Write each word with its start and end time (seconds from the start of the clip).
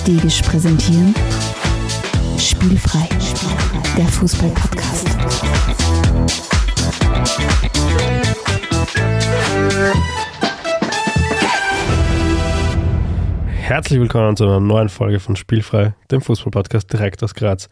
Stegisch 0.00 0.40
präsentieren 0.40 1.14
Spielfrei, 2.38 3.06
der 3.98 4.06
Fußball-Podcast. 4.06 5.06
Herzlich 13.58 14.00
willkommen 14.00 14.38
zu 14.38 14.44
einer 14.44 14.58
neuen 14.58 14.88
Folge 14.88 15.20
von 15.20 15.36
Spielfrei, 15.36 15.92
dem 16.10 16.22
Fußball-Podcast 16.22 16.90
direkt 16.90 17.22
aus 17.22 17.34
Graz. 17.34 17.68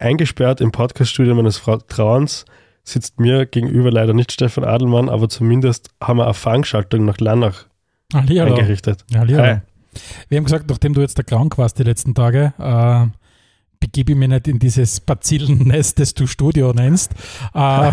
Eingesperrt 0.00 0.60
im 0.60 0.72
Podcaststudio 0.72 1.36
meines 1.36 1.58
Vertrauens 1.58 2.46
sitzt 2.82 3.20
mir 3.20 3.46
gegenüber 3.46 3.92
leider 3.92 4.12
nicht 4.12 4.32
Stefan 4.32 4.64
Adelmann, 4.64 5.08
aber 5.08 5.28
zumindest 5.28 5.90
haben 6.02 6.18
wir 6.18 6.24
eine 6.24 6.34
Fangschaltung 6.34 7.04
nach 7.04 7.18
Lannach 7.18 7.66
Hallihallo. 8.12 8.56
eingerichtet. 8.56 9.04
Hallihallo. 9.14 9.46
Hi. 9.46 9.60
Wir 10.28 10.38
haben 10.38 10.44
gesagt, 10.44 10.68
nachdem 10.68 10.94
du 10.94 11.00
jetzt 11.00 11.18
da 11.18 11.22
krank 11.22 11.58
warst 11.58 11.78
die 11.78 11.82
letzten 11.82 12.14
Tage, 12.14 12.52
äh, 12.58 13.06
begebe 13.80 14.12
ich 14.12 14.18
mich 14.18 14.28
nicht 14.28 14.48
in 14.48 14.58
dieses 14.58 15.00
Bazillennest, 15.00 15.98
das 15.98 16.14
du 16.14 16.26
Studio 16.26 16.72
nennst. 16.72 17.12
Äh, 17.54 17.88
äh, 17.88 17.92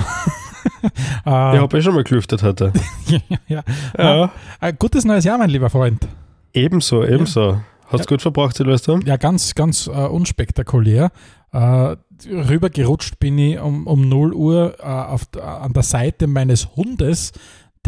Ich 1.25 1.25
habe 1.25 1.77
eh 1.77 1.81
schon 1.81 1.95
mal 1.95 2.03
gelüftet 2.03 2.43
heute. 2.43 2.73
ja. 3.47 3.63
Ja. 3.97 4.31
Äh, 4.59 4.73
gutes 4.77 5.05
neues 5.05 5.23
Jahr, 5.23 5.38
mein 5.38 5.49
lieber 5.49 5.69
Freund. 5.69 6.07
Ebenso, 6.53 7.03
ebenso. 7.05 7.61
Hast 7.88 8.05
du 8.05 8.16
gut 8.16 8.21
verbracht, 8.21 8.57
Silvester? 8.57 8.99
Ja, 9.05 9.16
ganz, 9.16 9.55
ganz 9.55 9.88
äh, 9.88 9.91
unspektakulär. 9.91 11.11
Äh, 11.53 11.95
rübergerutscht 12.29 13.19
bin 13.19 13.38
ich 13.38 13.59
um, 13.59 13.88
um 13.88 14.09
0 14.09 14.33
Uhr 14.33 14.75
äh, 14.79 14.83
auf, 14.83 15.27
an 15.41 15.72
der 15.72 15.83
Seite 15.83 16.27
meines 16.27 16.75
Hundes, 16.75 17.31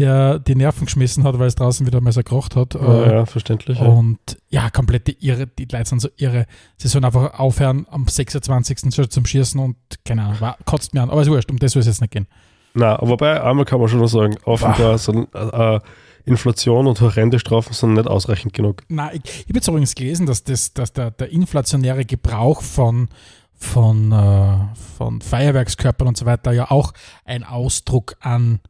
der 0.00 0.38
die 0.38 0.54
Nerven 0.54 0.86
geschmissen 0.86 1.24
hat, 1.24 1.38
weil 1.38 1.46
es 1.46 1.54
draußen 1.54 1.86
wieder 1.86 2.00
mal 2.00 2.10
so 2.10 2.22
gekocht 2.22 2.56
hat. 2.56 2.74
Ja, 2.74 3.04
Äh, 3.04 3.12
ja 3.12 3.26
verständlich. 3.26 3.78
Ja. 3.78 3.86
Und 3.86 4.18
ja, 4.48 4.70
komplette 4.70 5.12
Irre, 5.12 5.46
die 5.46 5.66
Leute 5.70 5.90
sind 5.90 6.00
so 6.00 6.08
irre. 6.16 6.46
Sie 6.78 6.88
sollen 6.88 7.04
einfach 7.04 7.38
aufhören 7.38 7.86
am 7.90 8.08
26. 8.08 8.94
schon 8.94 9.10
zum 9.10 9.26
Schießen 9.26 9.60
und 9.60 9.76
keine 10.04 10.22
Ahnung, 10.24 10.40
war, 10.40 10.56
kotzt 10.64 10.94
mir 10.94 11.02
an. 11.02 11.10
Aber 11.10 11.20
ist 11.20 11.28
wurscht, 11.28 11.50
um 11.50 11.58
das 11.58 11.72
soll 11.72 11.80
es 11.80 11.86
jetzt 11.86 12.00
nicht 12.00 12.12
gehen. 12.12 12.26
Na, 12.72 12.98
wobei, 13.02 13.42
einmal 13.42 13.66
kann 13.66 13.78
man 13.78 13.88
schon 13.88 13.98
noch 13.98 14.08
sagen, 14.08 14.36
offenbar 14.44 14.96
sind 14.96 15.28
äh, 15.34 15.80
Inflation 16.24 16.86
und 16.86 17.00
horrende 17.00 17.38
Strafen 17.38 17.74
sind 17.74 17.92
nicht 17.94 18.08
ausreichend 18.08 18.54
genug. 18.54 18.82
Na, 18.88 19.12
ich, 19.12 19.20
ich 19.24 19.44
habe 19.48 19.54
jetzt 19.54 19.68
übrigens 19.68 19.94
gelesen, 19.94 20.24
dass, 20.24 20.44
das, 20.44 20.72
dass 20.72 20.94
der, 20.94 21.10
der 21.10 21.30
inflationäre 21.30 22.06
Gebrauch 22.06 22.62
von, 22.62 23.08
von, 23.54 24.12
äh, 24.12 24.56
von 24.96 25.20
Feuerwerkskörpern 25.20 26.08
und 26.08 26.16
so 26.16 26.24
weiter 26.24 26.52
ja 26.52 26.70
auch 26.70 26.92
ein 27.26 27.44
Ausdruck 27.44 28.16
an 28.20 28.60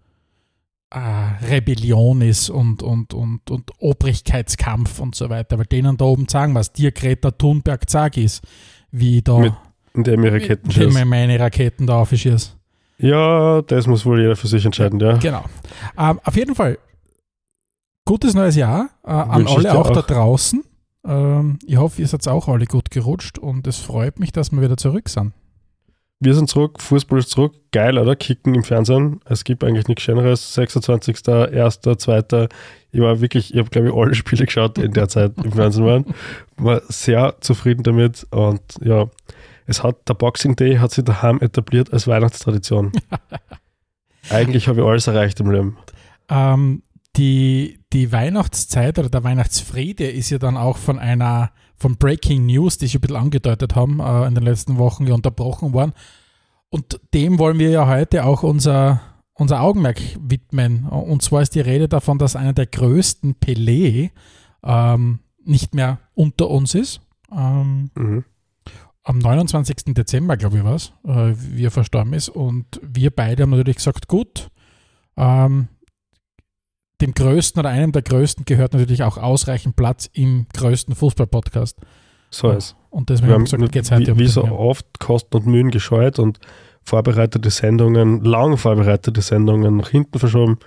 Rebellion 0.92 2.20
ist 2.20 2.50
und, 2.50 2.82
und, 2.82 3.14
und, 3.14 3.50
und 3.50 3.70
Obrigkeitskampf 3.78 4.98
und 5.00 5.14
so 5.14 5.30
weiter. 5.30 5.58
Weil 5.58 5.66
denen 5.66 5.96
da 5.96 6.04
oben 6.04 6.28
sagen, 6.28 6.54
was 6.54 6.72
dir 6.72 6.90
Greta 6.90 7.30
Thunberg 7.30 7.88
sag 7.88 8.16
ist, 8.16 8.42
wie 8.90 9.22
da 9.22 9.38
Mit 9.38 9.52
Indem 9.92 10.24
ich 10.24 10.32
Raketen 10.32 10.92
mir 10.92 11.04
meine 11.04 11.38
Raketen 11.38 11.86
da 11.86 12.00
aufschießen. 12.00 12.52
Ja, 12.98 13.62
das 13.62 13.86
muss 13.86 14.04
wohl 14.04 14.20
jeder 14.20 14.36
für 14.36 14.46
sich 14.46 14.64
entscheiden, 14.64 15.00
ja. 15.00 15.16
Genau. 15.16 15.44
Ähm, 15.98 16.20
auf 16.22 16.36
jeden 16.36 16.54
Fall, 16.54 16.78
gutes 18.04 18.34
neues 18.34 18.56
Jahr 18.56 18.90
äh, 19.04 19.10
an 19.10 19.46
alle 19.46 19.62
dir 19.62 19.78
auch, 19.78 19.90
da 19.90 20.00
auch. 20.00 20.06
draußen. 20.06 20.62
Ähm, 21.04 21.58
ich 21.66 21.76
hoffe, 21.78 22.02
ihr 22.02 22.08
seid 22.08 22.28
auch 22.28 22.46
alle 22.46 22.66
gut 22.66 22.90
gerutscht 22.90 23.38
und 23.38 23.66
es 23.66 23.78
freut 23.78 24.20
mich, 24.20 24.32
dass 24.32 24.52
wir 24.52 24.60
wieder 24.60 24.76
zurück 24.76 25.08
sind. 25.08 25.32
Wir 26.22 26.34
sind 26.34 26.50
zurück, 26.50 26.82
Fußball 26.82 27.18
ist 27.18 27.30
zurück. 27.30 27.54
Geil, 27.72 27.96
oder? 27.96 28.14
Kicken 28.14 28.54
im 28.54 28.62
Fernsehen. 28.62 29.20
Es 29.24 29.42
gibt 29.42 29.64
eigentlich 29.64 29.88
nichts 29.88 30.02
Schöneres. 30.02 30.52
26., 30.52 31.26
1., 31.26 31.80
2. 31.80 32.48
Ich 32.92 33.00
war 33.00 33.22
wirklich, 33.22 33.54
ich 33.54 33.58
habe 33.58 33.70
glaube 33.70 33.88
ich 33.88 33.94
alle 33.94 34.14
Spiele 34.14 34.44
geschaut, 34.44 34.76
die 34.76 34.82
in 34.82 34.92
der 34.92 35.08
Zeit 35.08 35.32
im 35.42 35.52
Fernsehen 35.52 35.86
waren. 35.86 36.04
War 36.58 36.82
sehr 36.88 37.36
zufrieden 37.40 37.84
damit 37.84 38.26
und 38.30 38.60
ja, 38.82 39.06
es 39.66 39.82
hat, 39.82 40.08
der 40.08 40.14
Boxing 40.14 40.56
Day 40.56 40.76
hat 40.76 40.90
sich 40.90 41.04
daheim 41.04 41.40
etabliert 41.40 41.90
als 41.90 42.06
Weihnachtstradition. 42.06 42.92
eigentlich 44.30 44.68
habe 44.68 44.80
ich 44.80 44.86
alles 44.86 45.06
erreicht 45.06 45.40
im 45.40 45.50
Leben. 45.50 45.78
Ähm, 46.28 46.82
die, 47.16 47.80
die 47.94 48.12
Weihnachtszeit 48.12 48.98
oder 48.98 49.08
der 49.08 49.24
Weihnachtsfriede 49.24 50.06
ist 50.06 50.28
ja 50.28 50.38
dann 50.38 50.58
auch 50.58 50.76
von 50.76 50.98
einer 50.98 51.50
von 51.76 51.96
Breaking 51.96 52.46
News, 52.46 52.76
die 52.76 52.84
ich 52.84 52.94
ein 52.94 53.00
bisschen 53.00 53.16
angedeutet 53.16 53.74
haben 53.74 54.00
äh, 54.00 54.26
in 54.26 54.34
den 54.34 54.44
letzten 54.44 54.76
Wochen, 54.76 55.10
unterbrochen 55.10 55.72
worden. 55.72 55.94
Und 56.70 57.00
dem 57.14 57.38
wollen 57.38 57.58
wir 57.58 57.70
ja 57.70 57.86
heute 57.88 58.24
auch 58.24 58.42
unser, 58.42 59.00
unser 59.34 59.60
Augenmerk 59.60 60.00
widmen. 60.20 60.86
Und 60.86 61.22
zwar 61.22 61.42
ist 61.42 61.54
die 61.54 61.60
Rede 61.60 61.88
davon, 61.88 62.18
dass 62.18 62.36
einer 62.36 62.52
der 62.52 62.66
größten 62.66 63.34
Pelé 63.36 64.10
ähm, 64.62 65.18
nicht 65.44 65.74
mehr 65.74 65.98
unter 66.14 66.48
uns 66.48 66.74
ist. 66.74 67.00
Ähm, 67.32 67.90
Mhm. 67.94 68.24
am 69.02 69.18
29. 69.18 69.94
Dezember, 69.94 70.36
glaube 70.36 70.58
ich, 70.58 70.64
war 70.64 70.74
es, 70.74 70.92
äh, 71.04 71.34
wie 71.36 71.64
er 71.64 71.70
verstorben 71.70 72.12
ist. 72.12 72.28
Und 72.28 72.80
wir 72.82 73.10
beide 73.10 73.42
haben 73.42 73.50
natürlich 73.50 73.76
gesagt, 73.76 74.06
gut, 74.08 74.50
ähm, 75.16 75.68
dem 77.00 77.14
Größten 77.14 77.58
oder 77.58 77.70
einem 77.70 77.92
der 77.92 78.02
Größten 78.02 78.44
gehört 78.44 78.74
natürlich 78.74 79.02
auch 79.02 79.16
ausreichend 79.16 79.74
Platz 79.74 80.08
im 80.12 80.46
größten 80.52 80.94
Fußball-Podcast. 80.94 81.78
So 82.30 82.50
ist 82.50 82.76
Und 82.90 83.10
deswegen 83.10 83.32
haben 83.32 83.44
gesagt, 83.44 83.72
geht's 83.72 83.90
heute 83.90 84.06
wie, 84.06 84.10
um 84.12 84.18
wie 84.18 84.26
so 84.26 84.44
oft 84.44 84.98
Kosten 84.98 85.36
und 85.36 85.46
Mühen 85.46 85.70
gescheut 85.70 86.18
und 86.18 86.38
vorbereitete 86.82 87.50
Sendungen, 87.50 88.24
lang 88.24 88.56
vorbereitete 88.56 89.20
Sendungen 89.20 89.76
nach 89.76 89.90
hinten 89.90 90.18
verschoben, 90.18 90.58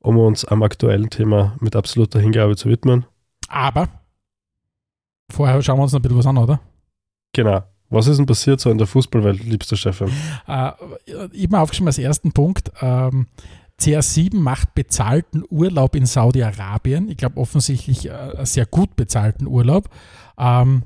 um 0.00 0.18
uns 0.18 0.44
am 0.44 0.62
aktuellen 0.62 1.10
Thema 1.10 1.56
mit 1.60 1.74
absoluter 1.74 2.20
Hingabe 2.20 2.56
zu 2.56 2.68
widmen. 2.68 3.06
Aber 3.48 3.88
vorher 5.30 5.60
schauen 5.62 5.78
wir 5.78 5.84
uns 5.84 5.92
noch 5.92 6.00
ein 6.00 6.02
bisschen 6.02 6.18
was 6.18 6.26
an, 6.26 6.38
oder? 6.38 6.60
Genau. 7.32 7.62
Was 7.88 8.08
ist 8.08 8.18
denn 8.18 8.26
passiert 8.26 8.60
so 8.60 8.70
in 8.70 8.78
der 8.78 8.86
Fußballwelt, 8.86 9.44
liebster 9.44 9.76
Stefan? 9.76 10.10
Äh, 10.48 10.72
ich 11.32 11.44
habe 11.44 11.56
mir 11.56 11.60
aufgeschrieben 11.60 11.86
als 11.86 11.98
ersten 11.98 12.32
Punkt, 12.32 12.72
ähm, 12.80 13.26
CR7 13.80 14.36
macht 14.36 14.74
bezahlten 14.74 15.44
Urlaub 15.48 15.94
in 15.94 16.06
Saudi-Arabien. 16.06 17.08
Ich 17.10 17.18
glaube 17.18 17.38
offensichtlich 17.38 18.06
äh, 18.06 18.12
einen 18.12 18.46
sehr 18.46 18.66
gut 18.66 18.96
bezahlten 18.96 19.46
Urlaub. 19.46 19.88
Ähm, 20.38 20.84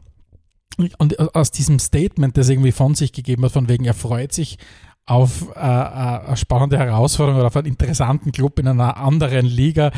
und 0.99 1.35
aus 1.35 1.51
diesem 1.51 1.79
Statement, 1.79 2.37
das 2.37 2.49
irgendwie 2.49 2.73
von 2.73 2.95
sich 2.95 3.13
gegeben 3.13 3.45
hat, 3.45 3.53
von 3.53 3.69
wegen, 3.69 3.85
er 3.85 3.95
freut 3.95 4.33
sich 4.33 4.59
auf 5.07 5.49
äh, 5.57 5.61
äh, 5.61 6.27
eine 6.27 6.37
spannende 6.37 6.79
Herausforderung 6.79 7.41
oder 7.41 7.49
auf 7.49 7.57
einen 7.57 7.67
interessanten 7.67 8.33
Club 8.33 8.59
in 8.59 8.69
einer 8.69 8.97
anderen 8.97 9.47
Liga. 9.47 9.91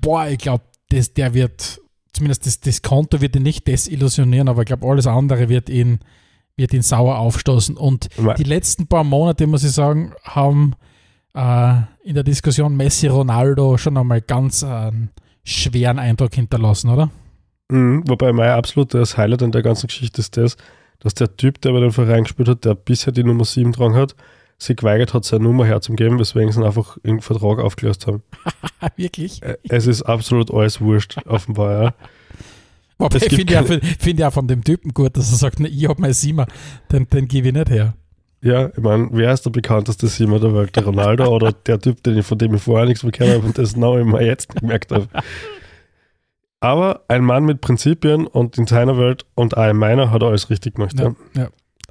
Boah, 0.00 0.28
ich 0.28 0.38
glaube, 0.38 0.64
der 0.90 1.34
wird, 1.34 1.80
zumindest 2.12 2.46
das, 2.46 2.60
das 2.60 2.80
Konto 2.82 3.20
wird 3.20 3.36
ihn 3.36 3.42
nicht 3.42 3.66
desillusionieren, 3.66 4.48
aber 4.48 4.62
ich 4.62 4.66
glaube, 4.66 4.86
alles 4.88 5.06
andere 5.06 5.48
wird 5.48 5.68
ihn, 5.68 5.98
wird 6.56 6.72
ihn 6.72 6.82
sauer 6.82 7.18
aufstoßen. 7.18 7.76
Und 7.76 8.08
die 8.38 8.44
letzten 8.44 8.86
paar 8.86 9.04
Monate, 9.04 9.46
muss 9.46 9.64
ich 9.64 9.72
sagen, 9.72 10.14
haben 10.22 10.74
äh, 11.34 11.74
in 12.02 12.14
der 12.14 12.24
Diskussion 12.24 12.76
Messi 12.76 13.08
Ronaldo 13.08 13.76
schon 13.76 13.98
einmal 13.98 14.22
ganz 14.22 14.64
einen 14.64 15.10
schweren 15.44 15.98
Eindruck 15.98 16.34
hinterlassen, 16.34 16.88
oder? 16.90 17.10
Mhm, 17.68 18.04
wobei 18.06 18.32
mein 18.32 18.50
absolutes 18.50 19.16
Highlight 19.16 19.42
an 19.42 19.52
der 19.52 19.62
ganzen 19.62 19.88
Geschichte 19.88 20.20
ist 20.20 20.36
das, 20.36 20.56
dass 21.00 21.14
der 21.14 21.36
Typ, 21.36 21.60
der 21.60 21.72
bei 21.72 21.80
dem 21.80 21.92
Verein 21.92 22.24
gespielt 22.24 22.48
hat, 22.48 22.64
der 22.64 22.74
bisher 22.74 23.12
die 23.12 23.24
Nummer 23.24 23.44
7 23.44 23.72
dran 23.72 23.94
hat, 23.94 24.14
sich 24.58 24.76
geweigert 24.76 25.12
hat, 25.12 25.24
seine 25.24 25.44
Nummer 25.44 25.66
herzugeben, 25.66 26.18
weswegen 26.18 26.50
sie 26.50 26.60
ihn 26.60 26.66
einfach 26.66 26.96
im 27.02 27.20
Vertrag 27.20 27.58
aufgelöst 27.58 28.06
haben. 28.06 28.22
Wirklich? 28.96 29.40
Es 29.68 29.86
ist 29.86 30.02
absolut 30.02 30.52
alles 30.52 30.80
wurscht, 30.80 31.18
offenbar, 31.26 31.82
ja. 31.82 31.94
Wobei, 32.98 33.16
es 33.16 33.24
ich 33.24 33.34
finde 33.34 33.52
ja, 33.52 33.62
find 33.62 34.18
ja 34.18 34.30
von 34.30 34.48
dem 34.48 34.64
Typen 34.64 34.94
gut, 34.94 35.16
dass 35.16 35.30
er 35.30 35.36
sagt, 35.36 35.60
ne, 35.60 35.68
ich 35.68 35.86
habe 35.86 36.00
mein 36.00 36.14
Siemer, 36.14 36.46
den, 36.90 37.06
den 37.10 37.28
gebe 37.28 37.48
ich 37.48 37.54
nicht 37.54 37.68
her. 37.68 37.94
Ja, 38.42 38.68
ich 38.68 38.78
meine, 38.78 39.08
wer 39.12 39.32
ist 39.32 39.44
der 39.44 39.50
bekannteste 39.50 40.06
Siemer 40.06 40.38
der 40.38 40.54
Welt? 40.54 40.74
Der 40.76 40.84
Ronaldo 40.84 41.26
oder 41.26 41.52
der 41.52 41.78
Typ, 41.80 42.02
den 42.02 42.16
ich, 42.18 42.24
von 42.24 42.38
dem 42.38 42.54
ich 42.54 42.62
vorher 42.62 42.86
nichts 42.86 43.02
mehr 43.02 43.12
gehört 43.12 43.38
habe 43.38 43.46
und 43.46 43.58
dessen 43.58 43.80
Namen 43.80 44.06
ich 44.06 44.06
mir 44.06 44.24
jetzt 44.24 44.54
gemerkt 44.54 44.92
habe? 44.92 45.08
Aber 46.60 47.02
ein 47.08 47.22
Mann 47.24 47.44
mit 47.44 47.60
Prinzipien 47.60 48.26
und 48.26 48.56
in 48.58 48.66
seiner 48.66 48.96
Welt 48.98 49.26
und 49.34 49.56
auch 49.56 49.68
in 49.68 49.76
meiner 49.76 50.10
hat 50.10 50.22
er 50.22 50.28
alles 50.28 50.48
richtig 50.50 50.76
gemacht. 50.76 50.98
Ja. 50.98 51.14
Ja. 51.34 51.48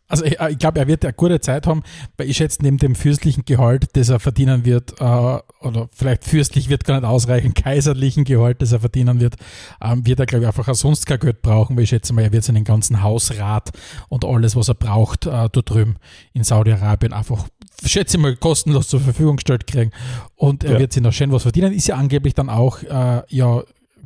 Also 0.07 0.23
ich, 0.23 0.37
ich 0.39 0.59
glaube, 0.59 0.77
er 0.79 0.87
wird 0.87 1.03
eine 1.03 1.13
gute 1.13 1.39
Zeit 1.39 1.65
haben, 1.65 1.81
weil 2.17 2.29
ich 2.29 2.37
schätze, 2.37 2.59
neben 2.61 2.77
dem 2.77 2.93
fürstlichen 2.93 3.43
Gehalt, 3.43 3.87
das 3.93 4.09
er 4.09 4.19
verdienen 4.19 4.63
wird, 4.63 5.01
äh, 5.01 5.03
oder 5.03 5.89
vielleicht 5.93 6.25
fürstlich 6.25 6.69
wird 6.69 6.83
gar 6.83 6.99
nicht 6.99 7.09
ausreichen, 7.09 7.53
kaiserlichen 7.55 8.23
Gehalt, 8.23 8.61
das 8.61 8.71
er 8.71 8.79
verdienen 8.79 9.19
wird, 9.19 9.35
ähm, 9.81 10.05
wird 10.05 10.19
er, 10.19 10.27
glaube 10.27 10.43
ich, 10.43 10.47
einfach 10.47 10.67
auch 10.67 10.75
sonst 10.75 11.07
kein 11.07 11.17
Geld 11.19 11.41
brauchen, 11.41 11.75
weil 11.75 11.85
ich 11.85 11.89
schätze 11.89 12.13
mal, 12.13 12.21
er 12.21 12.31
wird 12.31 12.43
seinen 12.43 12.63
ganzen 12.63 13.01
Hausrat 13.01 13.71
und 14.07 14.25
alles, 14.25 14.55
was 14.55 14.67
er 14.67 14.75
braucht, 14.75 15.25
äh, 15.25 15.49
dort 15.51 15.71
drüben 15.71 15.95
in 16.33 16.43
Saudi-Arabien 16.43 17.11
einfach, 17.11 17.47
schätze 17.83 18.17
ich 18.17 18.21
mal, 18.21 18.35
kostenlos 18.35 18.87
zur 18.87 18.99
Verfügung 18.99 19.37
gestellt 19.37 19.65
kriegen. 19.65 19.89
Und 20.35 20.63
er 20.63 20.73
Ja. 20.73 20.79
wird 20.79 20.93
sich 20.93 21.01
noch 21.01 21.13
schön 21.13 21.31
was 21.31 21.41
verdienen. 21.41 21.73
Ist 21.73 21.87
ja 21.87 21.95
angeblich 21.95 22.35
dann 22.35 22.51
auch, 22.51 22.83
äh, 22.83 23.23
ja, 23.29 23.63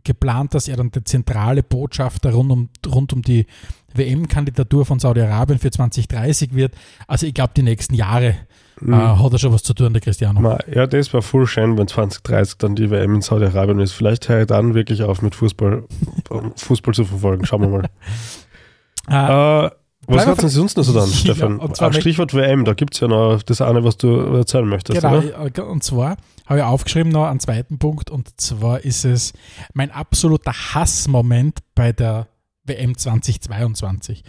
geplant, 0.10 0.54
dass 0.56 0.68
er 0.68 0.76
dann 0.78 0.90
der 0.92 1.06
zentrale 1.06 1.62
Botschafter 1.64 2.32
rund 2.34 2.52
um, 2.52 2.70
rund 2.88 3.14
um 3.14 3.22
die 3.22 3.46
WM-Kandidatur 3.94 4.86
von 4.86 4.98
Saudi-Arabien 5.00 5.60
für 5.60 5.70
2030 5.72 6.54
wird. 6.56 6.74
Also 7.08 7.28
ich 7.28 7.34
glaube, 7.34 7.52
die 7.56 7.64
nächsten 7.64 7.94
Jahre 7.96 8.36
Mhm. 8.82 8.94
äh, 8.94 8.98
hat 8.98 9.34
er 9.34 9.40
schon 9.40 9.52
was 9.52 9.62
zu 9.64 9.74
tun, 9.74 9.92
der 9.92 10.02
Cristiano. 10.02 10.58
Ja, 10.74 10.88
das 10.88 11.14
war 11.14 11.22
voll 11.22 11.46
schön, 11.48 11.78
wenn 11.78 11.90
2030 11.90 12.58
dann 12.60 12.76
die 12.76 12.90
WM 12.90 13.16
in 13.16 13.22
Saudi-Arabien 13.22 13.80
ist. 13.82 13.92
Vielleicht 13.92 14.30
höre 14.30 14.42
ich 14.42 14.48
dann 14.48 14.74
wirklich 14.74 15.04
auf 15.04 15.22
mit 15.22 15.36
Fußball, 15.36 15.84
Fußball 16.56 16.94
zu 16.94 17.04
verfolgen. 17.04 17.46
Schauen 17.46 17.62
wir 17.64 17.70
mal. 17.70 17.90
Äh, 19.10 19.70
was 20.08 20.26
hat 20.28 20.42
denn 20.42 20.50
sonst 20.50 20.78
noch 20.78 20.84
so 20.84 20.94
dann, 20.94 21.10
Ja, 21.10 21.16
Stefan? 21.16 21.60
Ach, 21.80 21.94
Stichwort 21.94 22.34
WM, 22.34 22.64
da 22.66 22.74
gibt 22.74 22.94
es 22.94 23.00
ja 23.00 23.08
noch 23.08 23.42
das 23.44 23.62
eine, 23.62 23.84
was 23.84 23.98
du 23.98 24.18
erzählen 24.18 24.68
möchtest, 24.68 25.02
Genau, 25.02 25.18
oder? 25.18 25.58
äh, 25.58 25.62
und 25.62 25.84
zwar 25.84 26.18
habe 26.50 26.60
ich 26.60 26.66
aufgeschrieben 26.66 27.12
noch 27.12 27.28
einen 27.28 27.40
zweiten 27.40 27.78
Punkt 27.78 28.10
und 28.10 28.42
zwar 28.42 28.84
ist 28.84 29.06
es 29.06 29.34
mein 29.74 29.92
absoluter 29.92 30.52
Hassmoment 30.52 31.60
bei 31.76 31.94
der 31.94 32.28
WM 32.64 32.98
2022. 32.98 34.24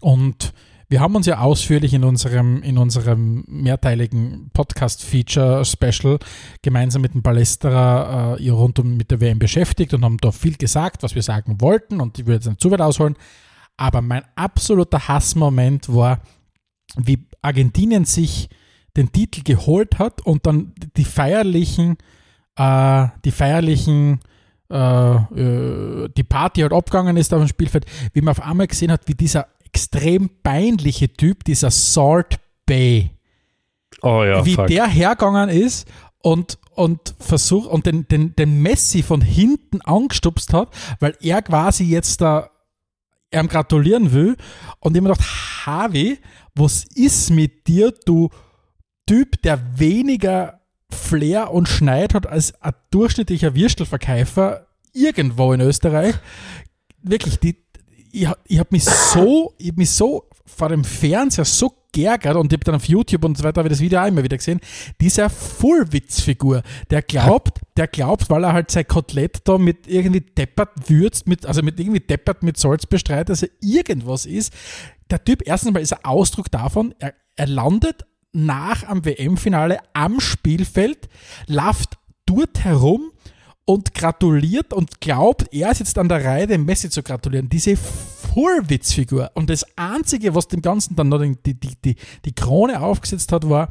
Und 0.00 0.54
wir 0.88 1.00
haben 1.00 1.16
uns 1.16 1.26
ja 1.26 1.40
ausführlich 1.40 1.92
in 1.92 2.04
unserem, 2.04 2.62
in 2.62 2.78
unserem 2.78 3.44
mehrteiligen 3.46 4.50
Podcast-Feature-Special 4.54 6.18
gemeinsam 6.62 7.02
mit 7.02 7.12
dem 7.12 7.22
Palästerer 7.22 8.38
äh, 8.40 8.48
rund 8.48 8.78
um 8.78 8.96
mit 8.96 9.10
der 9.10 9.20
WM 9.20 9.38
beschäftigt 9.38 9.92
und 9.92 10.02
haben 10.02 10.16
da 10.16 10.32
viel 10.32 10.56
gesagt, 10.56 11.02
was 11.02 11.14
wir 11.14 11.22
sagen 11.22 11.60
wollten 11.60 12.00
und 12.00 12.18
ich 12.18 12.24
würde 12.24 12.36
jetzt 12.36 12.46
nicht 12.46 12.60
zu 12.60 12.70
weit 12.70 12.80
ausholen. 12.80 13.16
Aber 13.76 14.00
mein 14.00 14.22
absoluter 14.34 15.08
Hassmoment 15.08 15.92
war, 15.92 16.20
wie 16.96 17.26
Argentinien 17.42 18.06
sich 18.06 18.48
den 18.96 19.12
Titel 19.12 19.42
geholt 19.42 19.98
hat 19.98 20.24
und 20.24 20.46
dann 20.46 20.72
die 20.96 21.04
feierlichen, 21.04 21.96
äh, 22.56 23.06
die 23.24 23.30
feierlichen, 23.30 24.20
äh, 24.70 24.76
äh, 24.76 26.08
die 26.16 26.24
Party 26.24 26.62
halt 26.62 26.72
abgegangen 26.72 27.16
ist 27.16 27.32
auf 27.34 27.40
dem 27.40 27.48
Spielfeld, 27.48 27.86
wie 28.12 28.20
man 28.20 28.32
auf 28.32 28.42
einmal 28.42 28.66
gesehen 28.66 28.90
hat, 28.90 29.02
wie 29.06 29.14
dieser 29.14 29.46
extrem 29.64 30.30
peinliche 30.42 31.12
Typ, 31.12 31.44
dieser 31.44 31.70
Salt 31.70 32.38
Bay, 32.64 33.10
Oh 34.02 34.24
ja, 34.24 34.44
wie 34.44 34.54
fuck. 34.54 34.66
der 34.66 34.86
hergegangen 34.86 35.48
ist 35.48 35.88
und, 36.22 36.58
und 36.74 37.14
versucht 37.18 37.68
und 37.70 37.86
den, 37.86 38.08
den, 38.08 38.34
den 38.36 38.60
Messi 38.60 39.02
von 39.02 39.20
hinten 39.20 39.80
angestupst 39.82 40.52
hat, 40.52 40.70
weil 41.00 41.16
er 41.20 41.42
quasi 41.42 41.84
jetzt 41.84 42.20
da 42.20 42.50
ihm 43.32 43.48
gratulieren 43.48 44.12
will. 44.12 44.36
Und 44.80 44.96
ich 44.96 45.02
mir 45.02 45.10
gedacht, 45.10 45.66
Harvey, 45.66 46.18
was 46.54 46.84
ist 46.94 47.30
mit 47.30 47.66
dir, 47.66 47.92
du 48.04 48.30
Typ, 49.06 49.40
der 49.42 49.78
weniger 49.78 50.60
Flair 50.90 51.52
und 51.52 51.68
Schneid 51.68 52.14
hat 52.14 52.26
als 52.26 52.60
ein 52.60 52.72
durchschnittlicher 52.90 53.54
Würstelverkäufer 53.54 54.66
irgendwo 54.92 55.52
in 55.52 55.60
Österreich? 55.60 56.16
Wirklich, 57.02 57.38
die, 57.38 57.56
ich, 58.12 58.28
ich 58.46 58.58
habe 58.58 58.68
mich 58.70 58.84
so, 58.84 59.54
ich 59.58 59.68
hab 59.68 59.76
mich 59.76 59.90
so 59.90 60.28
vor 60.44 60.68
dem 60.68 60.84
Fernseher 60.84 61.44
so 61.44 61.72
geärgert 61.92 62.36
und 62.36 62.52
ich 62.52 62.56
habe 62.56 62.64
dann 62.64 62.74
auf 62.74 62.88
YouTube 62.88 63.24
und 63.24 63.38
so 63.38 63.44
weiter 63.44 63.60
habe 63.60 63.68
ich 63.68 63.72
das 63.72 63.80
Video 63.80 64.00
auch 64.00 64.06
immer 64.06 64.22
wieder 64.22 64.36
gesehen. 64.36 64.60
Dieser 65.00 65.30
Fullwitzfigur, 65.30 66.62
der 66.90 67.02
glaubt, 67.02 67.60
der 67.76 67.88
glaubt, 67.88 68.28
weil 68.28 68.44
er 68.44 68.52
halt 68.52 68.70
sein 68.70 68.86
Kotelett 68.86 69.40
da 69.44 69.58
mit 69.58 69.86
irgendwie 69.86 70.20
deppert 70.20 70.88
würzt, 70.88 71.26
mit, 71.26 71.46
also 71.46 71.62
mit 71.62 71.80
irgendwie 71.80 72.00
deppert 72.00 72.42
mit 72.42 72.56
Salz 72.56 72.86
bestreitet, 72.86 73.30
dass 73.30 73.42
er 73.42 73.50
irgendwas 73.60 74.26
ist. 74.26 74.52
Der 75.10 75.24
Typ, 75.24 75.42
erstens 75.46 75.72
mal 75.72 75.80
ist 75.80 75.92
ein 75.92 76.04
Ausdruck 76.04 76.50
davon, 76.50 76.94
er, 76.98 77.14
er 77.36 77.46
landet 77.46 78.04
nach 78.36 78.84
am 78.84 79.04
WM-Finale 79.04 79.78
am 79.94 80.20
Spielfeld, 80.20 81.08
läuft 81.46 81.98
dort 82.26 82.64
herum 82.64 83.12
und 83.64 83.94
gratuliert 83.94 84.72
und 84.72 85.00
glaubt, 85.00 85.52
er 85.52 85.72
ist 85.72 85.80
jetzt 85.80 85.98
an 85.98 86.08
der 86.08 86.24
Reihe, 86.24 86.46
dem 86.46 86.64
Messi 86.64 86.88
zu 86.90 87.02
gratulieren. 87.02 87.48
Diese 87.48 87.76
Vorwitzfigur. 87.76 89.30
Und 89.34 89.50
das 89.50 89.64
Einzige, 89.76 90.34
was 90.34 90.48
dem 90.48 90.62
Ganzen 90.62 90.94
dann 90.94 91.08
noch 91.08 91.20
die, 91.20 91.54
die, 91.58 91.74
die, 91.84 91.96
die 92.24 92.34
Krone 92.34 92.80
aufgesetzt 92.80 93.32
hat, 93.32 93.48
war, 93.48 93.70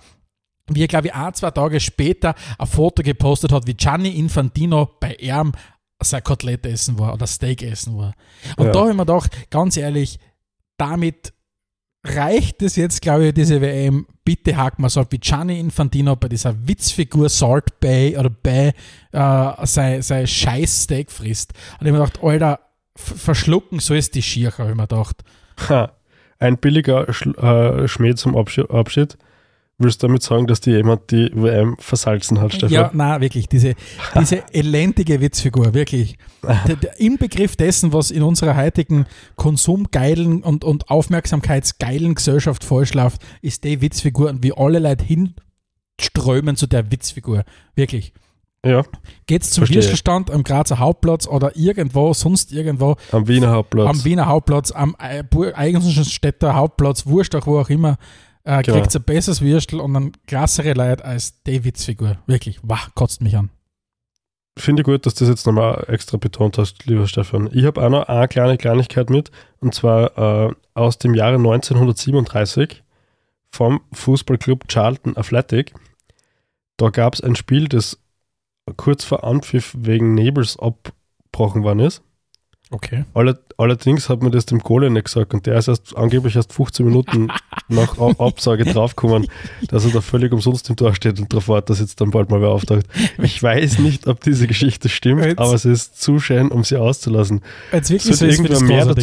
wie 0.70 0.82
er, 0.82 0.88
glaube 0.88 1.08
ich, 1.08 1.14
ein, 1.14 1.34
zwei 1.34 1.52
Tage 1.52 1.80
später 1.80 2.34
ein 2.58 2.68
Foto 2.68 3.04
gepostet 3.04 3.52
hat, 3.52 3.68
wie 3.68 3.76
Gianni 3.76 4.10
Infantino 4.18 4.90
bei 5.00 5.14
ihm 5.16 5.52
sein 6.02 6.24
Kotelett 6.24 6.66
essen 6.66 6.98
war 7.00 7.14
oder 7.14 7.28
Steak 7.28 7.62
essen 7.62 7.98
war. 7.98 8.14
Und 8.58 8.66
Ja. 8.66 8.72
da 8.72 8.80
habe 8.80 8.90
ich 8.90 8.96
mir 8.98 9.06
gedacht, 9.06 9.50
ganz 9.50 9.78
ehrlich, 9.78 10.20
damit 10.78 11.34
reicht 12.04 12.62
es 12.62 12.76
jetzt, 12.76 13.02
glaube 13.02 13.28
ich, 13.28 13.34
diese 13.34 13.62
WM. 13.62 14.08
Bitte 14.26 14.58
haken 14.58 14.82
wir 14.82 14.90
so 14.90 15.06
wie 15.12 15.20
Gianni 15.20 15.60
Infantino 15.60 16.16
bei 16.16 16.28
dieser 16.28 16.56
Witzfigur 16.68 17.30
Salt 17.30 17.80
Bay 17.80 18.18
oder 18.18 18.32
Bay 18.32 18.74
äh, 19.12 19.66
sein, 19.66 20.02
sein 20.02 20.26
scheiß 20.26 20.84
Steak 20.84 21.12
frisst. 21.12 21.54
Und 21.80 21.86
ich 21.86 21.94
mir 21.94 22.00
gedacht, 22.00 22.20
Alter, 22.24 22.60
verschlucken 22.96 23.80
so 23.80 23.94
ist 23.94 24.16
die 24.16 24.24
Schier, 24.24 24.52
habe 24.58 24.72
ich 24.72 24.76
mir 24.76 24.88
gedacht. 24.88 25.24
Ha, 25.70 25.92
ein 26.40 26.58
billiger 26.58 27.14
Schl 27.14 27.36
äh, 27.38 27.88
Schmäh 27.88 28.16
zum 28.16 28.36
Abschied. 28.36 29.18
Willst 29.78 30.02
du 30.02 30.08
damit 30.08 30.24
sagen, 30.24 30.48
dass 30.48 30.62
dir 30.62 30.78
jemand 30.78 31.12
die 31.12 31.30
WM 31.34 31.76
versalzen 31.80 32.40
hat, 32.40 32.54
Stefan? 32.54 32.72
Ja, 32.72 32.92
na 32.94 33.20
wirklich, 33.20 33.50
diese, 33.50 33.76
diese 34.18 34.44
elendige 34.54 35.20
Witzfigur, 35.20 35.74
wirklich. 35.74 36.18
Der, 36.66 36.78
der 36.78 36.98
Inbegriff 36.98 37.58
dessen, 37.58 37.92
was 37.92 38.10
in 38.10 38.24
unserer 38.24 38.56
heutigen 38.56 39.06
konsumgeilen 39.36 40.44
und, 40.44 40.64
und 40.64 40.90
aufmerksamkeitsgeilen 40.90 42.16
Gesellschaft 42.16 42.64
vorschläft, 42.64 43.22
ist 43.42 43.66
die 43.66 43.82
Witzfigur 43.82 44.30
und 44.30 44.44
wie 44.44 44.54
alle 44.56 44.80
Leute 44.80 45.04
hinströmen 45.04 46.56
zu 46.56 46.68
der 46.68 46.90
Witzfigur. 46.90 47.44
Wirklich. 47.76 48.14
ja, 48.66 48.84
Geht's 49.26 49.52
zum. 49.52 49.68
Würstelstand 49.68 50.32
am 50.32 50.46
Grazer 50.46 50.80
Hauptplatz 50.80 51.28
oder 51.28 51.58
irgendwo, 51.58 52.14
sonst 52.14 52.54
irgendwo, 52.54 52.96
am 53.12 53.28
Wiener 53.28 53.52
Hauptplatz. 53.52 53.90
am 53.90 54.06
Wiener 54.06 54.28
Hauptplatz, 54.28 54.72
am 54.72 54.96
äh, 55.00 55.24
Eisenstädter 55.54 56.56
Hauptplatz, 56.56 57.06
Wurscht 57.08 57.36
auch 57.36 57.46
wo 57.46 57.60
auch 57.60 57.70
immer, 57.70 57.98
äh, 58.46 58.62
Genau. 58.64 58.80
kriegt 58.80 58.96
ein 58.96 59.04
besseres 59.04 59.42
Würstel 59.42 59.80
und 59.80 59.94
dann 59.94 60.12
klassere 60.28 60.74
Leute 60.74 61.04
als 61.04 61.42
die 61.44 61.64
Witzfigur. 61.64 62.18
Wirklich, 62.28 62.60
wach, 62.64 62.96
kotzt 62.96 63.22
mich 63.22 63.36
an. 63.36 63.50
Finde 64.58 64.82
ich 64.82 64.86
gut, 64.86 65.06
dass 65.06 65.16
du 65.16 65.26
das 65.26 65.30
jetzt 65.30 65.46
nochmal 65.46 65.84
extra 65.90 66.16
betont 66.16 66.58
hast, 66.58 66.86
lieber 66.86 67.08
Stefan. 67.08 67.50
Ich 67.52 67.66
habe 67.66 67.86
auch 67.86 67.90
noch 67.90 68.08
eine 68.08 68.28
kleine 68.30 68.58
Kleinigkeit 68.58 69.10
mit, 69.10 69.30
und 69.60 69.76
zwar 69.76 70.48
äh, 70.48 70.54
aus 70.74 70.98
dem 70.98 71.14
Jahre 71.14 71.36
1937 71.36 72.82
vom 73.52 73.82
Fußballclub 73.92 74.68
Charlton 74.70 75.18
Athletic. 75.18 75.74
Da 76.78 76.90
gab 76.90 77.16
es 77.16 77.22
ein 77.22 77.36
Spiel, 77.36 77.68
das 77.68 78.00
kurz 78.78 79.04
vor 79.04 79.26
Anpfiff 79.26 79.76
wegen 79.78 80.14
Nebels 80.14 80.58
abgebrochen 80.58 81.64
worden 81.64 81.80
ist. 81.80 82.02
Okay. 82.76 83.06
Alle, 83.14 83.40
allerdings 83.58 84.10
hat 84.10 84.22
mir 84.22 84.32
das 84.32 84.46
dem 84.46 84.62
Kohle 84.62 84.90
nicht 84.90 85.06
gesagt 85.06 85.34
und 85.34 85.46
der 85.46 85.58
ist 85.58 85.70
erst 85.70 85.96
angeblich 85.96 86.36
erst 86.36 86.52
15 86.52 86.86
Minuten 86.86 87.30
nach 87.70 87.98
Absage 88.20 88.66
draufgekommen, 88.66 89.28
dass 89.70 89.86
er 89.86 89.92
da 89.92 90.02
völlig 90.02 90.34
umsonst 90.34 90.70
im 90.70 90.76
Tor 90.76 90.94
steht 90.94 91.18
und 91.18 91.32
darauf 91.32 91.48
wartet, 91.48 91.70
dass 91.70 91.80
jetzt 91.80 92.02
dann 92.02 92.12
bald 92.12 92.30
mal 92.30 92.42
wer 92.42 92.50
auftaucht. 92.50 92.86
Ich 93.24 93.42
weiß 93.42 93.80
nicht, 93.80 94.08
ob 94.08 94.20
diese 94.20 94.46
Geschichte 94.48 94.90
stimmt, 94.90 95.24
Jetzt- 95.24 95.40
aber 95.40 95.54
es 95.54 95.64
ist 95.64 96.02
zu 96.02 96.20
schön, 96.20 96.50
um 96.50 96.66
sie 96.66 96.76
auszulassen. 96.76 97.40
Jetzt 97.72 97.90
wirklich 97.92 98.14
Sollte 98.18 98.34
irgendwer 98.36 98.62
mehr. 98.62 98.94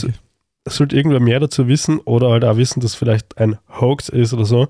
Es 0.64 0.76
sollte 0.76 0.94
irgendwer 0.94 1.20
mehr 1.20 1.40
dazu 1.40 1.66
wissen 1.66 1.98
oder 2.00 2.28
halt 2.30 2.44
auch 2.44 2.58
wissen, 2.58 2.80
dass 2.80 2.94
vielleicht 2.94 3.38
ein 3.38 3.56
Hoax 3.80 4.10
ist 4.10 4.34
oder 4.34 4.44
so, 4.44 4.68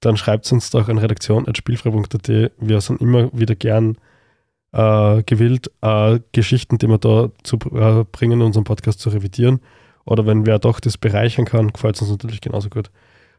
dann 0.00 0.18
schreibt 0.18 0.44
es 0.44 0.52
uns 0.52 0.68
doch 0.68 0.88
an 0.90 0.98
redaktion.spielfrei.at. 0.98 2.28
Wir 2.58 2.80
sind 2.82 3.00
immer 3.00 3.30
wieder 3.32 3.54
gern 3.54 3.96
äh, 4.72 5.22
gewillt, 5.24 5.70
äh, 5.82 6.20
Geschichten, 6.32 6.78
die 6.78 6.88
wir 6.88 6.98
da 6.98 7.30
zu 7.42 7.56
äh, 7.74 8.04
bringen, 8.10 8.40
in 8.40 8.46
unserem 8.46 8.64
Podcast 8.64 9.00
zu 9.00 9.10
revidieren. 9.10 9.60
Oder 10.04 10.26
wenn 10.26 10.46
wer 10.46 10.58
doch 10.58 10.80
das 10.80 10.98
bereichern 10.98 11.44
kann, 11.44 11.72
gefällt 11.72 11.96
es 11.96 12.02
uns 12.02 12.10
natürlich 12.10 12.40
genauso 12.40 12.68
gut. 12.68 12.90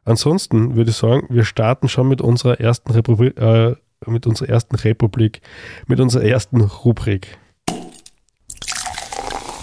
Ansonsten 0.05 0.75
würde 0.75 0.91
ich 0.91 0.97
sagen, 0.97 1.27
wir 1.29 1.43
starten 1.43 1.89
schon 1.89 2.07
mit 2.07 2.21
unserer 2.21 2.59
ersten 2.59 2.91
Republik, 2.91 3.37
äh, 3.37 3.75
mit 4.05 4.27
unserer 4.27 4.49
ersten 4.49 4.75
Republik, 4.75 5.41
mit 5.87 5.99
unserer 5.99 6.23
ersten 6.23 6.61
Rubrik. 6.61 7.37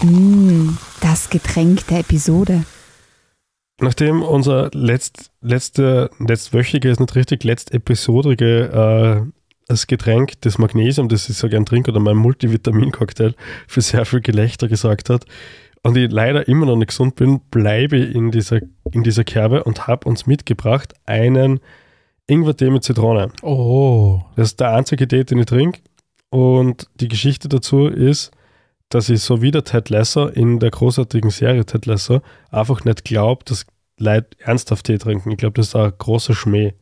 Mm, 0.03 0.69
das 1.01 1.29
Getränk 1.29 1.85
der 1.87 1.99
Episode. 1.99 2.63
Nachdem 3.79 4.21
unser 4.21 4.69
letzt, 4.73 5.31
letzte, 5.41 6.09
letztwöchige, 6.19 6.89
ist 6.89 6.99
nicht 6.99 7.15
richtig, 7.15 7.43
letztepisodrige 7.43 9.25
äh, 9.25 9.40
das 9.71 9.87
Getränk, 9.87 10.33
das 10.41 10.57
Magnesium, 10.57 11.09
das 11.09 11.29
ich 11.29 11.37
so 11.37 11.49
gern 11.49 11.65
trinke, 11.65 11.91
oder 11.91 11.99
mein 11.99 12.17
Multivitamin-Cocktail 12.17 13.33
für 13.67 13.81
sehr 13.81 14.05
viel 14.05 14.21
Gelächter 14.21 14.67
gesorgt 14.67 15.09
hat 15.09 15.25
und 15.83 15.97
ich 15.97 16.11
leider 16.11 16.47
immer 16.47 16.65
noch 16.65 16.75
nicht 16.75 16.89
gesund 16.89 17.15
bin, 17.15 17.39
bleibe 17.49 17.97
ich 17.97 18.15
in 18.15 18.31
dieser, 18.31 18.59
in 18.91 19.03
dieser 19.03 19.23
Kerbe 19.23 19.63
und 19.63 19.87
habe 19.87 20.07
uns 20.07 20.27
mitgebracht 20.27 20.93
einen 21.05 21.59
Ingwer-Tee 22.27 22.69
mit 22.69 22.83
Zitrone. 22.83 23.31
Oh. 23.41 24.21
Das 24.35 24.49
ist 24.49 24.59
der 24.59 24.73
einzige 24.73 25.07
Tee, 25.07 25.23
den 25.23 25.39
ich 25.39 25.45
trinke. 25.45 25.79
Und 26.29 26.87
die 26.99 27.07
Geschichte 27.07 27.49
dazu 27.49 27.87
ist, 27.87 28.31
dass 28.89 29.09
ich 29.09 29.21
so 29.21 29.41
wie 29.41 29.51
der 29.51 29.63
Ted 29.63 29.89
Lasso 29.89 30.27
in 30.27 30.59
der 30.59 30.69
großartigen 30.69 31.29
Serie 31.29 31.65
Ted 31.65 31.85
Lasso 31.85 32.21
einfach 32.51 32.83
nicht 32.85 33.03
glaube, 33.03 33.43
dass 33.45 33.65
Leute 33.97 34.29
ernsthaft 34.39 34.85
Tee 34.85 34.97
trinken. 34.97 35.31
Ich 35.31 35.37
glaube, 35.37 35.53
das 35.53 35.69
ist 35.69 35.75
ein 35.75 35.91
großer 35.97 36.33
Schmäh. 36.33 36.73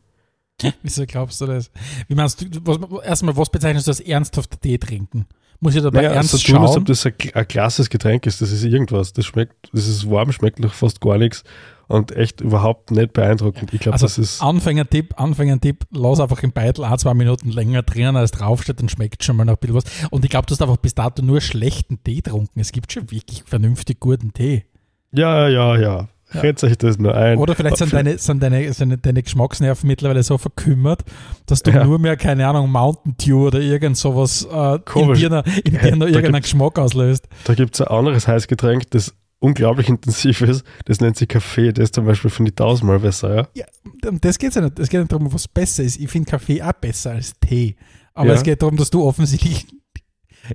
Wieso 0.82 1.06
glaubst 1.06 1.40
du 1.40 1.46
das? 1.46 1.70
Wie 2.08 2.14
meinst 2.14 2.40
du, 2.40 2.46
was, 2.64 3.04
erstmal, 3.04 3.36
was 3.36 3.50
bezeichnest 3.50 3.86
du 3.86 3.90
als 3.90 4.00
ernsthaft 4.00 4.60
Tee 4.60 4.78
trinken? 4.78 5.26
Muss 5.62 5.74
ich 5.74 5.82
dabei 5.82 6.02
Naja, 6.02 6.12
ernst 6.14 6.30
so 6.30 6.38
tun, 6.38 6.56
als 6.56 6.70
schauen? 6.70 6.78
ob 6.80 6.86
das 6.86 7.04
ein, 7.04 7.12
ein 7.34 7.48
klasses 7.48 7.90
Getränk 7.90 8.26
ist. 8.26 8.40
Das 8.40 8.50
ist 8.50 8.64
irgendwas. 8.64 9.12
Das 9.12 9.26
schmeckt, 9.26 9.68
das 9.72 9.86
ist 9.86 10.10
warm, 10.10 10.32
schmeckt 10.32 10.58
noch 10.58 10.72
fast 10.72 11.02
gar 11.02 11.18
nichts 11.18 11.44
und 11.86 12.12
echt 12.16 12.40
überhaupt 12.40 12.92
nicht 12.92 13.12
beeindruckend. 13.12 13.74
Ich 13.74 13.80
glaube, 13.80 13.94
Also 13.94 14.06
das 14.06 14.16
ist. 14.16 14.40
Anfängertipp, 14.42 15.20
Anfängertipp, 15.20 15.84
lass 15.90 16.18
einfach 16.20 16.42
im 16.44 16.52
Beitel 16.52 16.84
ein, 16.84 16.98
zwei 16.98 17.12
Minuten 17.12 17.50
länger 17.50 17.82
drinnen, 17.82 18.16
als 18.16 18.30
draufsteht, 18.30 18.80
dann 18.80 18.88
schmeckt 18.88 19.22
schon 19.22 19.36
mal 19.36 19.44
noch 19.44 19.54
ein 19.54 19.58
bisschen 19.60 19.76
was. 19.76 19.84
Und 20.10 20.24
ich 20.24 20.30
glaube, 20.30 20.46
du 20.46 20.52
hast 20.52 20.62
einfach 20.62 20.78
bis 20.78 20.94
dato 20.94 21.20
nur 21.22 21.40
schlechten 21.42 22.02
Tee 22.02 22.22
getrunken. 22.22 22.58
Es 22.60 22.72
gibt 22.72 22.90
schon 22.92 23.10
wirklich 23.10 23.42
vernünftig 23.44 24.00
guten 24.00 24.32
Tee. 24.32 24.64
Ja, 25.12 25.48
ja, 25.48 25.76
ja. 25.76 26.08
Ja. 26.32 26.40
Redet 26.42 26.62
euch 26.64 26.78
das 26.78 26.98
nur 26.98 27.14
ein. 27.14 27.38
Oder 27.38 27.54
vielleicht 27.56 27.76
sind, 27.78 27.92
deine, 27.92 28.16
sind 28.18 28.42
deine, 28.42 28.72
sind 28.72 29.04
deine 29.04 29.22
Geschmacksnerven 29.22 29.86
mittlerweile 29.88 30.22
so 30.22 30.38
verkümmert, 30.38 31.02
dass 31.46 31.62
du 31.62 31.70
Ja. 31.72 31.84
nur 31.84 31.98
mehr, 31.98 32.16
keine 32.16 32.46
Ahnung, 32.46 32.70
Mountain 32.70 33.16
Dew 33.16 33.46
oder 33.48 33.60
irgend 33.60 33.96
sowas 33.96 34.46
äh, 34.50 34.74
in 34.94 35.14
dir, 35.14 35.30
noch- 35.30 35.46
in 35.64 35.74
Ja, 35.74 35.80
dir 35.82 35.96
noch 35.96 36.06
irgendeinen 36.08 36.42
Geschmack 36.42 36.78
auslöst. 36.78 37.26
Da 37.44 37.54
gibt 37.54 37.74
es 37.74 37.80
ein 37.80 37.88
anderes 37.88 38.28
Heißgetränk, 38.28 38.90
das 38.90 39.12
unglaublich 39.40 39.88
intensiv 39.88 40.42
ist. 40.42 40.64
Das 40.84 41.00
nennt 41.00 41.16
sich 41.16 41.26
Kaffee. 41.28 41.72
Das 41.72 41.90
zum 41.92 42.04
Beispiel 42.06 42.30
finde 42.30 42.50
ich 42.50 42.54
tausendmal 42.56 43.00
besser. 43.00 43.34
Ja? 43.34 43.48
Ja, 43.54 43.64
um 44.10 44.20
das 44.20 44.38
geht 44.38 44.54
ja 44.54 44.60
nicht. 44.60 44.78
Es 44.78 44.88
geht 44.88 45.00
nicht 45.00 45.10
darum, 45.12 45.32
was 45.32 45.48
besser 45.48 45.82
ist. 45.82 45.98
Ich 45.98 46.10
finde 46.10 46.30
Kaffee 46.30 46.62
auch 46.62 46.72
besser 46.74 47.12
als 47.12 47.32
Tee. 47.40 47.74
Aber 48.14 48.28
Ja. 48.28 48.34
es 48.34 48.42
geht 48.42 48.60
darum, 48.62 48.76
dass 48.76 48.90
du 48.90 49.02
offensichtlich 49.02 49.66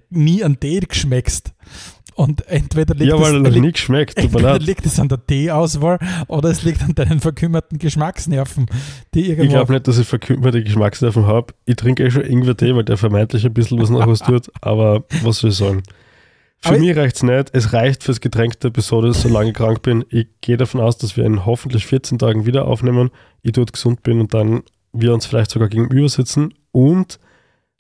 nie 0.09 0.43
an 0.43 0.59
Tee 0.59 0.79
geschmeckst. 0.81 1.51
Und 2.15 2.47
entweder 2.47 2.95
liegt, 2.95 3.09
Ja, 3.09 3.15
es, 3.17 3.21
weil 3.21 3.39
noch 3.41 3.49
liegt, 3.51 3.73
geschmeckt. 3.73 4.15
Tut 4.17 4.31
mir 4.31 4.39
entweder 4.39 4.59
liegt 4.59 4.85
es 4.85 4.99
an 5.01 5.09
der 5.09 5.25
Teeauswahl 5.27 5.99
oder 6.27 6.49
es 6.49 6.63
liegt 6.63 6.81
an 6.81 6.95
deinen 6.95 7.19
verkümmerten 7.19 7.77
Geschmacksnerven, 7.77 8.67
die 9.13 9.23
Ich 9.23 9.29
irgendwo 9.29 9.49
glaube 9.51 9.73
nicht, 9.73 9.85
dass 9.87 9.97
ich 9.97 10.07
verkümmerte 10.07 10.63
Geschmacksnerven 10.63 11.27
habe. 11.27 11.53
Ich 11.65 11.75
trinke 11.75 12.05
eh 12.05 12.11
schon 12.11 12.23
Ingwer-Tee, 12.23 12.73
weil 12.73 12.85
der 12.85 12.95
vermeintlich 12.95 13.45
ein 13.45 13.53
bisschen 13.53 13.81
was 13.81 13.89
nach 13.89 14.07
was 14.07 14.19
tut. 14.19 14.49
Aber 14.61 15.03
was 15.23 15.39
soll 15.39 15.49
ich 15.49 15.57
sagen? 15.57 15.83
Für 16.59 16.69
Aber- 16.69 16.79
mich 16.79 16.95
reicht 16.95 17.17
es 17.17 17.23
nicht. 17.23 17.49
Es 17.51 17.73
reicht 17.73 18.01
fürs 18.03 18.21
Getränk 18.21 18.61
der 18.61 18.69
Episode, 18.69 19.13
solange 19.13 19.49
ich 19.49 19.55
krank 19.55 19.81
bin. 19.81 20.05
Ich 20.09 20.27
gehe 20.39 20.55
davon 20.55 20.79
aus, 20.79 20.97
dass 20.97 21.17
wir 21.17 21.25
in 21.25 21.45
hoffentlich 21.45 21.85
14 21.85 22.17
Tagen 22.17 22.45
wieder 22.45 22.65
aufnehmen. 22.65 23.11
Ich 23.41 23.51
dort 23.51 23.73
gesund 23.73 24.03
bin 24.03 24.21
und 24.21 24.33
dann 24.33 24.63
wir 24.93 25.13
uns 25.13 25.25
vielleicht 25.25 25.51
sogar 25.51 25.67
gegenüber 25.67 26.07
sitzen 26.07 26.53
und 26.71 27.19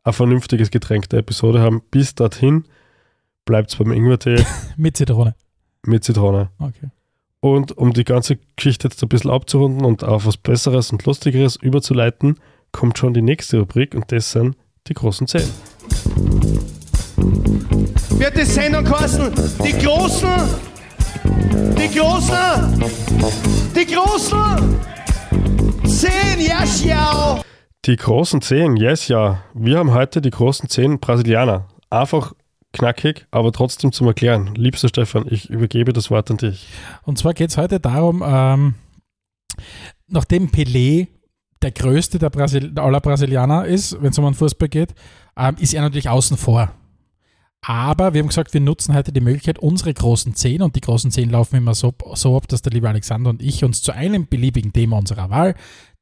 ein 0.03 0.11
vernünftiges 0.13 0.71
Getränk 0.71 1.07
der 1.09 1.19
Episode 1.19 1.61
haben. 1.61 1.81
Bis 1.89 2.13
dorthin 2.15 2.65
bleibt 3.45 3.71
es 3.71 3.77
beim 3.77 3.91
Ingwer-Tee 3.91 4.43
mit 4.77 4.97
Zitrone. 4.97 5.35
mit 5.85 6.03
Zitrone. 6.03 6.49
Okay. 6.59 6.89
Und 7.39 7.77
um 7.77 7.93
die 7.93 8.03
ganze 8.03 8.37
Geschichte 8.55 8.87
jetzt 8.87 9.01
ein 9.03 9.09
bisschen 9.09 9.29
abzurunden 9.31 9.85
und 9.85 10.03
auf 10.03 10.25
was 10.25 10.35
Besseres 10.37 10.91
und 10.91 11.05
Lustigeres 11.05 11.55
überzuleiten, 11.57 12.39
kommt 12.71 12.97
schon 12.97 13.13
die 13.13 13.21
nächste 13.21 13.59
Rubrik 13.59 13.93
und 13.93 14.11
das 14.11 14.31
sind 14.31 14.55
die 14.87 14.93
großen 14.95 15.27
Zehn. 15.27 15.47
wird 18.17 18.37
die 18.37 18.45
Sendung 18.45 18.83
kosten. 18.85 19.31
Die 19.63 19.71
Großen, 19.73 20.29
die 21.77 21.97
Großen, 21.97 22.83
die 23.75 23.85
Großen. 23.93 24.79
Zehn, 25.87 26.39
ja, 26.47 26.63
schau. 26.65 27.41
Die 27.85 27.95
großen 27.95 28.41
Zehn, 28.41 28.75
yes, 28.77 29.07
ja. 29.07 29.43
Wir 29.53 29.77
haben 29.77 29.93
heute 29.93 30.19
die 30.21 30.31
großen 30.31 30.67
Zehn 30.69 30.99
Brasilianer. 30.99 31.67
Einfach 31.91 32.33
knackig, 32.77 33.25
aber 33.31 33.51
trotzdem 33.51 33.91
zum 33.91 34.07
Erklären. 34.07 34.55
Liebster 34.55 34.89
Stefan, 34.89 35.25
ich 35.29 35.49
übergebe 35.49 35.93
das 35.93 36.11
Wort 36.11 36.29
an 36.31 36.37
dich. 36.37 36.67
Und 37.03 37.17
zwar 37.17 37.33
geht 37.33 37.49
es 37.49 37.57
heute 37.57 37.79
darum, 37.79 38.23
ähm, 38.25 38.75
nachdem 40.07 40.49
Pelé 40.49 41.07
der 41.61 41.71
größte 41.71 42.19
der 42.19 42.29
Brasil 42.29 42.77
aller 42.77 43.01
Brasilianer 43.01 43.65
ist, 43.65 44.01
wenn 44.01 44.11
es 44.11 44.19
um 44.19 44.25
den 44.25 44.33
Fußball 44.33 44.69
geht, 44.69 44.93
ähm, 45.37 45.55
ist 45.59 45.73
er 45.73 45.81
natürlich 45.81 46.09
außen 46.09 46.37
vor. 46.37 46.71
Aber 47.61 48.13
wir 48.13 48.21
haben 48.21 48.27
gesagt, 48.27 48.53
wir 48.53 48.61
nutzen 48.61 48.93
heute 48.93 49.11
die 49.11 49.21
Möglichkeit, 49.21 49.57
unsere 49.57 49.91
großen 49.91 50.35
zehn, 50.35 50.61
und 50.61 50.75
die 50.75 50.81
großen 50.81 51.09
zehn 51.09 51.31
laufen 51.31 51.55
immer 51.55 51.73
so, 51.73 51.93
so 52.13 52.37
ab, 52.37 52.47
dass 52.47 52.61
der 52.61 52.71
liebe 52.71 52.87
Alexander 52.87 53.31
und 53.31 53.41
ich 53.41 53.63
uns 53.63 53.81
zu 53.81 53.91
einem 53.91 54.27
beliebigen 54.27 54.71
Thema 54.71 54.99
unserer 54.99 55.31
Wahl 55.31 55.55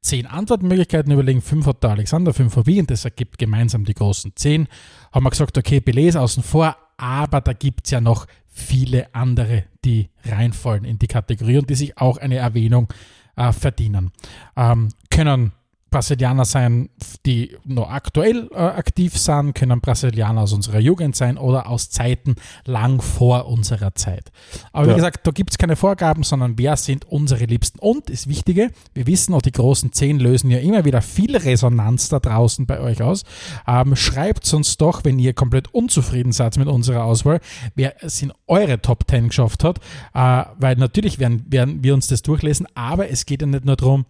zehn 0.04 0.26
Antwortmöglichkeiten 0.26 1.10
überlegen. 1.12 1.40
Fünf 1.40 1.66
hat 1.66 1.82
der 1.82 1.90
Alexander, 1.90 2.34
fünf 2.34 2.56
habe 2.56 2.70
ich, 2.70 2.78
und 2.78 2.90
das 2.90 3.04
ergibt 3.04 3.38
gemeinsam 3.38 3.84
die 3.84 3.94
großen 3.94 4.32
zehn. 4.36 4.68
Haben 5.12 5.24
wir 5.24 5.30
gesagt, 5.30 5.56
okay, 5.56 5.78
Pelé 5.78 6.08
ist 6.08 6.16
außen 6.16 6.42
vor, 6.42 6.76
aber 6.98 7.40
da 7.40 7.54
gibt 7.54 7.86
es 7.86 7.90
ja 7.90 8.00
noch 8.00 8.26
viele 8.46 9.12
andere, 9.14 9.64
die 9.84 10.10
reinfallen 10.24 10.84
in 10.84 10.98
die 10.98 11.06
Kategorie 11.06 11.58
und 11.58 11.70
die 11.70 11.74
sich 11.74 11.98
auch 11.98 12.18
eine 12.18 12.36
Erwähnung 12.36 12.92
äh, 13.36 13.52
verdienen. 13.52 14.12
Ähm, 14.56 14.90
können 15.10 15.52
Brasilianer 15.94 16.44
sein, 16.44 16.88
die 17.24 17.56
noch 17.64 17.88
aktuell 17.88 18.48
äh, 18.52 18.56
aktiv 18.56 19.16
sind, 19.16 19.54
können 19.54 19.80
Brasilianer 19.80 20.40
aus 20.40 20.52
unserer 20.52 20.80
Jugend 20.80 21.14
sein 21.14 21.38
oder 21.38 21.68
aus 21.68 21.88
Zeiten 21.88 22.34
lang 22.64 23.00
vor 23.00 23.46
unserer 23.46 23.94
Zeit. 23.94 24.32
Aber 24.72 24.86
wie 24.86 24.90
Ja. 24.90 24.96
gesagt, 24.96 25.24
da 25.24 25.30
gibt 25.30 25.52
es 25.52 25.58
keine 25.58 25.76
Vorgaben, 25.76 26.24
sondern 26.24 26.58
wer 26.58 26.76
sind 26.76 27.04
unsere 27.04 27.44
Liebsten. 27.44 27.78
Und 27.78 28.10
das 28.10 28.26
Wichtige, 28.26 28.70
wir 28.92 29.06
wissen 29.06 29.34
auch, 29.34 29.42
die 29.42 29.52
großen 29.52 29.92
zehn 29.92 30.18
lösen 30.18 30.50
ja 30.50 30.58
immer 30.58 30.84
wieder 30.84 31.00
viel 31.00 31.36
Resonanz 31.36 32.08
da 32.08 32.18
draußen 32.18 32.66
bei 32.66 32.80
euch 32.80 33.00
aus. 33.00 33.22
Ähm, 33.68 33.94
schreibt 33.94 34.52
uns 34.52 34.76
doch, 34.76 35.04
wenn 35.04 35.20
ihr 35.20 35.32
komplett 35.32 35.72
unzufrieden 35.72 36.32
seid 36.32 36.56
mit 36.56 36.66
unserer 36.66 37.04
Auswahl, 37.04 37.38
wer 37.76 38.02
es 38.02 38.20
in 38.20 38.32
eure 38.48 38.82
Top 38.82 39.04
10 39.08 39.28
geschafft 39.28 39.62
hat, 39.62 39.78
äh, 40.12 40.44
weil 40.58 40.74
natürlich 40.74 41.20
werden, 41.20 41.44
werden 41.48 41.84
wir 41.84 41.94
uns 41.94 42.08
das 42.08 42.22
durchlesen, 42.22 42.66
aber 42.74 43.10
es 43.10 43.26
geht 43.26 43.42
ja 43.42 43.46
nicht 43.46 43.64
nur 43.64 43.76
darum, 43.76 44.06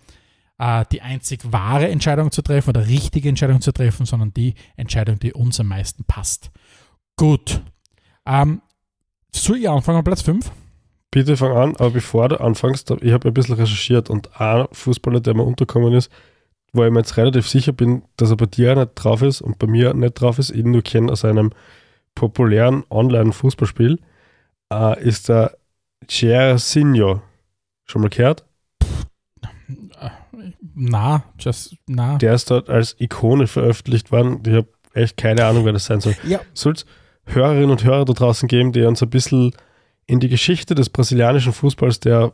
äh, 0.59 0.85
die 0.93 1.03
einzig 1.03 1.41
wahre 1.53 1.89
Entscheidung 1.89 2.31
zu 2.31 2.43
treffen 2.43 2.71
oder 2.71 2.87
richtige 2.87 3.29
Entscheidung 3.29 3.61
zu 3.61 3.73
treffen, 3.73 4.07
sondern 4.07 4.33
die 4.33 4.55
Entscheidung, 4.77 5.19
die 5.19 5.33
uns 5.33 5.61
am 5.61 5.69
meisten 5.69 6.05
passt. 6.05 6.51
Gut. 7.17 7.63
Ähm, 8.27 8.63
soll 9.35 9.59
ich 9.59 9.69
anfangen 9.69 9.99
an 9.99 10.05
Platz 10.05 10.23
5? 10.23 10.51
Bitte 11.11 11.37
fang 11.37 11.53
an, 11.53 11.77
aber 11.77 11.91
bevor 11.91 12.29
du 12.29 12.41
anfängst, 12.41 12.91
ich 12.91 13.13
habe 13.13 13.29
ein 13.29 13.35
bisschen 13.35 13.55
recherchiert 13.55 14.11
und 14.11 14.41
ein 14.41 14.67
Fußballer, 14.73 15.21
der 15.21 15.35
mir 15.35 15.45
unterkommen 15.45 15.93
ist, 15.93 16.11
wo 16.73 16.85
ich 16.85 16.91
mir 16.91 17.01
jetzt 17.01 17.17
relativ 17.17 17.49
sicher 17.49 17.73
bin, 17.73 18.03
dass 18.17 18.31
er 18.31 18.37
bei 18.37 18.47
dir 18.47 18.75
nicht 18.75 18.95
drauf 18.97 19.23
ist 19.23 19.41
und 19.41 19.59
bei 19.59 19.69
mir 19.69 19.95
nicht 19.95 20.15
drauf 20.15 20.41
ist, 20.41 20.51
ihn 20.51 20.73
nur 20.73 20.83
kenne 20.83 21.13
aus 21.13 21.25
einem 21.25 21.53
populären 22.17 22.85
Online-Fußballspiel, 22.91 24.01
äh, 24.73 25.05
ist 25.05 25.29
der 25.29 25.57
Jairzinho. 26.09 27.23
Schon 27.87 28.03
mal 28.03 28.11
gehört? 28.11 28.45
Na, 30.75 31.25
just, 31.39 31.77
na. 31.87 32.19
Der 32.19 32.35
ist 32.35 32.51
dort 32.51 32.69
als 32.69 32.97
Ikone 32.99 33.47
veröffentlicht 33.47 34.13
worden. 34.13 34.43
Ich 34.47 34.53
habe 34.53 34.69
echt 34.93 35.17
keine 35.17 35.45
Ahnung, 35.45 35.65
wer 35.65 35.73
das 35.73 35.87
sein 35.87 36.01
soll. 36.01 36.15
Ja, 36.27 36.41
Soll 36.53 36.75
es 36.75 36.87
Hörerinnen 37.27 37.71
und 37.71 37.85
Hörer 37.85 38.05
da 38.05 38.13
draußen 38.13 38.49
geben, 38.49 38.73
die 38.73 38.83
uns 38.83 39.03
ein 39.03 39.11
bisschen 39.11 39.55
in 40.07 40.21
die 40.21 40.29
Geschichte 40.29 40.75
des 40.75 40.91
brasilianischen 40.91 41.53
Fußballs, 41.53 42.01
der, 42.01 42.33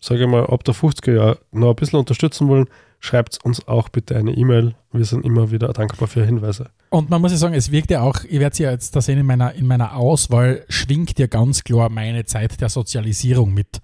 sage 0.00 0.22
ich 0.22 0.28
mal, 0.28 0.46
ab 0.46 0.64
der 0.64 0.74
50er 0.74 1.12
Jahre 1.12 1.38
noch 1.50 1.70
ein 1.70 1.76
bisschen 1.76 1.98
unterstützen 1.98 2.48
wollen, 2.48 2.66
schreibt 3.00 3.44
uns 3.44 3.66
auch 3.66 3.88
bitte 3.88 4.16
eine 4.16 4.32
E-Mail. 4.32 4.74
Wir 4.92 5.04
sind 5.04 5.24
immer 5.24 5.50
wieder 5.50 5.72
dankbar 5.72 6.08
für 6.08 6.24
Hinweise. 6.24 6.70
Und 6.90 7.10
man 7.10 7.20
muss 7.20 7.32
ja 7.32 7.38
sagen, 7.38 7.54
es 7.54 7.70
wirkt 7.70 7.90
ja 7.90 8.02
auch, 8.02 8.24
ich 8.24 8.40
werde 8.40 8.52
es 8.52 8.58
ja 8.58 8.70
jetzt 8.70 8.94
da 8.94 9.00
sehen, 9.00 9.18
in 9.18 9.26
meiner, 9.26 9.54
in 9.54 9.66
meiner 9.66 9.96
Auswahl 9.96 10.64
schwingt 10.68 11.18
ja 11.18 11.26
ganz 11.26 11.64
klar 11.64 11.88
meine 11.90 12.24
Zeit 12.24 12.60
der 12.60 12.68
Sozialisierung 12.68 13.52
mit. 13.52 13.80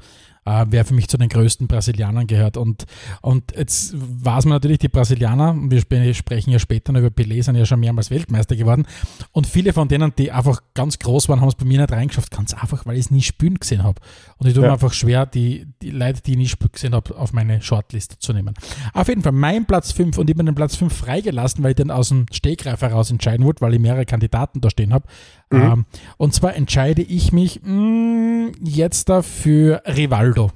Äh, 0.47 0.67
wer 0.69 0.85
für 0.85 0.95
mich 0.95 1.09
zu 1.09 1.17
den 1.17 1.29
größten 1.29 1.67
Brasilianern 1.67 2.27
gehört. 2.27 2.57
Und, 2.57 2.85
und 3.23 3.57
jetzt 3.57 3.95
weiß 3.97 4.45
man 4.45 4.55
natürlich, 4.57 4.79
die 4.79 4.89
Brasilianer, 4.89 5.53
und 5.53 5.71
wir 5.71 5.79
sp 5.81 5.95
sprechen 6.13 6.51
ja 6.51 6.59
später 6.59 6.93
noch 6.93 7.01
über 7.01 7.09
Pelé, 7.09 7.43
sind 7.43 7.57
ja 7.57 7.65
schon 7.65 7.81
mehrmals 7.81 8.11
Weltmeister 8.11 8.57
geworden. 8.57 8.87
Und 9.33 9.47
viele 9.47 9.73
von 9.73 9.89
denen, 9.89 10.13
die 10.19 10.33
einfach 10.33 10.61
ganz 10.75 10.99
groß 10.99 11.29
waren, 11.29 11.41
haben 11.41 11.49
es 11.49 11.55
bei 11.55 11.65
mir 11.65 11.81
nicht 11.81 11.93
reingeschafft. 11.93 12.31
Ganz 12.31 12.53
einfach, 12.55 12.85
weil 12.87 12.95
ich 12.95 13.07
es 13.07 13.11
nie 13.11 13.23
spielen 13.23 13.59
gesehen 13.59 13.83
habe. 13.83 14.01
Und 14.37 14.47
ich 14.47 14.55
tue 14.55 14.63
Ja. 14.63 14.69
mir 14.69 14.75
einfach 14.75 14.93
schwer, 14.93 15.27
die, 15.27 15.67
die 15.83 15.91
Leute, 15.91 16.21
die 16.23 16.33
ich 16.33 16.37
nie 16.39 16.49
spielen 16.49 16.73
gesehen 16.73 16.95
habe, 16.95 17.17
auf 17.17 17.33
meine 17.33 17.63
Shortliste 17.63 18.19
zu 18.19 18.33
nehmen. 18.33 18.55
Auf 18.93 19.09
jeden 19.09 19.23
Fall 19.23 19.33
mein 19.33 19.65
Platz 19.67 19.93
5 19.93 20.19
und 20.19 20.29
ich 20.29 20.37
bin 20.37 20.47
den 20.47 20.55
Platz 20.55 20.77
5 20.77 20.93
freigelassen, 20.93 21.63
weil 21.65 21.71
ich 21.71 21.77
den 21.77 21.91
aus 21.91 22.09
dem 22.11 22.27
Stegreif 22.31 22.83
heraus 22.83 23.11
entscheiden 23.11 23.47
wollte, 23.47 23.61
weil 23.63 23.75
ich 23.75 23.81
mehrere 23.81 24.05
Kandidaten 24.05 24.61
da 24.61 24.69
stehen 24.71 24.93
habe. 24.93 25.07
Mhm. 25.51 25.61
Ähm, 25.61 25.85
und 26.17 26.35
zwar 26.35 26.55
entscheide 26.55 27.03
ich 27.03 27.33
mich 27.33 27.61
mh, 27.63 28.53
jetzt 28.63 29.09
da 29.09 29.23
für 29.23 29.83
Rivaldo. 29.87 30.51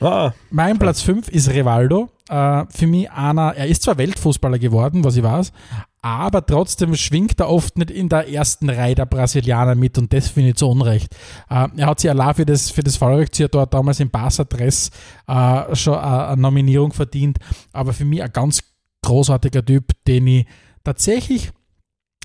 Ah, 0.00 0.32
Mein 0.50 0.78
Platz 0.78 1.02
5 1.02 1.28
ist 1.28 1.50
Rivaldo. 1.50 2.08
Äh, 2.28 2.64
für 2.70 2.86
mich 2.86 3.10
einer, 3.10 3.54
er 3.54 3.66
ist 3.66 3.82
zwar 3.82 3.98
Weltfußballer 3.98 4.58
geworden, 4.58 5.04
was 5.04 5.16
ich 5.16 5.22
weiß, 5.22 5.52
aber 6.00 6.46
trotzdem 6.46 6.94
schwingt 6.94 7.38
er 7.40 7.50
oft 7.50 7.76
nicht 7.76 7.90
in 7.90 8.08
der 8.08 8.32
ersten 8.32 8.70
Reihe 8.70 8.94
der 8.94 9.04
Brasilianer 9.04 9.74
mit 9.74 9.98
und 9.98 10.12
das 10.12 10.28
finde 10.28 10.50
ich 10.50 10.56
zu 10.56 10.68
Unrecht. 10.68 11.14
Äh, 11.50 11.68
er 11.76 11.86
hat 11.86 12.00
sich 12.00 12.08
allein 12.08 12.34
für 12.34 12.46
das, 12.46 12.70
für 12.70 12.82
das 12.82 12.96
Fallrückzieher 12.96 13.48
dort 13.48 13.74
damals 13.74 14.00
im 14.00 14.10
Barca-Dress 14.10 14.90
äh, 15.26 15.76
schon 15.76 15.98
eine, 15.98 16.28
eine 16.28 16.40
Nominierung 16.40 16.92
verdient, 16.92 17.38
aber 17.72 17.92
für 17.92 18.06
mich 18.06 18.22
ein 18.22 18.32
ganz 18.32 18.60
großartiger 19.02 19.64
Typ, 19.64 19.92
den 20.06 20.26
ich 20.26 20.46
tatsächlich, 20.84 21.50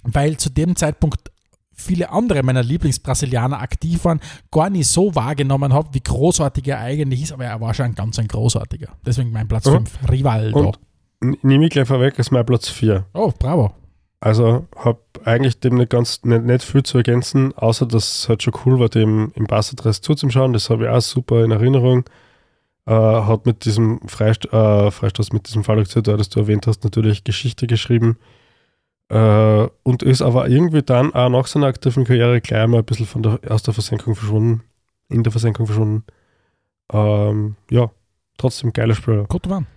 weil 0.04 0.38
zu 0.38 0.50
dem 0.50 0.76
Zeitpunkt 0.78 1.32
viele 1.76 2.10
andere 2.12 2.42
meiner 2.42 2.64
Lieblingsbrasilianer 2.64 3.60
aktiv 3.62 4.04
waren, 4.06 4.20
gar 4.52 4.70
nicht 4.70 4.88
so 4.88 5.14
wahrgenommen 5.14 5.74
habe, 5.74 5.90
wie 5.94 6.02
großartig 6.02 6.68
er 6.68 6.80
eigentlich 6.80 7.22
ist, 7.24 7.32
aber 7.34 7.46
er 7.46 7.60
war 7.62 7.74
schon 7.74 7.86
ein 7.88 7.96
ganz 7.96 8.18
ein 8.18 8.28
großartiger. 8.28 8.88
Deswegen 9.06 9.32
mein 9.32 9.48
Platz 9.48 9.66
Mhm. 9.66 9.86
5, 9.86 10.00
Rivaldo. 10.12 10.74
und 11.22 11.44
nehme 11.44 11.66
ich 11.66 11.72
gleich 11.72 11.88
vorweg, 11.88 12.18
ist 12.18 12.32
mein 12.32 12.46
Platz 12.46 12.70
4. 12.70 13.06
oh, 13.14 13.32
bravo. 13.38 13.72
Also 14.22 14.66
habe 14.76 15.00
eigentlich 15.24 15.60
dem 15.60 15.76
nicht 15.76 15.92
ganz 15.92 16.24
nicht, 16.24 16.44
nicht 16.46 16.64
viel 16.64 16.82
zu 16.82 16.98
ergänzen, 16.98 17.54
außer 17.56 17.86
dass 17.86 18.22
es 18.22 18.30
halt 18.30 18.42
schon 18.42 18.54
cool 18.66 18.80
war, 18.80 18.90
dem 18.90 19.32
im 19.36 19.46
Bassadress 19.46 20.02
zuzuschauen. 20.02 20.54
Das 20.54 20.70
habe 20.72 20.86
ich 20.86 20.90
auch 20.90 21.02
super 21.02 21.44
in 21.44 21.52
Erinnerung. 21.52 22.06
Äh, 22.88 22.92
hat 22.94 23.46
mit 23.46 23.66
diesem 23.66 24.00
Freist 24.08 24.46
äh, 24.52 24.90
Freistoß, 24.92 25.32
mit 25.34 25.48
diesem 25.48 25.64
Fallrückzieher, 25.64 26.02
das 26.04 26.30
du 26.30 26.40
erwähnt 26.40 26.66
hast, 26.68 26.84
natürlich 26.84 27.24
Geschichte 27.24 27.68
geschrieben. 27.68 28.18
Äh, 29.10 29.68
und 29.84 30.04
ist 30.04 30.22
aber 30.22 30.50
irgendwie 30.50 30.82
dann 30.82 31.14
auch 31.14 31.30
nach 31.30 31.48
seiner 31.48 31.68
aktiven 31.68 32.06
Karriere 32.06 32.42
gleich 32.42 32.68
mal 32.68 32.80
ein 32.80 32.86
bisschen 32.86 33.06
von 33.06 33.22
der, 33.22 33.40
aus 33.50 33.62
der 33.64 33.74
Versenkung 33.74 34.16
verschwunden, 34.16 34.64
in 35.10 35.24
der 35.24 35.32
Versenkung 35.32 35.68
verschwunden. 35.68 36.04
Ähm, 36.92 37.56
ja, 37.70 37.92
trotzdem 38.38 38.74
geiler 38.74 38.96
Spieler. 38.96 39.26
Gut, 39.26 39.48
Mann. 39.48 39.68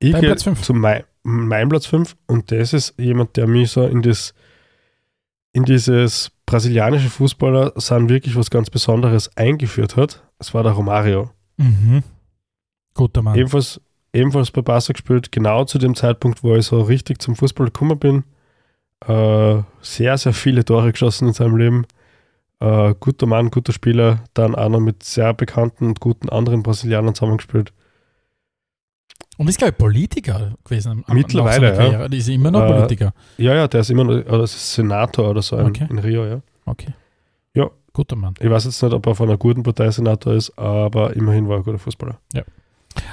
Ich 0.00 0.12
Dein 0.12 0.20
gehe 0.20 0.30
Platz 0.30 0.42
fünf. 0.42 0.62
zu 0.62 0.74
mein, 0.74 1.04
mein 1.22 1.68
Platz 1.68 1.86
5 1.86 2.16
und 2.26 2.50
das 2.50 2.72
ist 2.72 2.94
jemand, 2.98 3.36
der 3.36 3.46
mich 3.46 3.70
so 3.70 3.84
in 3.84 4.02
das 4.02 4.34
in 5.52 5.64
dieses 5.64 6.30
brasilianische 6.46 7.10
Fußballer 7.10 7.72
sind 7.76 8.08
wirklich 8.08 8.36
was 8.36 8.50
ganz 8.50 8.70
Besonderes 8.70 9.36
eingeführt 9.36 9.96
hat. 9.96 10.22
Es 10.38 10.54
war 10.54 10.62
der 10.62 10.72
Romario. 10.72 11.30
Mhm. 11.56 12.02
Guter 12.94 13.22
Mann. 13.22 13.36
Ebenfalls, 13.36 13.80
ebenfalls 14.12 14.50
bei 14.50 14.62
Barca 14.62 14.92
gespielt, 14.92 15.32
genau 15.32 15.64
zu 15.64 15.78
dem 15.78 15.94
Zeitpunkt, 15.94 16.44
wo 16.44 16.54
ich 16.54 16.66
so 16.66 16.80
richtig 16.80 17.20
zum 17.20 17.34
Fußball 17.34 17.66
gekommen 17.66 17.98
bin. 17.98 18.24
Äh, 19.06 19.62
sehr, 19.80 20.18
sehr 20.18 20.32
viele 20.32 20.64
Tore 20.64 20.92
geschossen 20.92 21.28
in 21.28 21.34
seinem 21.34 21.56
Leben. 21.56 21.86
Äh, 22.60 22.94
guter 22.98 23.26
Mann, 23.26 23.50
guter 23.50 23.72
Spieler. 23.72 24.24
Dann 24.34 24.54
auch 24.54 24.68
noch 24.68 24.80
mit 24.80 25.02
sehr 25.02 25.32
bekannten 25.34 25.86
und 25.86 26.00
guten 26.00 26.28
anderen 26.28 26.62
Brasilianern 26.62 27.14
zusammengespielt. 27.14 27.72
Und 29.36 29.46
ist, 29.48 29.58
glaube 29.58 29.70
ich, 29.72 29.78
Politiker 29.78 30.54
gewesen. 30.64 31.04
am- 31.06 31.14
Mittlerweile, 31.14 31.76
ja. 31.92 32.08
Die 32.08 32.18
ist 32.18 32.28
immer 32.28 32.50
noch 32.50 32.62
Äh, 32.64 32.72
Politiker. 32.72 33.12
Ja, 33.36 33.54
ja, 33.54 33.68
der 33.68 33.80
ist 33.82 33.90
immer 33.90 34.02
noch 34.04 34.14
oder 34.26 34.42
ist 34.42 34.74
Senator 34.74 35.30
oder 35.30 35.42
so 35.42 35.56
in, 35.58 35.66
Okay. 35.66 35.86
in 35.88 35.98
Rio, 36.00 36.26
ja. 36.26 36.40
Okay. 36.66 36.92
Ja. 37.54 37.70
Guter 37.92 38.16
Mann. 38.16 38.34
Ich 38.40 38.50
weiß 38.50 38.64
jetzt 38.64 38.82
nicht, 38.82 38.92
ob 38.92 39.06
er 39.06 39.14
von 39.14 39.28
einer 39.28 39.38
guten 39.38 39.62
Partei 39.62 39.90
Senator 39.92 40.34
ist, 40.34 40.58
aber 40.58 41.14
immerhin 41.14 41.46
war 41.48 41.56
er 41.56 41.58
ein 41.60 41.64
guter 41.64 41.78
Fußballer. 41.78 42.18
Ja. 42.34 42.42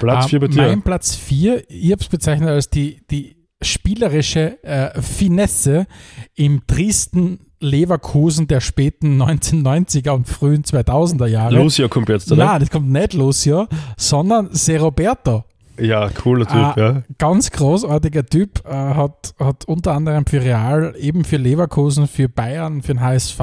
Platz 0.00 0.24
Ähm, 0.24 0.30
4 0.30 0.40
bei 0.40 0.46
dir. 0.48 0.62
Mein 0.62 0.82
Platz 0.82 1.14
4, 1.14 1.70
ich 1.70 1.92
habe 1.92 2.02
es 2.02 2.08
bezeichnet 2.08 2.48
als 2.48 2.70
die, 2.70 3.02
die 3.08 3.35
spielerische 3.62 4.62
äh, 4.62 5.00
Finesse 5.00 5.86
im 6.34 6.62
Dresden 6.66 7.40
Leverkusen 7.60 8.46
der 8.48 8.60
späten 8.60 9.20
1990er 9.22 10.10
und 10.10 10.28
frühen 10.28 10.62
2000er 10.62 11.26
Jahre. 11.26 11.54
Lucio 11.56 11.88
kommt 11.88 12.08
jetzt, 12.08 12.30
oder? 12.30 12.44
Nein, 12.44 12.60
das 12.60 12.70
kommt 12.70 12.90
nicht 12.90 13.14
Lucio, 13.14 13.66
sondern 13.96 14.48
Se 14.52 14.78
Roberto. 14.78 15.44
Ja, 15.78 16.08
cooler 16.08 16.46
Typ, 16.46 16.56
Ah, 16.56 16.74
ja. 16.76 17.02
Ganz 17.18 17.50
großartiger 17.50 18.24
Typ, 18.24 18.62
äh, 18.66 18.70
hat, 18.72 19.34
hat 19.38 19.66
unter 19.66 19.92
anderem 19.92 20.24
für 20.24 20.42
Real, 20.42 20.94
eben 20.98 21.22
für 21.24 21.36
Leverkusen, 21.36 22.06
für 22.08 22.30
Bayern, 22.30 22.80
für 22.80 22.94
den 22.94 23.02
HSV, 23.02 23.40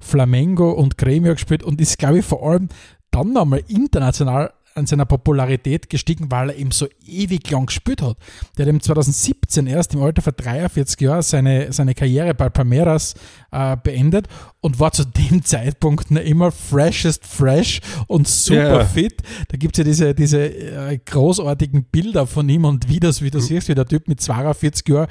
Flamengo 0.00 0.70
und 0.72 0.98
Gremio 0.98 1.32
gespielt 1.32 1.62
und 1.62 1.80
ist, 1.80 1.96
glaube 1.98 2.18
ich, 2.18 2.26
vor 2.26 2.42
allem 2.46 2.68
dann 3.10 3.32
nochmal 3.32 3.62
international 3.68 4.52
an 4.76 4.86
seiner 4.86 5.06
Popularität 5.06 5.88
gestiegen, 5.90 6.30
weil 6.30 6.50
er 6.50 6.56
eben 6.56 6.70
so 6.70 6.86
ewig 7.06 7.50
lang 7.50 7.66
gespielt 7.66 8.02
hat. 8.02 8.16
Der 8.56 8.64
hat 8.64 8.68
eben 8.68 8.80
2017 8.80 9.66
erst 9.66 9.94
im 9.94 10.02
Alter 10.02 10.22
von 10.22 10.34
43 10.36 11.00
Jahren 11.00 11.22
seine, 11.22 11.72
seine 11.72 11.94
Karriere 11.94 12.34
bei 12.34 12.48
Palmeiras 12.48 13.14
äh, 13.52 13.76
beendet 13.82 14.28
und 14.60 14.78
war 14.78 14.92
zu 14.92 15.04
dem 15.04 15.42
Zeitpunkt 15.44 16.10
noch 16.10 16.20
immer 16.20 16.52
freshest 16.52 17.26
fresh 17.26 17.80
und 18.06 18.28
super 18.28 18.80
Ja. 18.80 18.84
fit. 18.84 19.22
Da 19.48 19.56
gibt 19.56 19.76
es 19.76 19.78
ja 19.78 19.84
diese, 19.84 20.14
diese 20.14 20.44
äh, 20.46 20.98
großartigen 21.04 21.84
Bilder 21.84 22.26
von 22.26 22.48
ihm 22.48 22.64
und 22.64 22.88
Videos, 22.88 23.22
wie 23.22 23.30
du 23.30 23.40
siehst, 23.40 23.68
wie 23.68 23.74
der 23.74 23.86
Typ 23.86 24.08
mit 24.08 24.20
42 24.20 24.86
Jahren 24.88 25.08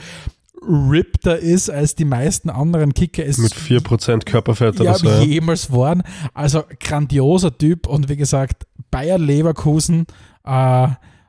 rippter 0.67 1.37
ist 1.39 1.69
als 1.69 1.95
die 1.95 2.05
meisten 2.05 2.49
anderen 2.49 2.93
Kicker. 2.93 3.25
Es 3.25 3.37
Mit 3.37 3.53
4% 3.53 4.25
Körperfett 4.25 4.75
ja, 4.79 4.81
oder 4.91 4.95
so. 4.95 5.09
Jemals 5.23 5.71
waren. 5.71 6.03
Also 6.33 6.63
grandioser 6.79 7.57
Typ 7.57 7.87
und 7.87 8.09
wie 8.09 8.15
gesagt, 8.17 8.67
Bayer 8.91 9.17
Leverkusen 9.17 10.05
äh, 10.45 10.87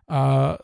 äh, 0.08 0.54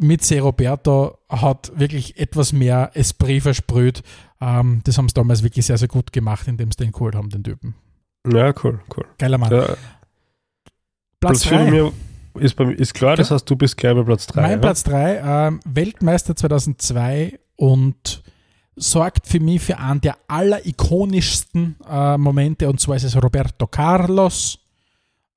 mit 0.00 0.22
Se 0.24 0.40
Roberto 0.40 1.18
hat 1.28 1.72
wirklich 1.74 2.18
etwas 2.18 2.52
mehr 2.52 2.90
Esprit 2.94 3.42
versprüht. 3.42 4.02
Ähm, 4.40 4.80
das 4.84 4.96
haben 4.96 5.08
sie 5.08 5.14
damals 5.14 5.42
wirklich 5.42 5.66
sehr, 5.66 5.78
sehr 5.78 5.88
gut 5.88 6.12
gemacht, 6.12 6.46
indem 6.46 6.70
sie 6.70 6.76
den 6.84 6.92
geholt 6.92 7.14
haben, 7.14 7.30
den 7.30 7.42
Typen. 7.42 7.74
ja, 8.32 8.52
cool, 8.62 8.80
cool. 8.96 9.04
Geiler 9.18 9.38
Mann. 9.38 9.52
Ja, 9.52 9.76
Platz 11.20 11.42
Platz 11.42 11.44
4 11.46 11.58
bei 11.58 11.64
3. 11.64 11.70
mir 11.70 11.92
ist, 12.34 12.54
bei, 12.54 12.64
mir- 12.66 12.74
ist 12.78 12.94
klar, 12.94 13.16
das 13.16 13.30
heißt, 13.32 13.50
du 13.50 13.56
bist 13.56 13.76
gleich 13.76 13.94
bei 13.94 14.02
Platz 14.04 14.26
3. 14.28 14.40
Mein 14.40 14.50
ja? 14.52 14.56
Platz 14.58 14.84
3, 14.84 15.16
ähm, 15.48 15.60
Weltmeister 15.64 16.36
2002 16.36 17.38
und 17.58 18.22
sorgt 18.76 19.26
für 19.26 19.40
mich 19.40 19.60
für 19.60 19.78
einen 19.78 20.00
der 20.00 20.16
allerikonischsten 20.28 21.76
äh, 21.90 22.16
Momente 22.16 22.68
und 22.68 22.80
zwar 22.80 22.96
ist 22.96 23.04
es 23.04 23.20
Roberto 23.20 23.66
Carlos, 23.66 24.58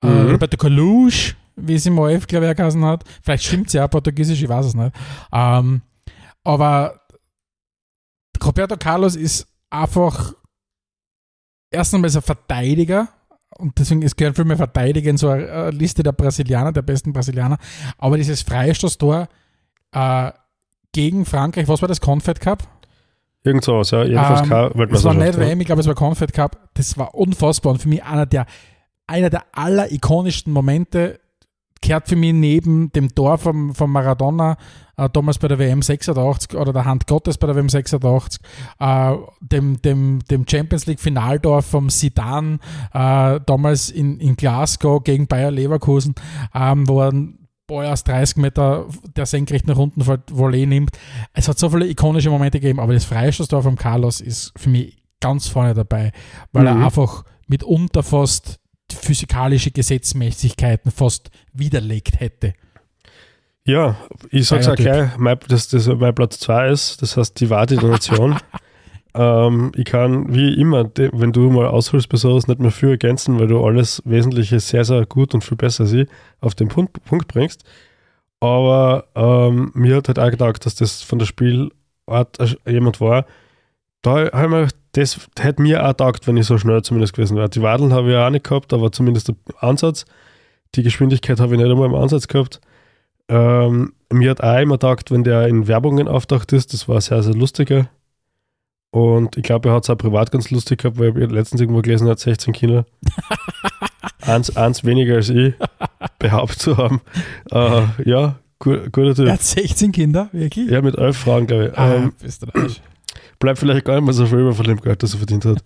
äh, 0.03 0.07
Mhm. 0.07 0.31
Roberto 0.31 0.57
Carlos, 0.57 1.35
wie 1.55 1.75
es 1.75 1.85
im 1.85 1.97
OF, 1.97 2.27
glaube 2.27 2.49
ich, 2.49 2.55
geheißen 2.55 2.85
hat. 2.85 3.03
Vielleicht 3.23 3.43
stimmt 3.43 3.67
es 3.67 3.73
ja 3.73 3.87
portugiesisch, 3.87 4.41
ich 4.41 4.49
weiß 4.49 4.67
es 4.67 4.73
nicht. 4.75 4.95
Ähm, 5.31 5.81
aber 6.43 7.01
Roberto 8.43 8.77
Carlos 8.77 9.15
ist 9.15 9.47
einfach 9.69 10.33
erst 11.71 11.93
einmal 11.93 12.15
ein 12.15 12.21
Verteidiger 12.21 13.07
und 13.57 13.77
deswegen 13.77 14.01
es 14.03 14.15
gehören 14.15 14.35
viel 14.35 14.45
mehr 14.45 14.57
Verteidiger 14.57 15.09
in 15.09 15.17
so 15.17 15.29
eine 15.29 15.47
äh, 15.47 15.69
Liste 15.71 16.03
der 16.03 16.11
Brasilianer, 16.11 16.71
der 16.71 16.81
besten 16.81 17.13
Brasilianer. 17.13 17.57
Aber 17.97 18.17
dieses 18.17 18.41
Freistoßtor 18.41 19.27
äh, 19.93 20.31
gegen 20.91 21.25
Frankreich, 21.25 21.67
was 21.67 21.81
war 21.81 21.87
das? 21.87 22.01
Confed 22.01 22.39
Cup? 22.39 22.67
Irgend 23.43 23.63
sowas, 23.63 23.91
ja. 23.91 24.03
Jedenfalls 24.03 24.41
Ähm, 24.41 24.49
kein 24.49 24.89
Es 24.89 25.03
war 25.03 25.13
nicht. 25.13 25.37
WM, 25.37 25.59
ich 25.61 25.65
glaube, 25.65 25.81
es 25.81 25.87
war 25.87 25.95
Confed 25.95 26.33
Cup. 26.33 26.69
Das 26.75 26.97
war 26.97 27.15
unfassbar 27.15 27.71
und 27.71 27.81
für 27.81 27.89
mich 27.89 28.03
einer 28.03 28.25
der, 28.25 28.45
einer 29.07 29.29
der 29.29 29.43
allerikonischsten 29.53 30.53
Momente. 30.53 31.19
Kehrt 31.83 32.07
für 32.07 32.15
mich 32.15 32.33
neben 32.33 32.91
dem 32.91 33.15
Tor 33.15 33.39
vom, 33.39 33.73
vom 33.73 33.91
Maradona, 33.91 34.55
äh, 34.97 35.09
damals 35.09 35.39
bei 35.39 35.47
der 35.47 35.57
WM 35.57 35.81
86 35.81 36.55
oder 36.55 36.73
der 36.73 36.85
Hand 36.85 37.07
Gottes 37.07 37.39
bei 37.39 37.47
der 37.47 37.55
WM 37.55 37.69
86, 37.69 38.39
äh, 38.79 39.15
dem, 39.39 39.81
dem, 39.81 40.19
dem 40.29 40.45
Champions 40.47 40.85
League 40.85 40.99
Finaltor 40.99 41.63
vom 41.63 41.89
Sidan, 41.89 42.59
äh, 42.93 43.39
damals 43.43 43.89
in, 43.89 44.19
in 44.19 44.35
Glasgow 44.35 45.03
gegen 45.03 45.25
Bayer 45.25 45.49
Leverkusen, 45.49 46.13
ähm, 46.53 46.87
wo 46.87 47.01
er 47.01 47.13
aus 47.79 48.03
30 48.03 48.37
Meter 48.37 48.85
der 49.15 49.25
senkrecht 49.25 49.67
nach 49.67 49.77
unten 49.77 50.03
fällt, 50.03 50.21
Volley 50.29 50.65
nimmt. 50.65 50.97
Es 51.33 51.47
hat 51.47 51.57
so 51.59 51.69
viele 51.69 51.87
ikonische 51.87 52.29
Momente 52.29 52.59
gegeben, 52.59 52.79
aber 52.79 52.93
das 52.93 53.05
Freistoßtor 53.05 53.63
von 53.63 53.75
Carlos 53.77 54.19
ist 54.21 54.51
für 54.57 54.69
mich 54.69 54.97
ganz 55.19 55.47
vorne 55.47 55.73
dabei, 55.73 56.11
weil 56.51 56.63
Mhm. 56.63 56.67
er 56.81 56.85
einfach 56.85 57.23
mitunter 57.47 58.03
fast 58.03 58.59
physikalische 58.91 59.71
Gesetzmäßigkeiten 59.71 60.91
fast 60.91 61.29
widerlegt 61.53 62.19
hätte. 62.19 62.53
Ja, 63.63 63.95
ich 64.31 64.47
sag's 64.47 64.67
auch 64.67 64.75
gleich, 64.75 65.15
mein, 65.17 65.37
dass 65.47 65.67
das 65.67 65.85
mein 65.87 66.15
Platz 66.15 66.39
2 66.39 66.69
ist, 66.69 67.01
das 67.01 67.15
heißt 67.15 67.39
die 67.39 67.49
Warte 67.49 67.75
der 67.77 67.89
Nation. 67.89 68.37
ähm, 69.13 69.71
ich 69.75 69.85
kann 69.85 70.33
wie 70.33 70.53
immer, 70.53 70.89
wenn 70.95 71.31
du 71.31 71.49
mal 71.49 71.67
ausholst 71.67 72.09
bei 72.09 72.17
sowas, 72.17 72.47
nicht 72.47 72.59
mehr 72.59 72.71
viel 72.71 72.89
ergänzen, 72.89 73.39
weil 73.39 73.47
du 73.47 73.63
alles 73.63 74.01
Wesentliche 74.05 74.59
sehr, 74.59 74.85
sehr 74.85 75.05
gut 75.05 75.33
und 75.33 75.43
viel 75.43 75.57
besser 75.57 75.85
sie 75.85 76.07
auf 76.39 76.55
den 76.55 76.67
Punkt, 76.67 77.03
Punkt 77.05 77.27
bringst. 77.27 77.63
Aber 78.39 79.05
ähm, 79.15 79.71
mir 79.75 79.97
hat 79.97 80.07
halt 80.07 80.19
auch 80.19 80.31
gedacht, 80.31 80.65
dass 80.65 80.75
das 80.75 81.01
von 81.03 81.19
der 81.19 81.25
Spielart 81.25 81.71
äh, 82.39 82.71
jemand 82.71 82.99
war, 83.01 83.25
da 84.01 84.31
habe 84.31 84.63
ich 84.63 84.71
das 84.93 85.19
hätte 85.39 85.61
mir 85.61 85.85
auch 85.85 85.89
gedacht, 85.89 86.27
wenn 86.27 86.37
ich 86.37 86.45
so 86.45 86.57
schnell 86.57 86.81
zumindest 86.81 87.13
gewesen 87.13 87.37
wäre. 87.37 87.49
Die 87.49 87.61
Wadeln 87.61 87.93
habe 87.93 88.11
ich 88.11 88.17
auch 88.17 88.29
nicht 88.29 88.43
gehabt, 88.43 88.73
aber 88.73 88.91
zumindest 88.91 89.29
der 89.29 89.35
Ansatz. 89.59 90.05
Die 90.75 90.83
Geschwindigkeit 90.83 91.39
habe 91.39 91.55
ich 91.55 91.61
nicht 91.61 91.71
einmal 91.71 91.87
im 91.87 91.95
Ansatz 91.95 92.27
gehabt. 92.27 92.59
Ähm, 93.29 93.93
mir 94.11 94.31
hat 94.31 94.41
auch 94.41 94.59
immer 94.59 94.75
gedacht, 94.75 95.11
wenn 95.11 95.23
der 95.23 95.47
in 95.47 95.67
Werbungen 95.67 96.07
auftaucht 96.07 96.51
ist, 96.51 96.73
das 96.73 96.89
war 96.89 96.99
sehr, 96.99 97.23
sehr 97.23 97.35
lustiger. 97.35 97.89
Und 98.91 99.37
ich 99.37 99.43
glaube, 99.43 99.69
er 99.69 99.75
hat 99.75 99.83
es 99.83 99.89
auch 99.89 99.97
privat 99.97 100.31
ganz 100.31 100.51
lustig 100.51 100.81
gehabt, 100.81 100.99
weil 100.99 101.17
ich 101.17 101.31
letztens 101.31 101.61
irgendwo 101.61 101.81
gelesen 101.81 102.09
hat, 102.09 102.19
16 102.19 102.53
Kinder. 102.53 102.85
eins, 104.21 104.55
eins 104.55 104.83
weniger 104.83 105.15
als 105.15 105.29
ich, 105.29 105.53
behauptet 106.19 106.59
zu 106.59 106.77
haben. 106.77 107.01
Äh, 107.51 107.83
ja, 108.03 108.39
gu 108.59 108.77
guter 108.91 109.15
Typ. 109.15 109.27
Er 109.27 109.33
hat 109.33 109.43
16 109.43 109.93
Kinder, 109.93 110.29
wirklich? 110.33 110.69
Ja, 110.69 110.81
mit 110.81 110.97
elf 110.97 111.17
Frauen, 111.17 111.47
glaube 111.47 111.67
ich. 111.67 111.77
Ah, 111.77 111.95
Ähm, 111.95 112.13
bist 112.21 112.43
du 112.43 112.47
bleibt 113.41 113.59
vielleicht 113.59 113.85
gar 113.85 113.95
nicht 113.95 114.05
mehr 114.05 114.13
so 114.13 114.25
viel 114.25 114.39
über 114.39 114.53
von 114.53 114.65
dem 114.65 114.79
Geld, 114.79 115.03
das 115.03 115.13
er 115.13 115.17
verdient 115.17 115.43
hat. 115.43 115.63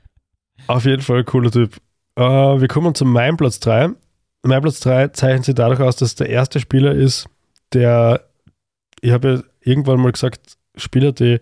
Auf 0.66 0.84
jeden 0.84 1.00
Fall 1.00 1.24
cooler 1.24 1.50
Typ. 1.50 1.76
Äh, 2.16 2.22
wir 2.22 2.68
kommen 2.68 2.94
zu 2.94 3.06
meinem 3.06 3.38
Platz 3.38 3.60
3. 3.60 3.90
Mein 4.42 4.60
Platz 4.60 4.80
3 4.80 5.08
zeichnet 5.08 5.44
sich 5.46 5.54
dadurch 5.54 5.80
aus, 5.80 5.96
dass 5.96 6.14
der 6.14 6.28
erste 6.28 6.60
Spieler 6.60 6.92
ist, 6.92 7.26
der, 7.72 8.24
ich 9.00 9.12
habe 9.12 9.28
ja 9.32 9.42
irgendwann 9.60 10.00
mal 10.00 10.12
gesagt, 10.12 10.56
Spieler, 10.76 11.12
die 11.12 11.38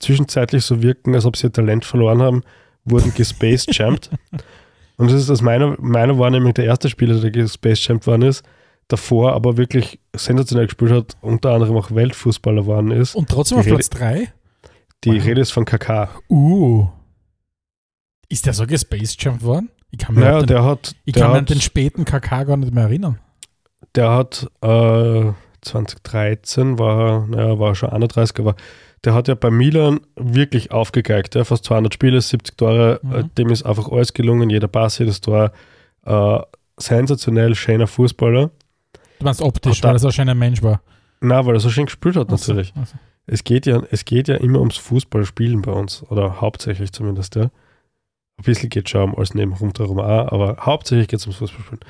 zwischenzeitlich 0.00 0.64
so 0.64 0.82
wirken, 0.82 1.14
als 1.14 1.24
ob 1.26 1.36
sie 1.36 1.46
ihr 1.48 1.52
Talent 1.52 1.84
verloren 1.84 2.22
haben, 2.22 2.42
wurden 2.84 3.12
gespaced 3.14 3.72
champt. 3.72 4.10
Und 4.98 5.10
das 5.10 5.20
ist 5.22 5.30
aus 5.30 5.42
meiner, 5.42 5.76
meiner 5.78 6.18
Wahrnehmung 6.18 6.54
der 6.54 6.64
erste 6.64 6.88
Spieler, 6.88 7.20
der 7.20 7.30
gespaced 7.30 7.82
champt 7.82 8.06
worden 8.06 8.22
ist, 8.22 8.44
davor 8.88 9.32
aber 9.34 9.56
wirklich 9.56 9.98
sensationell 10.14 10.66
gespielt 10.66 10.92
hat, 10.92 11.16
unter 11.20 11.50
anderem 11.52 11.76
auch 11.76 11.90
Weltfußballer 11.94 12.62
geworden 12.62 12.90
ist. 12.92 13.14
Und 13.14 13.28
trotzdem 13.28 13.56
Die 13.56 13.60
auf 13.60 13.66
Rede- 13.66 13.74
Platz 13.76 13.90
3? 13.90 14.32
Die 15.04 15.18
Wow. 15.18 15.24
Rede 15.26 15.40
ist 15.42 15.50
von 15.50 15.64
KK. 15.66 16.08
Uh. 16.30 16.86
Ist 18.28 18.46
der 18.46 18.54
so 18.54 18.66
gespaced 18.66 19.22
jumped 19.22 19.42
worden? 19.44 19.68
Ich 19.90 19.98
kann 19.98 20.14
mich, 20.14 20.24
Naja, 20.24 20.36
an, 20.38 20.42
den, 20.42 20.46
der 20.48 20.64
hat, 20.64 20.94
ich 21.04 21.12
der 21.14 21.22
kann 21.22 21.30
mich 21.32 21.38
an 21.38 21.42
hat, 21.44 21.50
den 21.50 21.60
späten 21.60 22.04
KK 22.04 22.44
gar 22.44 22.56
nicht 22.56 22.72
mehr 22.74 22.84
erinnern. 22.84 23.18
der 23.94 24.10
hat 24.10 24.46
äh, 24.62 25.32
2013 25.62 26.78
war, 26.78 27.26
naja, 27.26 27.58
war 27.58 27.74
schon 27.74 27.90
31, 27.90 28.38
aber 28.40 28.56
der 29.06 29.14
hat 29.14 29.28
ja 29.28 29.34
bei 29.34 29.50
Milan 29.50 30.00
wirklich 30.16 30.70
aufgegeigt. 30.72 31.34
Ja, 31.34 31.44
fast 31.44 31.64
200 31.64 31.94
Spiele, 31.94 32.20
70 32.20 32.56
Tore, 32.58 33.00
Mhm. 33.02 33.12
äh, 33.14 33.24
dem 33.38 33.48
ist 33.50 33.64
einfach 33.64 33.88
alles 33.90 34.12
gelungen, 34.12 34.50
jeder 34.50 34.68
Pass, 34.68 34.98
jedes 34.98 35.20
Tor. 35.22 35.52
Äh, 36.04 36.38
sensationell 36.78 37.54
schöner 37.54 37.86
Fußballer. 37.86 38.50
Du 39.18 39.24
meinst 39.24 39.40
optisch, 39.40 39.80
da- 39.80 39.88
weil 39.88 39.96
er 39.96 39.98
so 40.00 40.10
ein 40.22 40.38
Mensch 40.38 40.62
war. 40.62 40.82
Na, 41.20 41.46
weil 41.46 41.54
er 41.54 41.60
so 41.60 41.70
schön 41.70 41.86
gespielt 41.86 42.16
hat, 42.16 42.30
natürlich. 42.30 42.72
ach 42.78 42.86
so. 42.86 42.96
Es 43.28 43.42
geht 43.42 43.66
ja, 43.66 43.82
es 43.90 44.04
geht 44.04 44.28
ja 44.28 44.36
immer 44.36 44.60
ums 44.60 44.76
Fußballspielen 44.76 45.62
bei 45.62 45.72
uns. 45.72 46.02
Oder 46.10 46.40
hauptsächlich 46.40 46.92
zumindest, 46.92 47.34
ja. 47.36 47.44
Ein 48.38 48.44
bisschen 48.44 48.68
geht 48.68 48.90
schon 48.90 49.02
um 49.02 49.16
alles 49.16 49.32
neben 49.34 49.54
rundherum 49.54 49.98
auch, 49.98 50.30
aber 50.30 50.58
hauptsächlich 50.60 51.08
geht 51.08 51.20
es 51.20 51.26
ums 51.26 51.38
Fußballspielen. 51.38 51.80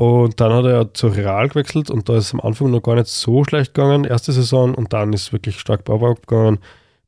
Und 0.00 0.40
dann 0.40 0.50
hat 0.54 0.64
er 0.64 0.70
ja 0.72 0.94
zu 0.94 1.08
Real 1.08 1.48
gewechselt 1.50 1.90
und 1.90 2.08
da 2.08 2.16
ist 2.16 2.24
es 2.28 2.32
am 2.34 2.40
Anfang 2.40 2.70
noch 2.70 2.80
gar 2.82 2.94
nicht 2.94 3.08
so 3.08 3.44
schlecht 3.44 3.74
gegangen, 3.74 4.04
erste 4.04 4.32
Saison, 4.32 4.74
und 4.74 4.94
dann 4.94 5.12
ist 5.12 5.24
es 5.24 5.32
wirklich 5.34 5.58
stark 5.60 5.84
bergab 5.84 6.26
gegangen, 6.26 6.58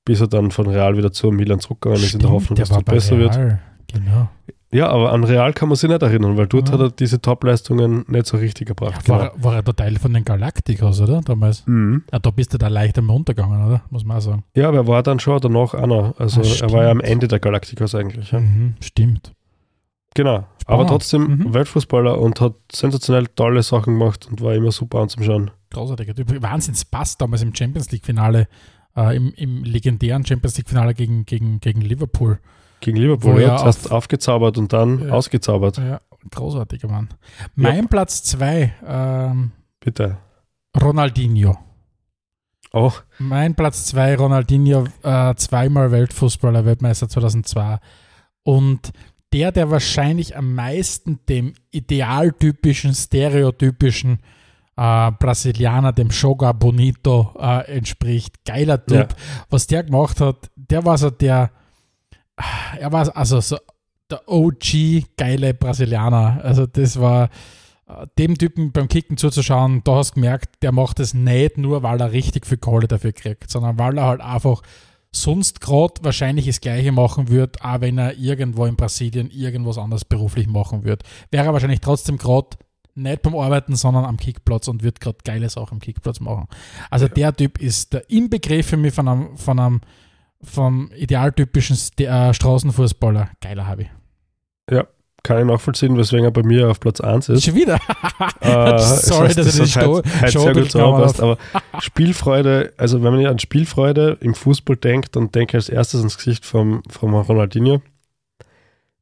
bis 0.04 0.20
er 0.20 0.26
dann 0.26 0.50
von 0.50 0.66
Real 0.66 0.94
wieder 0.98 1.10
zu 1.10 1.30
Milan 1.30 1.58
zurückgegangen 1.58 2.02
ist, 2.04 2.12
in 2.12 2.18
der 2.18 2.26
Stimmt, 2.28 2.34
Hoffnung, 2.42 2.56
der 2.56 2.66
dass 2.66 2.76
es 2.76 2.84
besser 2.84 3.16
wird. 3.18 3.34
Real. 3.36 3.58
Genau. 3.94 4.28
Ja, 4.74 4.88
aber 4.88 5.10
an 5.12 5.24
Real 5.24 5.54
kann 5.54 5.68
man 5.70 5.76
sich 5.76 5.88
nicht 5.88 6.02
erinnern, 6.02 6.36
weil 6.36 6.46
dort 6.48 6.68
Ja. 6.68 6.74
hat 6.74 6.80
er 6.80 6.90
diese 6.90 7.20
Top-Leistungen 7.22 8.04
nicht 8.08 8.26
so 8.26 8.36
richtig 8.36 8.68
Ja, 8.68 8.74
gebracht. 8.74 9.08
war, 9.08 9.32
war 9.42 9.54
er 9.54 9.62
da 9.62 9.72
Teil 9.72 9.96
von 9.98 10.12
den 10.12 10.24
Galacticos, 10.24 11.00
oder? 11.00 11.22
Damals. 11.22 11.66
Mhm. 11.66 12.04
Ja, 12.12 12.18
da 12.18 12.30
bist 12.30 12.52
du 12.52 12.58
da 12.58 12.68
leicht 12.68 12.98
einmal 12.98 13.16
untergegangen, 13.16 13.66
oder? 13.66 13.82
Muss 13.88 14.04
man 14.04 14.18
auch 14.18 14.20
sagen. 14.22 14.44
Ja, 14.54 14.68
aber 14.68 14.76
er 14.78 14.86
war 14.86 15.02
dann 15.02 15.18
schon 15.18 15.40
danach 15.40 15.72
einer. 15.72 16.14
Also 16.18 16.42
Ah, 16.42 16.44
er 16.66 16.72
war 16.72 16.84
ja 16.84 16.90
am 16.90 16.98
stimmt. 16.98 17.10
Ende 17.12 17.28
der 17.28 17.38
Galacticos 17.40 17.94
eigentlich. 17.94 18.32
Ja. 18.32 18.40
Mhm, 18.40 18.74
stimmt. 18.80 19.32
Genau. 20.14 20.36
Aber 20.36 20.46
Spannend. 20.84 20.88
trotzdem 20.90 21.22
Mhm. 21.38 21.54
Weltfußballer 21.54 22.18
und 22.18 22.40
hat 22.40 22.54
sensationell 22.70 23.26
tolle 23.28 23.62
Sachen 23.62 23.98
gemacht 23.98 24.26
und 24.30 24.40
war 24.40 24.54
immer 24.54 24.70
super 24.72 25.00
anzuschauen. 25.00 25.50
Großartiger 25.70 26.14
Typ. 26.14 26.42
Wahnsinnspass 26.42 27.16
damals 27.18 27.42
im 27.42 27.54
Champions 27.54 27.90
League-Finale, 27.90 28.46
äh, 28.96 29.16
im, 29.16 29.32
im 29.34 29.64
legendären 29.64 30.24
Champions 30.24 30.56
League-Finale 30.58 30.94
gegen, 30.94 31.24
gegen, 31.24 31.60
gegen 31.60 31.80
Liverpool. 31.80 32.38
Gegen 32.80 32.96
Liverpool, 32.98 33.40
ja, 33.40 33.52
er 33.52 33.56
zuerst 33.58 33.86
auf- 33.86 33.92
aufgezaubert 33.92 34.58
und 34.58 34.72
dann 34.72 35.06
Ja. 35.08 35.12
ausgezaubert. 35.14 35.78
Ja, 35.78 36.00
großartiger 36.30 36.88
Mann. 36.88 37.08
Mein 37.54 37.88
Platz 37.88 38.22
zwei, 38.22 38.74
ähm, 38.86 39.52
Bitte. 39.80 40.18
Ronaldinho. 40.80 41.56
Oh, 42.72 42.92
Mein 43.18 43.54
Platz 43.54 43.84
zwei, 43.86 44.14
Ronaldinho, 44.16 44.86
äh, 45.02 45.34
zweimal 45.34 45.90
Weltfußballer, 45.90 46.64
Weltmeister 46.64 47.08
2002. 47.08 47.78
Und 48.44 48.92
der, 49.32 49.52
der 49.52 49.70
wahrscheinlich 49.70 50.36
am 50.36 50.54
meisten 50.54 51.20
dem 51.28 51.54
idealtypischen, 51.70 52.94
stereotypischen 52.94 54.18
äh, 54.76 55.10
Brasilianer, 55.12 55.92
dem 55.92 56.08
Joga 56.08 56.52
Bonito, 56.52 57.34
äh, 57.38 57.76
entspricht. 57.76 58.44
Geiler 58.44 58.84
Typ. 58.84 59.10
Ja. 59.10 59.44
Was 59.50 59.66
der 59.66 59.84
gemacht 59.84 60.20
hat, 60.20 60.50
der 60.56 60.84
war 60.84 60.98
so 60.98 61.10
der, 61.10 61.50
er 62.78 62.92
war 62.92 63.14
also 63.16 63.40
so 63.40 63.58
der 64.10 64.28
OG 64.28 65.16
geile 65.16 65.54
Brasilianer. 65.54 66.40
Also 66.42 66.66
das 66.66 67.00
war 67.00 67.30
äh, 67.86 68.06
dem 68.18 68.36
Typen 68.38 68.72
beim 68.72 68.88
Kicken 68.88 69.16
zuzuschauen, 69.16 69.82
da 69.84 69.96
hast 69.96 70.10
du 70.10 70.14
gemerkt, 70.16 70.62
der 70.62 70.72
macht 70.72 71.00
es 71.00 71.14
nicht 71.14 71.58
nur, 71.58 71.82
weil 71.82 72.00
er 72.00 72.12
richtig 72.12 72.46
viel 72.46 72.58
Kohle 72.58 72.88
dafür 72.88 73.12
kriegt, 73.12 73.50
sondern 73.50 73.78
weil 73.78 73.98
er 73.98 74.04
halt 74.06 74.20
einfach 74.20 74.62
sonst 75.14 75.60
gerade 75.60 75.94
wahrscheinlich 76.02 76.46
das 76.46 76.60
Gleiche 76.60 76.90
machen 76.90 77.28
wird, 77.28 77.62
auch 77.62 77.80
wenn 77.80 77.98
er 77.98 78.16
irgendwo 78.16 78.64
in 78.64 78.76
Brasilien 78.76 79.30
irgendwas 79.30 79.78
anderes 79.78 80.04
beruflich 80.04 80.46
machen 80.46 80.84
wird. 80.84 81.02
Wäre 81.30 81.46
er 81.46 81.52
wahrscheinlich 81.52 81.80
trotzdem 81.80 82.16
gerade 82.16 82.56
nicht 82.94 83.22
beim 83.22 83.34
Arbeiten, 83.36 83.76
sondern 83.76 84.04
am 84.04 84.16
Kickplatz 84.16 84.68
und 84.68 84.82
wird 84.82 85.00
gerade 85.00 85.18
geile 85.24 85.48
Sachen 85.48 85.74
am 85.74 85.80
Kickplatz 85.80 86.20
machen. 86.20 86.46
Also 86.90 87.08
der 87.08 87.34
Typ 87.34 87.58
ist 87.60 87.92
der 87.92 88.08
Inbegriff 88.10 88.66
für 88.66 88.76
mich 88.76 88.94
von 88.94 89.08
einem, 89.08 89.36
von 89.36 89.58
einem 89.58 89.80
vom 90.42 90.90
idealtypischen 90.96 91.78
äh, 91.98 92.34
Straßenfußballer. 92.34 93.30
Geiler 93.40 93.68
Hobby. 93.68 93.88
Kann 95.22 95.38
ich 95.38 95.44
nachvollziehen, 95.44 95.96
weswegen 95.96 96.24
er 96.24 96.30
bei 96.32 96.42
mir 96.42 96.68
auf 96.70 96.80
Platz 96.80 97.00
1 97.00 97.28
ist. 97.28 97.44
Schon 97.44 97.54
wieder. 97.54 97.78
Äh, 98.40 98.78
Sorry, 98.78 99.28
es 99.28 99.36
heißt, 99.36 99.38
dass 99.38 99.46
das 99.46 99.54
die 99.54 99.60
hat 99.62 99.68
Sto- 99.68 99.94
halt, 99.94 100.20
halt 100.20 100.32
Show 100.32 100.40
sehr 100.40 100.52
gut 100.54 100.70
zusammenpasst, 100.70 101.20
aber 101.20 101.38
Spielfreude, 101.80 102.72
also 102.76 103.02
wenn 103.02 103.14
man 103.14 103.26
an 103.26 103.38
Spielfreude 103.38 104.18
im 104.20 104.34
Fußball 104.34 104.76
denkt, 104.76 105.14
dann 105.16 105.30
denke 105.30 105.50
ich 105.52 105.54
als 105.54 105.68
erstes 105.68 106.00
ans 106.00 106.16
Gesicht 106.16 106.44
vom, 106.44 106.82
vom 106.88 107.14
Ronaldinho. 107.14 107.82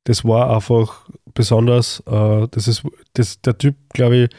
Das 0.04 0.24
war 0.24 0.54
einfach 0.54 1.06
besonders. 1.34 2.02
Äh, 2.06 2.48
das 2.50 2.68
ist 2.68 2.82
das, 3.14 3.40
der 3.40 3.56
Typ, 3.56 3.76
glaube 3.92 4.16
ich, 4.16 4.30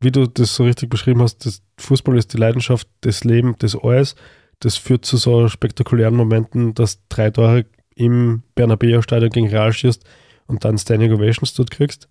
wie 0.00 0.10
du 0.10 0.26
das 0.26 0.54
so 0.54 0.64
richtig 0.64 0.88
beschrieben 0.88 1.20
hast, 1.22 1.44
das 1.44 1.62
Fußball 1.78 2.16
ist 2.16 2.32
die 2.32 2.38
Leidenschaft, 2.38 2.88
das 3.02 3.24
Leben, 3.24 3.54
das 3.58 3.76
alles. 3.76 4.14
Das 4.60 4.76
führt 4.76 5.04
zu 5.04 5.16
so 5.16 5.48
spektakulären 5.48 6.14
Momenten, 6.14 6.74
dass 6.74 7.00
drei 7.08 7.30
Tore 7.30 7.66
im 7.94 8.42
Bernabeu-Stadion 8.54 9.30
gegen 9.30 9.48
Real 9.48 9.72
schießt 9.72 10.02
und 10.50 10.64
dann 10.64 10.76
Standing 10.78 11.12
Ovations 11.12 11.54
dort 11.54 11.70
kriegst. 11.70 12.08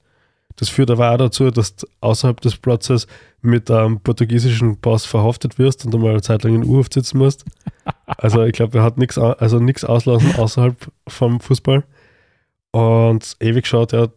Das 0.56 0.70
führt 0.70 0.92
aber 0.92 1.12
auch 1.12 1.18
dazu, 1.18 1.52
dass 1.52 1.76
du 1.76 1.88
außerhalb 2.02 2.42
des 2.42 2.58
Platzes 2.58 3.08
mit 3.42 3.70
einem 3.70 4.00
portugiesischen 4.00 4.78
Pass 4.78 5.06
verhaftet 5.06 5.58
wirst 5.58 5.86
und 5.86 5.94
einmal 5.94 6.12
eine 6.12 6.22
Zeit 6.22 6.44
lang 6.44 6.56
in 6.56 6.66
U-Haft 6.66 6.94
sitzen 6.94 7.18
musst. 7.18 7.46
Also 8.06 8.44
ich 8.44 8.54
glaube, 8.54 8.80
er 8.80 8.84
hat 8.84 8.98
nichts 8.98 9.18
also 9.18 9.60
nix 9.60 9.84
auslassen 9.84 10.36
außerhalb 10.36 10.92
vom 11.08 11.40
Fußball. 11.40 11.84
Und 12.72 13.36
ewig 13.40 13.66
schaut 13.66 13.94
er 13.94 14.12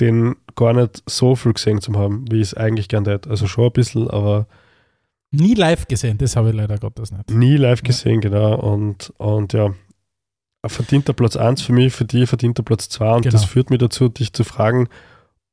den 0.00 0.36
gar 0.56 0.72
nicht 0.72 1.02
so 1.06 1.36
viel 1.36 1.52
gesehen 1.52 1.80
zu 1.80 1.92
haben, 1.94 2.24
wie 2.30 2.36
ich 2.36 2.48
es 2.48 2.54
eigentlich 2.54 2.88
gern 2.88 3.04
hätte. 3.04 3.30
Also 3.30 3.46
schon 3.46 3.66
ein 3.66 3.72
bisschen, 3.72 4.08
aber 4.08 4.46
Nie 5.34 5.54
live 5.54 5.88
gesehen, 5.88 6.18
das 6.18 6.36
habe 6.36 6.50
ich 6.50 6.54
leider 6.54 6.76
Gottes 6.76 7.10
nicht. 7.10 7.30
nie 7.30 7.56
live 7.56 7.82
gesehen, 7.82 8.20
genau. 8.20 8.54
Und, 8.54 9.12
und 9.16 9.54
ja, 9.54 9.74
verdienter 10.66 11.12
Platz 11.12 11.36
1 11.36 11.62
für 11.62 11.72
mich, 11.72 11.92
für 11.92 12.04
die 12.04 12.26
verdienter 12.26 12.62
Platz 12.62 12.88
2. 12.88 13.14
Und 13.16 13.22
Genau. 13.22 13.32
das 13.32 13.44
führt 13.44 13.70
mich 13.70 13.78
dazu, 13.80 14.08
dich 14.08 14.32
zu 14.32 14.44
fragen, 14.44 14.88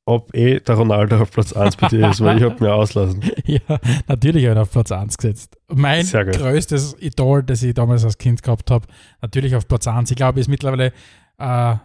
ob 0.06 0.34
eh 0.36 0.60
der 0.60 0.76
Ronaldo 0.76 1.18
auf 1.22 1.32
Platz 1.32 1.54
1 1.54 1.76
bei 1.78 1.88
dir 1.88 2.10
ist, 2.10 2.22
weil 2.22 2.38
ich 2.38 2.44
habe 2.44 2.64
mir 2.64 2.74
auslassen. 2.74 3.22
Ja, 3.46 3.60
natürlich 4.08 4.46
habe 4.46 4.54
ich 4.54 4.58
ihn 4.58 4.62
auf 4.62 4.72
Platz 4.72 4.92
1 4.92 5.18
gesetzt. 5.18 5.58
Mein 5.68 6.06
größtes 6.06 6.98
Idol, 7.00 7.44
das 7.44 7.62
ich 7.64 7.74
damals 7.74 8.04
als 8.06 8.18
Kind 8.18 8.42
gehabt 8.44 8.72
habe, 8.72 8.88
natürlich 9.22 9.56
auf 9.56 9.68
Platz 9.68 9.88
1. 9.88 10.10
Ich 10.12 10.18
glaube, 10.18 10.40
er 10.40 10.42
ist 10.42 10.48
mittlerweile 10.48 10.94
äh, 11.38 11.76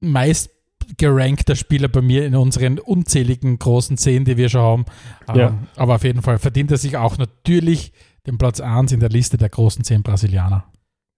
meist 0.00 0.50
gerankter 0.96 1.54
Spieler 1.54 1.88
bei 1.88 2.02
mir 2.02 2.26
in 2.26 2.34
unseren 2.34 2.78
unzähligen 2.78 3.58
großen 3.58 3.96
Zehn, 3.98 4.24
die 4.24 4.36
wir 4.36 4.48
schon 4.48 4.60
haben. 4.62 4.84
Ähm, 5.28 5.36
Ja. 5.36 5.58
Aber 5.76 5.94
auf 5.96 6.04
jeden 6.04 6.22
Fall 6.22 6.38
verdient 6.38 6.70
er 6.70 6.76
sich 6.78 6.96
auch 6.96 7.18
natürlich 7.18 7.92
den 8.26 8.36
Platz 8.38 8.60
1 8.60 8.92
in 8.92 9.00
der 9.00 9.08
Liste 9.10 9.36
der 9.36 9.48
großen 9.48 9.84
Zehn 9.84 10.02
Brasilianer. 10.02 10.64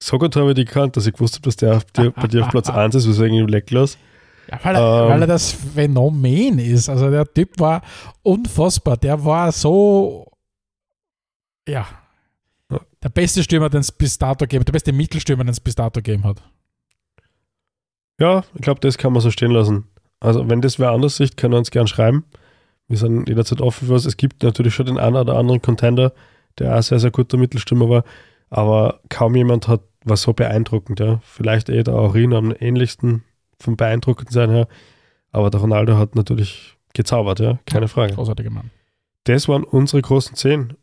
So 0.05 0.19
gut 0.19 0.37
habe 0.37 0.51
ich 0.51 0.55
die 0.55 0.67
gekannt, 0.67 0.99
dass 0.99 1.07
ich 1.07 1.15
gewusst 1.15 1.37
habe, 1.37 1.45
dass 1.45 1.57
der 1.57 1.77
auf 1.79 1.85
dir, 1.87 2.11
bei 2.11 2.27
dir 2.27 2.45
auf 2.45 2.51
Platz 2.51 2.69
1 2.69 2.95
ist, 2.95 3.09
weswegen 3.09 3.43
ich 3.43 3.51
leck 3.51 3.71
los. 3.71 3.97
Ja, 4.51 4.61
weil, 4.63 4.77
er, 4.77 5.03
Ähm. 5.05 5.09
weil 5.09 5.21
er 5.23 5.27
das 5.27 5.51
Phänomen 5.51 6.59
ist. 6.59 6.91
Also 6.91 7.11
der 7.11 7.25
Typ 7.33 7.59
war 7.59 7.81
unfassbar. 8.23 8.99
Der 8.99 9.25
war 9.25 9.51
so, 9.51 10.31
ja, 11.67 11.87
der 13.03 13.09
beste 13.09 13.43
Stürmer, 13.43 13.71
den 13.71 13.81
es 13.81 13.91
bis 13.91 14.19
dato 14.19 14.45
gegeben 14.45 14.67
der 14.67 14.75
beste 14.75 14.93
Mittelstürmer, 14.93 15.43
den 15.43 15.53
es 15.53 15.61
bis 15.61 15.75
dato 15.75 16.01
gegeben 16.01 16.25
hat. 16.25 16.43
Ja, 18.21 18.45
ich 18.55 18.61
glaube, 18.61 18.81
das 18.81 18.99
kann 18.99 19.15
man 19.15 19.23
so 19.23 19.31
stehen 19.31 19.53
lassen. 19.53 19.89
Also, 20.21 20.47
wenn 20.51 20.61
das 20.61 20.79
wer 20.79 20.91
anders 20.91 21.17
sieht, 21.17 21.39
kann 21.39 21.53
er 21.53 21.59
uns 21.59 21.71
gern 21.71 21.87
schreiben. 21.87 22.27
Wir 22.89 22.99
sind 22.99 23.27
jederzeit 23.27 23.63
offen 23.63 23.89
für 23.89 23.95
was. 23.95 24.05
Es 24.05 24.19
gibt 24.19 24.43
natürlich 24.43 24.75
schon 24.75 24.85
den 24.85 24.99
einen 24.99 25.17
oder 25.17 25.39
anderen 25.39 25.63
Contender, 25.63 26.13
der 26.59 26.77
auch 26.79 26.83
sehr, 26.83 26.99
sehr 26.99 27.11
guter 27.11 27.39
Mittelstürmer 27.39 27.89
war, 27.89 28.05
aber 28.51 29.01
kaum 29.09 29.35
jemand 29.35 29.67
hat, 29.67 29.81
war 30.05 30.17
so 30.17 30.33
beeindruckend. 30.33 31.01
Ja. 31.01 31.21
Vielleicht 31.25 31.69
eh 31.69 31.83
der 31.83 31.95
Aurin 31.95 32.33
am 32.33 32.55
ähnlichsten 32.59 33.25
vom 33.59 33.77
beeindruckend 33.77 34.31
sein 34.31 34.51
her, 34.51 34.69
aber 35.33 35.51
der 35.51 35.61
Ronaldo 35.61 35.97
hat 35.97 36.15
natürlich 36.15 36.77
gezaubert, 36.93 37.41
ja, 37.41 37.59
keine 37.67 37.89
Frage. 37.89 38.15
Großartiger 38.15 38.51
Mann. 38.51 38.71
Das 39.25 39.49
waren 39.49 39.65
unsere 39.65 40.03
großen 40.03 40.37
zehn 40.37 40.75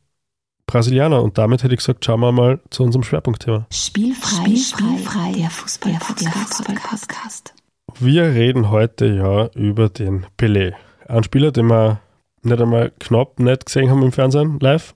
Brasilianer 0.66 1.22
und 1.22 1.38
damit 1.38 1.64
hätte 1.64 1.74
ich 1.74 1.80
gesagt, 1.80 2.06
schauen 2.06 2.22
wir 2.22 2.32
mal 2.32 2.60
zu 2.70 2.84
unserem 2.84 3.04
Schwerpunktthema. 3.04 3.68
Spielfrei, 3.72 4.56
spielfrei, 4.56 5.34
der 5.34 5.50
Fußball-Podcast. 5.50 7.54
Wir 8.00 8.24
reden 8.24 8.70
heute 8.70 9.08
ja 9.08 9.48
über 9.54 9.90
den 9.90 10.26
Pelé. 10.38 10.74
Ein 11.08 11.24
Spieler, 11.24 11.52
den 11.52 11.68
wir 11.68 12.00
nicht 12.42 12.62
einmal 12.62 12.92
knapp 13.00 13.40
nicht 13.40 13.66
gesehen 13.66 13.90
haben 13.90 14.02
im 14.02 14.12
Fernsehen 14.12 14.60
live. 14.60 14.96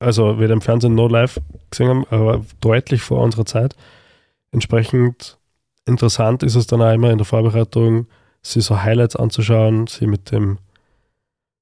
Also 0.00 0.38
weder 0.38 0.52
im 0.52 0.60
Fernsehen 0.60 0.94
noch 0.94 1.08
live 1.08 1.40
gesehen 1.70 1.88
haben, 1.88 2.06
aber 2.10 2.44
deutlich 2.60 3.02
vor 3.02 3.22
unserer 3.22 3.46
Zeit. 3.46 3.74
Entsprechend 4.52 5.38
interessant 5.86 6.42
ist 6.42 6.54
es 6.54 6.66
dann 6.66 6.82
auch 6.82 6.92
immer 6.92 7.10
in 7.10 7.18
der 7.18 7.24
Vorbereitung, 7.24 8.06
sich 8.42 8.64
so 8.64 8.82
Highlights 8.82 9.16
anzuschauen, 9.16 9.86
sie 9.88 10.06
mit 10.06 10.30
dem, 10.30 10.58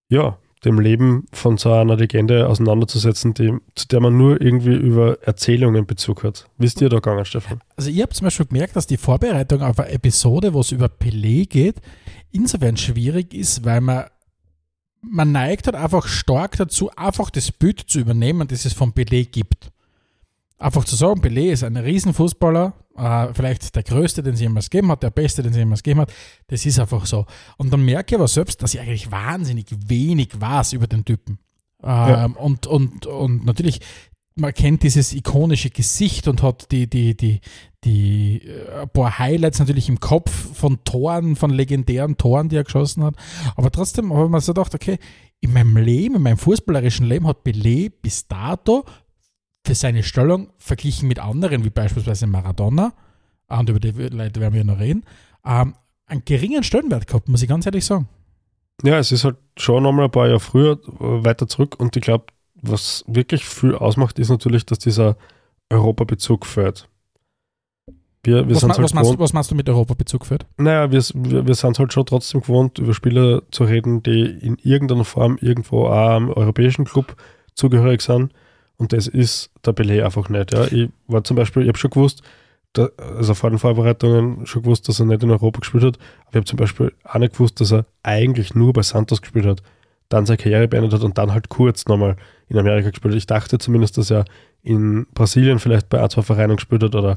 ja, 0.08 0.36
dem 0.64 0.80
Leben 0.80 1.26
von 1.32 1.58
so 1.58 1.72
einer 1.72 1.96
Legende 1.96 2.48
auseinanderzusetzen, 2.48 3.34
die, 3.34 3.56
zu 3.74 3.86
der 3.88 4.00
man 4.00 4.16
nur 4.16 4.40
irgendwie 4.40 4.74
über 4.74 5.22
Erzählungen 5.22 5.86
Bezug 5.86 6.24
hat. 6.24 6.48
Wisst 6.58 6.80
ihr 6.80 6.88
da 6.88 6.96
gegangen, 6.96 7.24
Stefan? 7.24 7.60
Also 7.76 7.90
ich 7.90 8.02
habe 8.02 8.12
zum 8.12 8.24
Beispiel 8.24 8.46
gemerkt, 8.46 8.74
dass 8.74 8.86
die 8.86 8.96
Vorbereitung 8.96 9.62
auf 9.62 9.78
eine 9.78 9.90
Episode, 9.90 10.52
wo 10.54 10.60
es 10.60 10.72
über 10.72 10.86
Pelé 10.86 11.48
geht, 11.48 11.76
insofern 12.32 12.76
schwierig 12.76 13.32
ist, 13.32 13.64
weil 13.64 13.80
man 13.80 14.06
man 15.08 15.32
neigt 15.32 15.66
halt 15.66 15.76
einfach 15.76 16.06
stark 16.06 16.56
dazu, 16.56 16.90
einfach 16.96 17.30
das 17.30 17.52
Bild 17.52 17.80
zu 17.80 17.98
übernehmen, 18.00 18.48
das 18.48 18.64
es 18.64 18.72
von 18.72 18.92
Pelé 18.92 19.24
gibt. 19.28 19.70
Einfach 20.58 20.84
zu 20.84 20.96
sagen, 20.96 21.20
Pelé 21.20 21.52
ist 21.52 21.62
ein 21.64 21.76
Riesenfußballer, 21.76 22.72
äh, 22.96 23.28
vielleicht 23.34 23.76
der 23.76 23.82
größte, 23.82 24.22
den 24.22 24.36
sie 24.36 24.44
jemals 24.44 24.70
gegeben 24.70 24.90
hat, 24.90 25.02
der 25.02 25.10
beste, 25.10 25.42
den 25.42 25.52
sie 25.52 25.58
jemals 25.58 25.82
gegeben 25.82 26.00
hat. 26.00 26.12
Das 26.46 26.64
ist 26.64 26.78
einfach 26.78 27.04
so. 27.04 27.26
Und 27.58 27.70
dann 27.72 27.84
merke 27.84 28.14
ich 28.14 28.18
aber 28.18 28.28
selbst, 28.28 28.62
dass 28.62 28.72
ich 28.74 28.80
eigentlich 28.80 29.10
wahnsinnig 29.10 29.66
wenig 29.86 30.40
weiß 30.40 30.72
über 30.72 30.86
den 30.86 31.04
Typen. 31.04 31.38
Ähm, 31.82 31.88
Ja. 31.88 32.24
und, 32.24 32.66
und, 32.66 33.04
und 33.06 33.44
natürlich, 33.44 33.80
man 34.36 34.52
kennt 34.52 34.82
dieses 34.82 35.14
ikonische 35.14 35.70
Gesicht 35.70 36.28
und 36.28 36.42
hat 36.42 36.70
die, 36.70 36.88
die, 36.88 37.16
die, 37.16 37.40
die 37.84 38.42
äh, 38.42 38.82
ein 38.82 38.88
paar 38.90 39.18
Highlights 39.18 39.58
natürlich 39.58 39.88
im 39.88 39.98
Kopf 39.98 40.30
von 40.30 40.84
Toren, 40.84 41.36
von 41.36 41.50
legendären 41.50 42.18
Toren, 42.18 42.50
die 42.50 42.56
er 42.56 42.64
geschossen 42.64 43.02
hat. 43.02 43.16
Aber 43.56 43.70
trotzdem 43.70 44.12
habe 44.12 44.26
ich 44.26 44.30
mir 44.30 44.40
so 44.40 44.52
gedacht, 44.52 44.74
okay, 44.74 44.98
in 45.40 45.52
meinem 45.52 45.76
Leben, 45.76 46.16
in 46.16 46.22
meinem 46.22 46.38
fußballerischen 46.38 47.06
Leben 47.06 47.26
hat 47.26 47.44
Pelé 47.44 47.90
bis 47.90 48.28
dato 48.28 48.84
für 49.66 49.74
seine 49.74 50.02
Stellung 50.02 50.50
verglichen 50.58 51.08
mit 51.08 51.18
anderen, 51.18 51.64
wie 51.64 51.70
beispielsweise 51.70 52.26
Maradona, 52.26 52.92
äh, 53.48 53.58
und 53.58 53.70
über 53.70 53.80
die 53.80 53.90
Leute 53.90 54.40
werden 54.40 54.54
wir 54.54 54.64
noch 54.64 54.78
reden, 54.78 55.04
ähm, 55.44 55.74
einen 56.06 56.24
geringen 56.24 56.62
Stellenwert 56.62 57.06
gehabt, 57.06 57.28
muss 57.28 57.42
ich 57.42 57.48
ganz 57.48 57.64
ehrlich 57.64 57.84
sagen. 57.84 58.08
Ja, 58.82 58.98
es 58.98 59.10
ist 59.10 59.24
halt 59.24 59.36
schon 59.56 59.82
nochmal 59.82 60.04
ein 60.04 60.10
paar 60.10 60.26
Jahre 60.26 60.40
früher 60.40 60.72
äh, 60.72 61.24
weiter 61.24 61.48
zurück 61.48 61.76
und 61.78 61.96
ich 61.96 62.02
glaube, 62.02 62.26
was 62.62 63.04
wirklich 63.06 63.44
viel 63.46 63.74
ausmacht, 63.74 64.18
ist 64.18 64.28
natürlich, 64.30 64.66
dass 64.66 64.78
dieser 64.78 65.16
Europabezug 65.70 66.46
fehlt. 66.46 66.88
Wir, 68.24 68.48
wir 68.48 68.56
Was, 68.56 68.62
ma- 68.62 68.70
halt 68.74 68.82
was, 68.82 68.92
meinst, 68.94 69.08
gewohnt, 69.10 69.20
was 69.20 69.32
meinst 69.32 69.50
du 69.52 69.54
mit 69.54 69.68
Europabezug 69.68 70.26
führt? 70.26 70.46
naja, 70.56 70.90
wir, 70.90 71.00
wir, 71.14 71.46
wir 71.46 71.54
sind 71.54 71.78
halt 71.78 71.92
schon 71.92 72.06
trotzdem 72.06 72.40
gewohnt, 72.40 72.78
über 72.78 72.92
Spieler 72.92 73.42
zu 73.52 73.64
reden, 73.64 74.02
die 74.02 74.22
in 74.24 74.56
irgendeiner 74.62 75.04
Form 75.04 75.38
irgendwo 75.40 75.86
auch 75.86 76.16
einem 76.16 76.30
europäischen 76.30 76.84
Club 76.84 77.16
zugehörig 77.54 78.02
sind. 78.02 78.32
Und 78.78 78.92
das 78.92 79.06
ist 79.06 79.50
der 79.64 79.74
Pelé 79.74 80.04
einfach 80.04 80.28
nicht. 80.28 80.52
Ja. 80.52 80.64
Ich 80.66 80.90
war 81.06 81.22
zum 81.24 81.36
Beispiel, 81.36 81.62
ich 81.62 81.68
habe 81.68 81.78
schon 81.78 81.90
gewusst, 81.90 82.22
da, 82.72 82.88
also 83.16 83.32
vor 83.34 83.48
den 83.50 83.58
Vorbereitungen 83.60 84.44
schon 84.44 84.62
gewusst, 84.62 84.88
dass 84.88 84.98
er 85.00 85.06
nicht 85.06 85.22
in 85.22 85.30
Europa 85.30 85.60
gespielt 85.60 85.84
hat. 85.84 85.98
Aber 86.22 86.30
ich 86.30 86.36
habe 86.36 86.44
zum 86.46 86.58
Beispiel 86.58 86.92
auch 87.04 87.18
nicht 87.18 87.32
gewusst, 87.34 87.60
dass 87.60 87.72
er 87.72 87.86
eigentlich 88.02 88.54
nur 88.54 88.72
bei 88.72 88.82
Santos 88.82 89.22
gespielt 89.22 89.46
hat, 89.46 89.62
dann 90.08 90.26
seine 90.26 90.36
Karriere 90.36 90.68
beendet 90.68 90.92
hat 90.92 91.02
und 91.02 91.18
dann 91.18 91.32
halt 91.32 91.48
kurz 91.48 91.86
nochmal 91.86 92.16
in 92.48 92.58
Amerika 92.58 92.90
gespielt 92.90 93.12
hat. 93.14 93.18
Ich 93.18 93.26
dachte 93.26 93.58
zumindest, 93.58 93.98
dass 93.98 94.10
er 94.10 94.24
in 94.62 95.06
Brasilien 95.14 95.58
vielleicht 95.58 95.88
bei 95.88 96.02
ein, 96.02 96.10
zwei 96.10 96.22
Vereinen 96.22 96.56
gespielt 96.56 96.82
hat 96.82 96.94
oder 96.94 97.16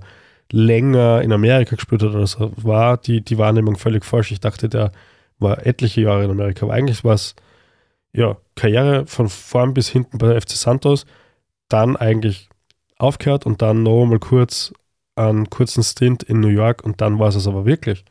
länger 0.51 1.21
in 1.21 1.31
Amerika 1.31 1.75
gespielt 1.75 2.01
hat 2.03 2.09
oder 2.09 2.27
so. 2.27 2.51
War 2.57 2.97
die, 2.97 3.21
die 3.21 3.37
Wahrnehmung 3.37 3.77
völlig 3.77 4.05
falsch. 4.05 4.31
Ich 4.31 4.39
dachte, 4.39 4.69
der 4.69 4.91
war 5.37 5.65
etliche 5.65 6.01
Jahre 6.01 6.23
in 6.25 6.31
Amerika. 6.31 6.65
Aber 6.65 6.73
eigentlich 6.73 7.03
war 7.03 7.13
es 7.13 7.35
ja, 8.13 8.37
Karriere 8.55 9.05
von 9.05 9.29
vorn 9.29 9.73
bis 9.73 9.89
hinten 9.89 10.17
bei 10.17 10.27
der 10.27 10.41
FC 10.41 10.51
Santos, 10.51 11.05
dann 11.67 11.95
eigentlich 11.95 12.49
aufgehört 12.97 13.45
und 13.45 13.61
dann 13.61 13.83
noch 13.83 14.05
mal 14.05 14.19
kurz 14.19 14.73
einen 15.15 15.49
kurzen 15.49 15.83
Stint 15.83 16.23
in 16.23 16.39
New 16.39 16.47
York 16.47 16.83
und 16.83 17.01
dann 17.01 17.19
war 17.19 17.27
es 17.27 17.35
es 17.35 17.47
aber 17.47 17.65
wirklich. 17.65 18.03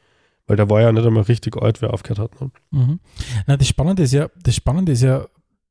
Weil 0.48 0.56
der 0.56 0.68
war 0.68 0.80
ja 0.80 0.90
nicht 0.90 1.06
einmal 1.06 1.22
richtig 1.24 1.56
alt, 1.56 1.80
wer 1.80 1.92
aufgehört 1.92 2.18
hat. 2.18 2.40
Ne? 2.40 2.50
Mhm. 2.70 3.00
Na, 3.46 3.56
das 3.56 3.68
Spannende 3.68 4.02
ist 4.02 4.12
ja, 4.12 4.28
das 4.42 4.56
Spannende 4.56 4.92
ist 4.92 5.02
ja, 5.02 5.26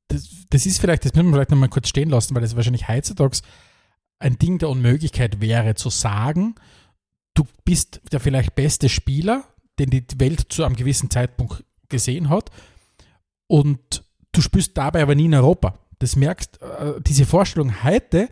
das, 0.08 0.30
das 0.50 0.66
ist 0.66 0.80
vielleicht, 0.80 1.04
das 1.04 1.14
müssen 1.14 1.28
wir 1.28 1.34
vielleicht 1.34 1.52
nochmal 1.52 1.70
kurz 1.70 1.90
stehen 1.90 2.10
lassen, 2.10 2.34
weil 2.36 2.42
das 2.42 2.56
wahrscheinlich 2.56 2.88
heutzutage 2.88 3.40
ein 4.20 4.38
Ding 4.38 4.60
der 4.60 4.70
Unmöglichkeit 4.70 5.42
wäre, 5.42 5.76
zu 5.76 5.90
sagen, 5.90 6.56
du 7.34 7.46
bist 7.66 8.02
der 8.12 8.20
vielleicht 8.20 8.56
beste 8.56 8.88
Spieler, 8.88 9.44
den 9.80 9.90
die 9.90 10.06
Welt 10.18 10.46
zu 10.50 10.64
einem 10.64 10.76
gewissen 10.76 11.10
Zeitpunkt 11.10 11.64
gesehen 11.90 12.30
hat 12.30 12.52
und 13.48 14.04
du 14.32 14.42
spielst 14.42 14.78
dabei 14.78 15.02
aber 15.02 15.16
nie 15.16 15.26
in 15.26 15.36
Europa. 15.36 15.78
Das 16.00 16.16
merkst, 16.16 16.62
äh, 16.62 17.02
diese 17.02 17.26
Vorstellung 17.26 17.84
heute 17.84 18.30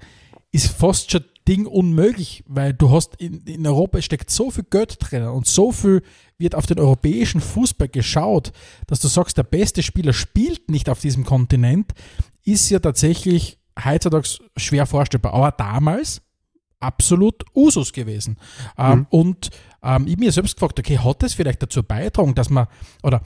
ist 0.51 0.67
fast 0.67 1.12
schon 1.12 1.25
Ding 1.47 1.65
unmöglich, 1.67 2.43
weil 2.47 2.73
du 2.73 2.89
hast 2.91 3.15
in, 3.21 3.41
in 3.43 3.65
Europa 3.67 4.01
steckt 4.01 4.29
so 4.31 4.49
viel 4.51 4.65
Geld 4.69 4.97
drin 4.99 5.23
und 5.23 5.45
so 5.47 5.71
viel 5.71 6.01
wird 6.38 6.55
auf 6.55 6.65
den 6.65 6.79
europäischen 6.79 7.39
Fußball 7.39 7.88
geschaut, 7.88 8.51
dass 8.88 8.99
du 8.99 9.08
sagst, 9.08 9.38
der 9.38 9.43
beste 9.43 9.84
Spieler 9.84 10.12
spielt 10.13 10.69
nicht 10.69 10.89
auf 10.89 10.99
diesem 10.99 11.23
Kontinent, 11.23 11.93
ist 12.43 12.69
ja 12.69 12.79
tatsächlich 12.79 13.60
heutzutage 13.84 14.27
schwer 14.58 14.86
vorstellbar. 14.86 15.34
Aber 15.34 15.51
damals 15.51 16.21
absolut 16.79 17.43
Usus 17.55 17.93
gewesen. 17.93 18.38
Ähm, 18.77 18.99
Mhm. 18.99 19.08
und 19.10 19.49
ähm, 19.84 20.08
ich 20.08 20.17
mir 20.17 20.31
selbst 20.31 20.55
gefragt, 20.55 20.79
okay, 20.79 20.97
hat 20.99 21.23
das 21.23 21.34
vielleicht 21.34 21.62
dazu 21.62 21.84
beitragen, 21.84 22.36
dass 22.36 22.49
man, 22.49 22.67
oder 23.03 23.21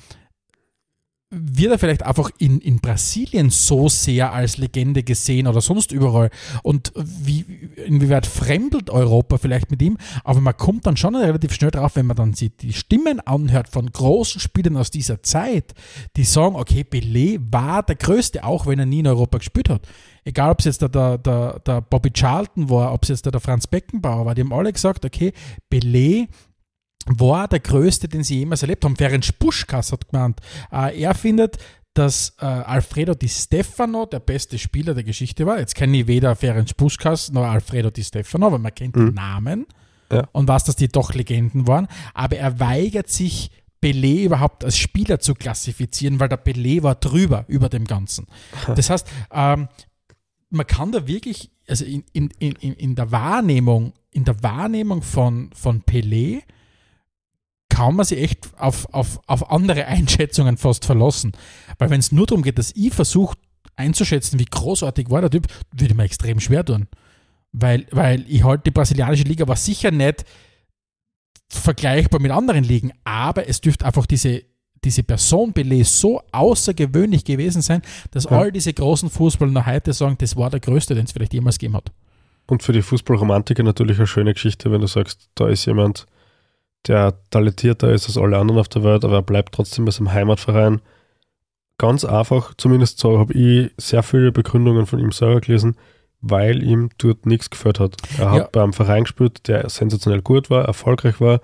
wird 1.31 1.71
er 1.71 1.77
vielleicht 1.77 2.03
einfach 2.03 2.31
in, 2.39 2.59
in 2.59 2.79
Brasilien 2.79 3.51
so 3.51 3.87
sehr 3.87 4.33
als 4.33 4.57
Legende 4.57 5.03
gesehen 5.03 5.45
oder 5.45 5.61
sonst 5.61 5.91
überall? 5.91 6.31
Und 6.63 6.91
wie, 6.95 7.45
inwieweit 7.85 8.25
fremdelt 8.25 8.89
Europa 8.89 9.37
vielleicht 9.37 9.69
mit 9.69 9.81
ihm? 9.83 9.97
Aber 10.23 10.41
man 10.41 10.57
kommt 10.57 10.87
dann 10.87 10.97
schon 10.97 11.15
relativ 11.15 11.53
schnell 11.53 11.69
drauf, 11.69 11.95
wenn 11.95 12.07
man 12.07 12.17
dann 12.17 12.33
sich 12.33 12.55
die 12.57 12.73
Stimmen 12.73 13.19
anhört 13.19 13.69
von 13.69 13.91
großen 13.91 14.41
Spielern 14.41 14.75
aus 14.75 14.89
dieser 14.89 15.21
Zeit, 15.21 15.75
die 16.15 16.23
sagen, 16.23 16.55
okay, 16.55 16.83
Pelé 16.89 17.39
war 17.51 17.83
der 17.83 17.95
Größte, 17.95 18.43
auch 18.43 18.65
wenn 18.65 18.79
er 18.79 18.87
nie 18.87 18.99
in 18.99 19.07
Europa 19.07 19.37
gespielt 19.37 19.69
hat. 19.69 19.87
Egal, 20.25 20.51
ob 20.51 20.59
es 20.59 20.65
jetzt 20.65 20.81
der, 20.81 20.89
der, 20.89 21.19
der, 21.19 21.59
der 21.59 21.81
Bobby 21.81 22.09
Charlton 22.11 22.69
war, 22.69 22.91
ob 22.91 23.03
es 23.03 23.09
jetzt 23.09 23.25
der, 23.25 23.31
der 23.31 23.41
Franz 23.41 23.67
Beckenbauer 23.67 24.25
war, 24.25 24.35
die 24.35 24.41
haben 24.41 24.53
alle 24.53 24.73
gesagt, 24.73 25.05
okay, 25.05 25.31
Pelé 25.71 26.27
war 27.17 27.47
der 27.47 27.59
größte, 27.59 28.07
den 28.07 28.23
sie 28.23 28.39
jemals 28.39 28.61
erlebt 28.61 28.85
haben. 28.85 28.95
Ferenc 28.95 29.39
Puschkas 29.39 29.91
hat 29.91 30.07
gemeint, 30.09 30.39
äh, 30.71 31.01
er 31.01 31.15
findet, 31.15 31.57
dass 31.93 32.33
äh, 32.39 32.45
Alfredo 32.45 33.13
Di 33.15 33.27
Stefano 33.27 34.05
der 34.05 34.19
beste 34.19 34.57
Spieler 34.59 34.93
der 34.93 35.03
Geschichte 35.03 35.45
war. 35.45 35.59
Jetzt 35.59 35.75
kenne 35.75 35.97
ich 35.97 36.07
weder 36.07 36.35
Ferenc 36.35 36.77
Puschkas 36.77 37.31
noch 37.31 37.45
Alfredo 37.45 37.89
Di 37.89 38.03
Stefano, 38.03 38.47
aber 38.47 38.59
man 38.59 38.73
kennt 38.75 38.95
den 38.95 39.13
Namen 39.15 39.65
Ja. 40.11 40.27
und 40.31 40.47
weiß, 40.47 40.65
dass 40.65 40.75
die 40.75 40.87
doch 40.87 41.13
Legenden 41.13 41.67
waren. 41.67 41.87
Aber 42.13 42.37
er 42.37 42.59
weigert 42.59 43.09
sich, 43.09 43.49
Pelé 43.81 44.25
überhaupt 44.25 44.65
als 44.65 44.77
Spieler 44.77 45.19
zu 45.21 45.33
klassifizieren, 45.33 46.19
weil 46.19 46.27
der 46.29 46.43
Pelé 46.43 46.83
war 46.83 46.95
drüber 46.95 47.45
über 47.47 47.69
dem 47.69 47.85
Ganzen. 47.85 48.27
Das 48.75 48.89
heißt, 48.89 49.07
ähm, 49.31 49.67
man 50.49 50.67
kann 50.67 50.91
da 50.91 51.07
wirklich, 51.07 51.49
also 51.67 51.85
in, 51.85 52.03
in, 52.13 52.29
in, 52.39 52.73
in 52.73 52.95
der 52.95 53.11
Wahrnehmung, 53.11 53.93
in 54.11 54.25
der 54.25 54.41
Wahrnehmung 54.43 55.01
von, 55.01 55.49
von 55.55 55.81
Pelé, 55.83 56.41
kann 57.79 57.95
man 57.95 58.05
sich 58.05 58.19
echt 58.19 58.49
auf, 58.57 58.93
auf, 58.93 59.21
auf 59.25 59.51
andere 59.51 59.85
Einschätzungen 59.85 60.57
fast 60.57 60.83
verlassen. 60.83 61.31
Weil 61.77 61.89
wenn 61.89 62.01
es 62.01 62.11
nur 62.11 62.25
darum 62.25 62.43
geht, 62.43 62.57
dass 62.57 62.73
ich 62.75 62.93
versuche 62.93 63.37
einzuschätzen, 63.77 64.37
wie 64.37 64.45
großartig 64.45 65.09
war 65.09 65.21
der 65.21 65.29
Typ, 65.29 65.47
würde 65.71 65.85
ich 65.85 65.95
mir 65.95 66.03
extrem 66.03 66.41
schwer 66.41 66.65
tun. 66.65 66.87
Weil, 67.53 67.85
weil 67.91 68.25
ich 68.27 68.43
halt 68.43 68.65
die 68.65 68.71
brasilianische 68.71 69.23
Liga 69.23 69.47
war 69.47 69.55
sicher 69.55 69.91
nicht 69.91 70.25
vergleichbar 71.49 72.19
mit 72.19 72.31
anderen 72.31 72.65
Ligen, 72.65 72.91
aber 73.05 73.47
es 73.47 73.61
dürfte 73.61 73.85
einfach 73.85 74.05
diese, 74.05 74.43
diese 74.83 75.03
Person 75.03 75.53
Pelé 75.53 75.85
so 75.85 76.21
außergewöhnlich 76.33 77.23
gewesen 77.23 77.61
sein, 77.61 77.81
dass 78.11 78.25
Ja. 78.25 78.31
all 78.31 78.51
diese 78.51 78.73
großen 78.73 79.09
Fußballer 79.09 79.51
noch 79.51 79.65
heute 79.65 79.93
sagen, 79.93 80.17
das 80.19 80.35
war 80.35 80.49
der 80.49 80.59
größte, 80.59 80.95
den 80.95 81.05
es 81.05 81.13
vielleicht 81.13 81.33
jemals 81.33 81.57
gegeben 81.57 81.77
hat. 81.77 81.93
Und 82.45 82.61
für 82.61 82.73
die 82.73 82.81
Fußballromantiker 82.81 83.63
natürlich 83.63 83.97
eine 83.97 84.07
schöne 84.07 84.33
Geschichte, 84.33 84.69
wenn 84.69 84.81
du 84.81 84.87
sagst, 84.87 85.29
da 85.35 85.47
ist 85.47 85.65
jemand, 85.65 86.05
der 86.87 87.13
talentierter 87.29 87.91
ist 87.91 88.07
als 88.07 88.17
alle 88.17 88.37
anderen 88.37 88.59
auf 88.59 88.69
der 88.69 88.83
Welt, 88.83 89.03
aber 89.05 89.15
er 89.15 89.21
bleibt 89.21 89.53
trotzdem 89.53 89.85
bei 89.85 89.91
seinem 89.91 90.11
Heimatverein. 90.13 90.81
Ganz 91.77 92.03
einfach, 92.03 92.53
zumindest 92.57 92.99
so 92.99 93.19
habe 93.19 93.33
ich 93.33 93.71
sehr 93.77 94.03
viele 94.03 94.31
Begründungen 94.31 94.85
von 94.85 94.99
ihm 94.99 95.11
selber 95.11 95.39
gelesen, 95.41 95.75
weil 96.21 96.61
ihm 96.63 96.89
dort 96.97 97.25
nichts 97.25 97.49
gefällt 97.49 97.79
hat. 97.79 97.95
Er 98.17 98.31
hat 98.31 98.37
Ja. 98.37 98.49
beim 98.51 98.73
Verein 98.73 99.03
gespielt, 99.03 99.47
der 99.47 99.69
sensationell 99.69 100.21
gut 100.21 100.49
war, 100.49 100.65
erfolgreich 100.65 101.21
war, 101.21 101.39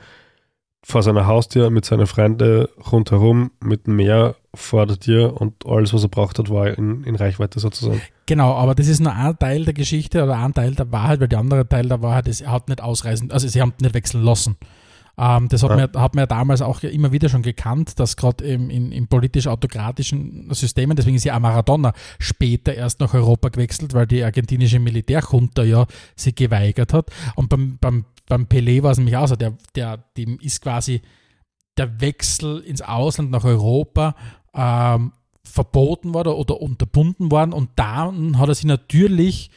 vor 0.84 1.02
seiner 1.02 1.26
Haustür 1.26 1.70
mit 1.70 1.84
seinen 1.86 2.06
Freunden 2.06 2.68
rundherum, 2.92 3.52
mit 3.60 3.88
dem 3.88 3.96
Meer 3.96 4.36
vor 4.54 4.86
der 4.86 5.00
Tür 5.00 5.40
und 5.42 5.66
alles, 5.66 5.94
was 5.94 6.04
er 6.04 6.10
braucht 6.10 6.38
hat, 6.38 6.50
war 6.50 6.68
in, 6.78 7.04
in 7.06 7.16
Reichweite 7.16 7.60
sozusagen. 7.60 8.02
Genau, 8.28 8.54
aber 8.54 8.76
das 8.76 8.88
ist 8.88 9.00
nur 9.00 9.14
ein 9.14 9.38
Teil 9.40 9.66
der 9.66 9.74
Geschichte 9.74 10.24
oder 10.24 10.38
ein 10.38 10.54
Teil 10.54 10.76
der 10.76 10.92
Wahrheit, 10.92 11.20
weil 11.22 11.28
der 11.28 11.40
andere 11.40 11.68
Teil 11.68 11.88
der 11.88 12.02
Wahrheit 12.02 12.28
ist, 12.28 12.42
er 12.42 12.52
hat 12.52 12.68
nicht 12.70 12.82
ausreisen, 12.82 13.32
also 13.32 13.48
sie 13.48 13.62
haben 13.62 13.74
nicht 13.82 13.96
wechseln 13.96 14.24
lassen. 14.24 14.58
Ähm, 15.18 15.48
das 15.50 15.64
hat, 15.64 15.70
Ja. 15.72 15.76
man, 15.78 16.02
hat 16.02 16.16
man 16.16 16.24
ja 16.24 16.28
damals 16.28 16.62
auch 16.62 16.84
immer 16.84 17.12
wieder 17.12 17.30
schon 17.30 17.42
gekannt, 17.42 18.00
dass 18.00 18.18
gerade 18.18 18.44
im, 18.46 18.70
in, 18.70 18.92
in 18.92 19.08
politisch-autokratischen 19.08 20.54
Systemen, 20.54 20.96
deswegen 20.96 21.16
ist 21.16 21.24
ja 21.24 21.36
auch 21.36 21.40
Maradona 21.40 21.94
später 22.20 22.74
erst 22.74 23.00
nach 23.00 23.14
Europa 23.14 23.50
gewechselt, 23.50 23.94
weil 23.94 24.08
die 24.08 24.24
argentinische 24.24 24.80
Militärjunta 24.80 25.64
ja 25.64 25.86
sich 26.16 26.36
geweigert 26.36 26.94
hat. 26.94 27.10
Und 27.36 27.50
beim, 27.50 27.78
beim, 27.80 28.06
beim 28.28 28.44
Pelé 28.46 28.84
war 28.84 28.92
es 28.92 28.98
nämlich 28.98 29.16
auch 29.18 29.28
so, 29.28 29.36
der, 29.36 29.54
der, 29.76 29.98
dem 30.18 30.38
ist 30.40 30.62
quasi 30.62 31.02
der 31.78 32.02
Wechsel 32.02 32.60
ins 32.60 32.82
Ausland 32.82 33.32
nach 33.32 33.44
Europa 33.44 34.16
ähm, 34.54 35.12
verboten 35.44 36.14
worden 36.14 36.34
oder 36.34 36.60
unterbunden 36.60 37.32
worden 37.32 37.54
und 37.54 37.70
dann 37.76 38.40
hat 38.40 38.50
er 38.50 38.56
sich 38.56 38.66
natürlich 38.66 39.52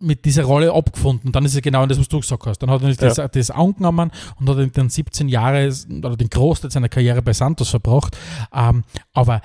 mit 0.00 0.24
dieser 0.24 0.44
Rolle 0.44 0.72
abgefunden. 0.72 1.32
Dann 1.32 1.44
ist 1.44 1.54
er 1.56 1.60
genau 1.60 1.84
das, 1.86 1.98
was 1.98 2.08
du 2.08 2.20
gesagt 2.20 2.46
hast. 2.46 2.58
Dann 2.58 2.70
hat 2.70 2.82
er 2.82 2.94
das, 2.94 3.16
Ja. 3.16 3.28
das 3.28 3.50
angenommen 3.50 4.10
und 4.38 4.48
hat 4.48 4.76
dann 4.76 4.88
17 4.88 5.28
Jahre 5.28 5.72
oder 5.90 6.16
den 6.16 6.30
Großteil 6.30 6.70
seiner 6.70 6.88
Karriere 6.88 7.22
bei 7.22 7.32
Santos 7.32 7.70
verbracht. 7.70 8.16
Ähm, 8.52 8.84
aber 9.12 9.40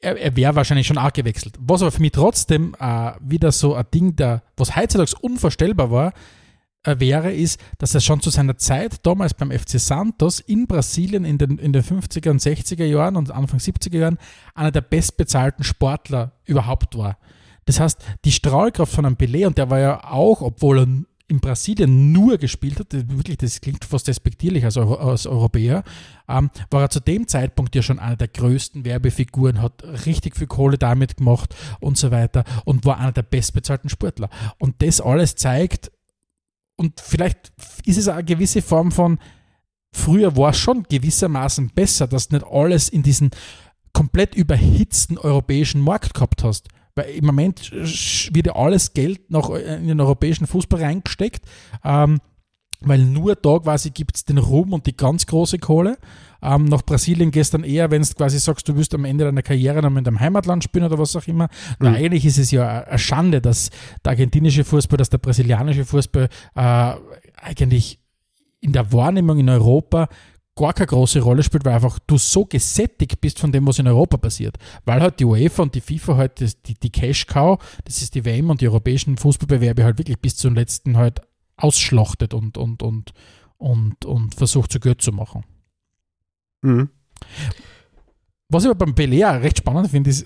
er, 0.00 0.16
er 0.18 0.36
wäre 0.36 0.54
wahrscheinlich 0.54 0.86
schon 0.86 0.98
auch 0.98 1.12
gewechselt. 1.12 1.54
Was 1.58 1.82
aber 1.82 1.90
für 1.90 2.02
mich 2.02 2.12
trotzdem 2.12 2.76
äh, 2.78 3.12
wieder 3.20 3.50
so 3.52 3.74
ein 3.74 3.86
Ding, 3.92 4.14
der, 4.16 4.42
was 4.56 4.76
heutzutage 4.76 5.12
unvorstellbar 5.22 5.90
war, 5.90 6.12
äh, 6.82 6.96
wäre, 7.00 7.32
ist, 7.32 7.58
dass 7.78 7.94
er 7.94 8.00
schon 8.00 8.20
zu 8.20 8.30
seiner 8.30 8.58
Zeit 8.58 9.04
damals 9.06 9.34
beim 9.34 9.50
FC 9.50 9.80
Santos 9.80 10.40
in 10.40 10.66
Brasilien 10.66 11.24
in 11.24 11.38
den, 11.38 11.58
in 11.58 11.72
den 11.72 11.82
50er 11.82 12.30
und 12.30 12.40
60er 12.42 12.84
Jahren 12.84 13.16
und 13.16 13.30
Anfang 13.30 13.58
70er 13.58 13.96
Jahren 13.98 14.18
einer 14.54 14.70
der 14.70 14.82
bestbezahlten 14.82 15.64
Sportler 15.64 16.32
überhaupt 16.44 16.96
war. 16.96 17.16
Das 17.66 17.80
heißt, 17.80 17.98
die 18.24 18.32
Strahlkraft 18.32 18.92
von 18.92 19.04
einem 19.04 19.16
Pelé, 19.16 19.46
und 19.46 19.58
der 19.58 19.70
war 19.70 19.78
ja 19.78 20.04
auch, 20.04 20.40
obwohl 20.40 20.78
er 20.78 20.88
in 21.28 21.40
Brasilien 21.40 22.12
nur 22.12 22.38
gespielt 22.38 22.78
hat, 22.78 22.92
wirklich, 22.92 23.38
das 23.38 23.60
klingt 23.60 23.84
fast 23.84 24.06
despektierlich 24.06 24.64
als, 24.64 24.76
Euro, 24.76 24.94
als 24.94 25.26
Europäer, 25.26 25.82
ähm, 26.28 26.50
war 26.70 26.82
er 26.82 26.90
zu 26.90 27.00
dem 27.00 27.26
Zeitpunkt 27.26 27.74
ja 27.74 27.82
schon 27.82 27.98
einer 27.98 28.16
der 28.16 28.28
größten 28.28 28.84
Werbefiguren, 28.84 29.60
hat 29.60 29.82
richtig 30.06 30.36
viel 30.36 30.46
Kohle 30.46 30.78
damit 30.78 31.16
gemacht 31.16 31.54
und 31.80 31.98
so 31.98 32.12
weiter 32.12 32.44
und 32.64 32.84
war 32.84 32.98
einer 32.98 33.12
der 33.12 33.22
bestbezahlten 33.22 33.90
Sportler. 33.90 34.30
Und 34.58 34.80
das 34.82 35.00
alles 35.00 35.34
zeigt, 35.34 35.90
und 36.76 37.00
vielleicht 37.00 37.52
ist 37.84 37.96
es 37.96 38.06
eine 38.06 38.22
gewisse 38.22 38.62
Form 38.62 38.92
von, 38.92 39.18
früher 39.92 40.36
war 40.36 40.50
es 40.50 40.58
schon 40.58 40.84
gewissermaßen 40.84 41.70
besser, 41.74 42.06
dass 42.06 42.30
nicht 42.30 42.46
alles 42.46 42.88
in 42.88 43.02
diesen 43.02 43.30
komplett 43.92 44.34
überhitzten 44.34 45.18
europäischen 45.18 45.80
Markt 45.80 46.14
gehabt 46.14 46.44
hast. 46.44 46.68
Weil 46.96 47.10
im 47.10 47.26
Moment 47.26 47.70
wird 47.70 48.46
ja 48.46 48.56
alles 48.56 48.94
Geld 48.94 49.30
noch 49.30 49.54
in 49.54 49.86
den 49.86 50.00
europäischen 50.00 50.46
Fußball 50.46 50.82
reingesteckt, 50.82 51.44
ähm, 51.84 52.20
weil 52.80 52.98
nur 52.98 53.36
da 53.36 53.58
quasi 53.58 53.90
gibt 53.90 54.16
es 54.16 54.24
den 54.24 54.38
Ruhm 54.38 54.72
und 54.72 54.86
die 54.86 54.96
ganz 54.96 55.26
große 55.26 55.58
Kohle. 55.58 55.98
Ähm, 56.42 56.64
nach 56.64 56.82
Brasilien 56.82 57.30
gehst 57.30 57.54
dann 57.54 57.64
eher, 57.64 57.90
wenn 57.90 58.02
du 58.02 58.08
quasi 58.14 58.38
sagst, 58.38 58.68
du 58.68 58.76
willst 58.76 58.94
am 58.94 59.04
Ende 59.04 59.24
deiner 59.24 59.42
Karriere 59.42 59.82
noch 59.82 59.96
in 59.96 60.04
deinem 60.04 60.20
Heimatland 60.20 60.64
spielen 60.64 60.84
oder 60.84 60.98
was 60.98 61.16
auch 61.16 61.26
immer. 61.26 61.48
Mhm. 61.78 61.86
eigentlich 61.88 62.24
ist 62.24 62.38
es 62.38 62.50
ja 62.50 62.84
eine 62.84 62.98
Schande, 62.98 63.40
dass 63.40 63.70
der 64.04 64.10
argentinische 64.10 64.64
Fußball, 64.64 64.96
dass 64.96 65.10
der 65.10 65.18
brasilianische 65.18 65.84
Fußball 65.84 66.28
äh, 66.54 66.92
eigentlich 67.36 68.00
in 68.60 68.72
der 68.72 68.92
Wahrnehmung 68.92 69.38
in 69.38 69.48
Europa 69.48 70.08
gar 70.56 70.72
keine 70.72 70.86
große 70.86 71.20
Rolle 71.20 71.42
spielt, 71.42 71.64
weil 71.64 71.74
einfach 71.74 71.98
du 72.06 72.18
so 72.18 72.46
gesättigt 72.46 73.20
bist 73.20 73.38
von 73.38 73.52
dem, 73.52 73.66
was 73.66 73.78
in 73.78 73.86
Europa 73.86 74.16
passiert. 74.16 74.56
Weil 74.84 75.00
halt 75.00 75.20
die 75.20 75.24
UEFA 75.24 75.62
und 75.62 75.74
die 75.74 75.80
FIFA 75.80 76.16
halt 76.16 76.40
die, 76.40 76.74
die 76.74 76.90
Cash-Cow, 76.90 77.58
das 77.84 78.02
ist 78.02 78.14
die 78.14 78.24
WM 78.24 78.50
und 78.50 78.60
die 78.60 78.68
europäischen 78.68 79.16
Fußballbewerbe 79.18 79.84
halt 79.84 79.98
wirklich 79.98 80.18
bis 80.18 80.36
zum 80.36 80.54
letzten 80.54 80.96
halt 80.96 81.20
ausschlachtet 81.56 82.34
und, 82.34 82.58
und, 82.58 82.82
und, 82.82 83.12
und, 83.58 84.04
und 84.04 84.34
versucht 84.34 84.72
zu 84.72 84.80
Geld 84.80 85.02
zu 85.02 85.12
machen. 85.12 85.44
Mhm. 86.62 86.88
Was 88.48 88.62
ich 88.62 88.70
aber 88.70 88.86
beim 88.86 89.24
auch 89.24 89.42
recht 89.42 89.58
spannend 89.58 89.90
finde, 89.90 90.08
ist, 90.08 90.24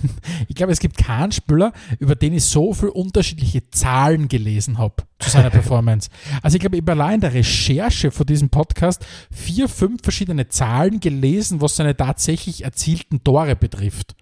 ich 0.48 0.54
glaube, 0.54 0.72
es 0.72 0.78
gibt 0.78 0.98
keinen 0.98 1.32
Spieler, 1.32 1.72
über 1.98 2.14
den 2.14 2.34
ich 2.34 2.44
so 2.44 2.74
viele 2.74 2.92
unterschiedliche 2.92 3.70
Zahlen 3.70 4.28
gelesen 4.28 4.76
habe 4.76 4.96
zu 5.18 5.30
seiner 5.30 5.48
Performance. 5.50 6.10
Also 6.42 6.56
ich 6.56 6.60
glaube, 6.60 6.76
ich 6.76 6.82
habe 6.82 6.92
allein 6.92 7.14
in 7.14 7.20
der 7.22 7.32
Recherche 7.32 8.10
von 8.10 8.26
diesem 8.26 8.50
Podcast 8.50 9.06
vier, 9.30 9.70
fünf 9.70 10.02
verschiedene 10.02 10.48
Zahlen 10.48 11.00
gelesen, 11.00 11.62
was 11.62 11.76
seine 11.76 11.96
tatsächlich 11.96 12.62
erzielten 12.62 13.24
Tore 13.24 13.56
betrifft. 13.56 14.16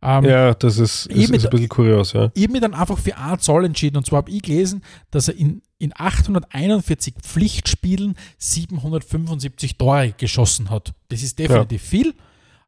Ähm, 0.00 0.24
ja, 0.24 0.54
das 0.54 0.78
ist, 0.78 1.06
ist, 1.06 1.30
ist 1.30 1.44
ein 1.44 1.50
bisschen 1.50 1.68
kurios, 1.68 2.12
ja. 2.12 2.30
Ich 2.34 2.42
habe 2.42 2.52
mich 2.52 2.60
dann 2.60 2.74
einfach 2.74 2.98
für 2.98 3.16
eine 3.16 3.38
Zahl 3.38 3.64
entschieden 3.64 3.96
und 3.96 4.06
zwar 4.06 4.18
habe 4.18 4.30
ich 4.30 4.42
gelesen, 4.42 4.82
dass 5.10 5.26
er 5.26 5.36
in, 5.36 5.62
in 5.78 5.92
841 5.96 7.14
Pflichtspielen 7.20 8.16
775 8.38 9.76
Tore 9.76 10.12
geschossen 10.16 10.70
hat. 10.70 10.92
Das 11.08 11.22
ist 11.22 11.40
definitiv 11.40 11.82
ja. 11.82 11.88
viel. 11.88 12.14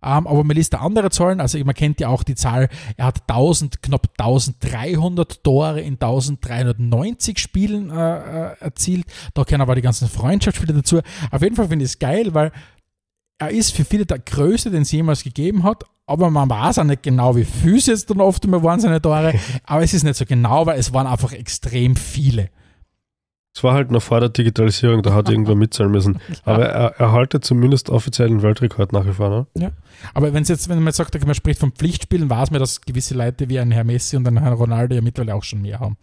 Ähm, 0.05 0.27
aber 0.27 0.45
man 0.45 0.57
liest 0.57 0.75
da 0.75 0.79
andere 0.79 1.11
Zahlen, 1.11 1.41
also 1.41 1.59
man 1.65 1.75
kennt 1.75 1.99
ja 1.99 2.09
auch 2.09 2.23
die 2.23 2.35
Zahl, 2.35 2.69
er 2.97 3.07
hat 3.07 3.23
1000, 3.29 3.83
knapp 3.83 4.09
1300 4.19 5.43
Tore 5.43 5.81
in 5.81 5.95
1390 5.95 7.39
Spielen 7.39 7.91
äh, 7.91 7.95
äh, 7.95 8.57
erzielt. 8.61 9.07
Da 9.33 9.45
kennen 9.45 9.63
aber 9.63 9.75
die 9.75 9.83
ganzen 9.83 10.09
Freundschaftsspiele 10.09 10.75
dazu. 10.75 11.01
Auf 11.31 11.43
jeden 11.43 11.57
Fall 11.57 11.69
finde 11.69 11.85
ich 11.85 11.93
es 11.93 11.99
geil, 11.99 12.35
weil 12.35 12.53
er 13.39 13.51
ist 13.51 13.75
für 13.75 13.85
viele 13.85 14.05
der 14.05 14.19
Größte, 14.19 14.71
den 14.71 14.83
es 14.83 14.93
jemals 14.93 15.25
gegeben 15.25 15.63
hat, 15.63 15.85
aber 16.07 16.31
man 16.31 16.51
weiß 16.51 16.79
auch 16.81 16.85
nicht 16.85 17.03
genau, 17.03 17.35
wie 17.35 17.45
viel 17.45 17.77
es 17.77 17.87
jetzt 17.87 18.11
dann 18.11 18.21
oft 18.21 18.45
immer 18.45 18.63
waren 18.63 18.81
seine 18.81 19.01
Tore, 19.01 19.35
aber 19.65 19.83
es 19.83 19.95
ist 19.95 20.05
nicht 20.05 20.17
so 20.17 20.27
genau, 20.27 20.67
weil 20.67 20.79
es 20.79 20.93
waren 20.93 21.07
einfach 21.07 21.33
extrem 21.33 21.97
viele. 21.97 22.51
Es 23.57 23.63
war 23.63 23.75
halt 23.75 23.93
noch 23.93 24.03
vor 24.03 24.19
der 24.19 24.31
Digitalisierung, 24.31 25.03
da 25.03 25.15
hat 25.15 25.29
irgendwer 25.29 25.55
mitzahlen 25.55 25.93
müssen. 25.93 26.19
Aber 26.45 26.67
er, 26.67 26.99
er 26.99 27.13
haltet 27.13 27.45
zumindest 27.45 27.89
offiziellen 27.89 28.43
Weltrekord 28.43 28.93
nach 28.93 29.07
wie 29.07 29.13
vor. 29.13 29.31
Ne? 29.31 29.47
Ja. 29.57 29.71
Aber 30.13 30.35
wenn 30.35 30.43
jetzt, 30.43 30.69
wenn 30.69 30.79
man 30.79 30.87
jetzt 30.87 30.97
sagt, 30.97 31.25
man 31.25 31.35
spricht 31.35 31.61
von 31.61 31.71
Pflichtspielen, 31.71 32.29
weiß 32.29 32.51
man, 32.51 32.59
dass 32.59 32.81
gewisse 32.81 33.15
Leute 33.15 33.49
wie 33.49 33.61
ein 33.61 33.71
Herr 33.71 33.85
Messi 33.85 34.17
und 34.17 34.27
ein 34.27 34.39
Herr 34.39 34.55
Ronaldo 34.55 34.97
ja 34.97 35.03
mittlerweile 35.03 35.37
auch 35.37 35.45
schon 35.45 35.63
mehr 35.63 35.79
haben. 35.79 35.97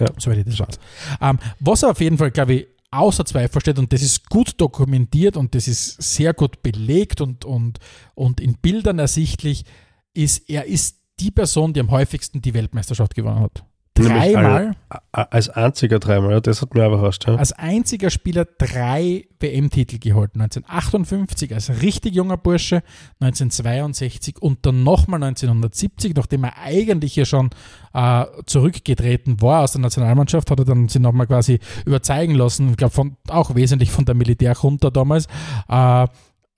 Ja. 0.00 0.08
Soweit 0.18 0.38
ich 0.38 0.44
das 0.44 0.58
weiß. 0.58 0.80
Ähm, 1.20 1.38
was 1.60 1.84
er 1.84 1.90
auf 1.90 2.00
jeden 2.00 2.18
Fall, 2.18 2.32
glaube 2.32 2.54
ich, 2.54 2.66
außer 2.90 3.24
Zweifel 3.24 3.60
steht 3.60 3.78
und 3.78 3.92
das 3.92 4.02
ist 4.02 4.28
gut 4.28 4.60
dokumentiert 4.60 5.36
und 5.36 5.54
das 5.54 5.68
ist 5.68 6.02
sehr 6.02 6.34
gut 6.34 6.60
belegt 6.62 7.20
und, 7.20 7.44
und, 7.44 7.78
und 8.16 8.40
in 8.40 8.54
Bildern 8.54 8.98
ersichtlich, 8.98 9.64
ist, 10.12 10.50
er 10.50 10.64
ist 10.66 10.96
die 11.20 11.30
Person, 11.30 11.72
die 11.72 11.80
am 11.80 11.90
häufigsten 11.92 12.42
die 12.42 12.54
Weltmeisterschaft 12.54 13.14
gewonnen 13.14 13.40
hat. 13.40 13.64
Dreimal. 14.04 14.76
Als 15.12 15.48
einziger 15.48 15.98
dreimal, 15.98 16.40
das 16.40 16.62
hat 16.62 16.74
mir 16.74 16.84
aber 16.84 16.96
überrascht. 16.96 17.26
Ja. 17.26 17.36
Als 17.36 17.52
einziger 17.52 18.10
Spieler 18.10 18.46
drei 18.58 19.26
WM-Titel 19.40 19.98
geholt. 19.98 20.30
1958 20.34 21.54
als 21.54 21.82
richtig 21.82 22.14
junger 22.14 22.36
Bursche, 22.36 22.82
1962 23.20 24.40
und 24.40 24.64
dann 24.66 24.82
nochmal 24.82 25.22
1970, 25.22 26.14
nachdem 26.14 26.44
er 26.44 26.58
eigentlich 26.58 27.16
ja 27.16 27.24
schon 27.24 27.50
äh, 27.94 28.24
zurückgetreten 28.46 29.40
war 29.40 29.62
aus 29.62 29.72
der 29.72 29.80
Nationalmannschaft, 29.80 30.50
hat 30.50 30.58
er 30.58 30.64
dann 30.64 30.88
sich 30.88 31.00
nochmal 31.00 31.26
quasi 31.26 31.58
überzeugen 31.84 32.34
lassen, 32.34 32.70
ich 32.70 32.76
glaube 32.76 33.12
auch 33.28 33.54
wesentlich 33.54 33.90
von 33.90 34.04
der 34.04 34.14
Militärjunta 34.14 34.90
damals. 34.90 35.26
Äh, 35.68 36.06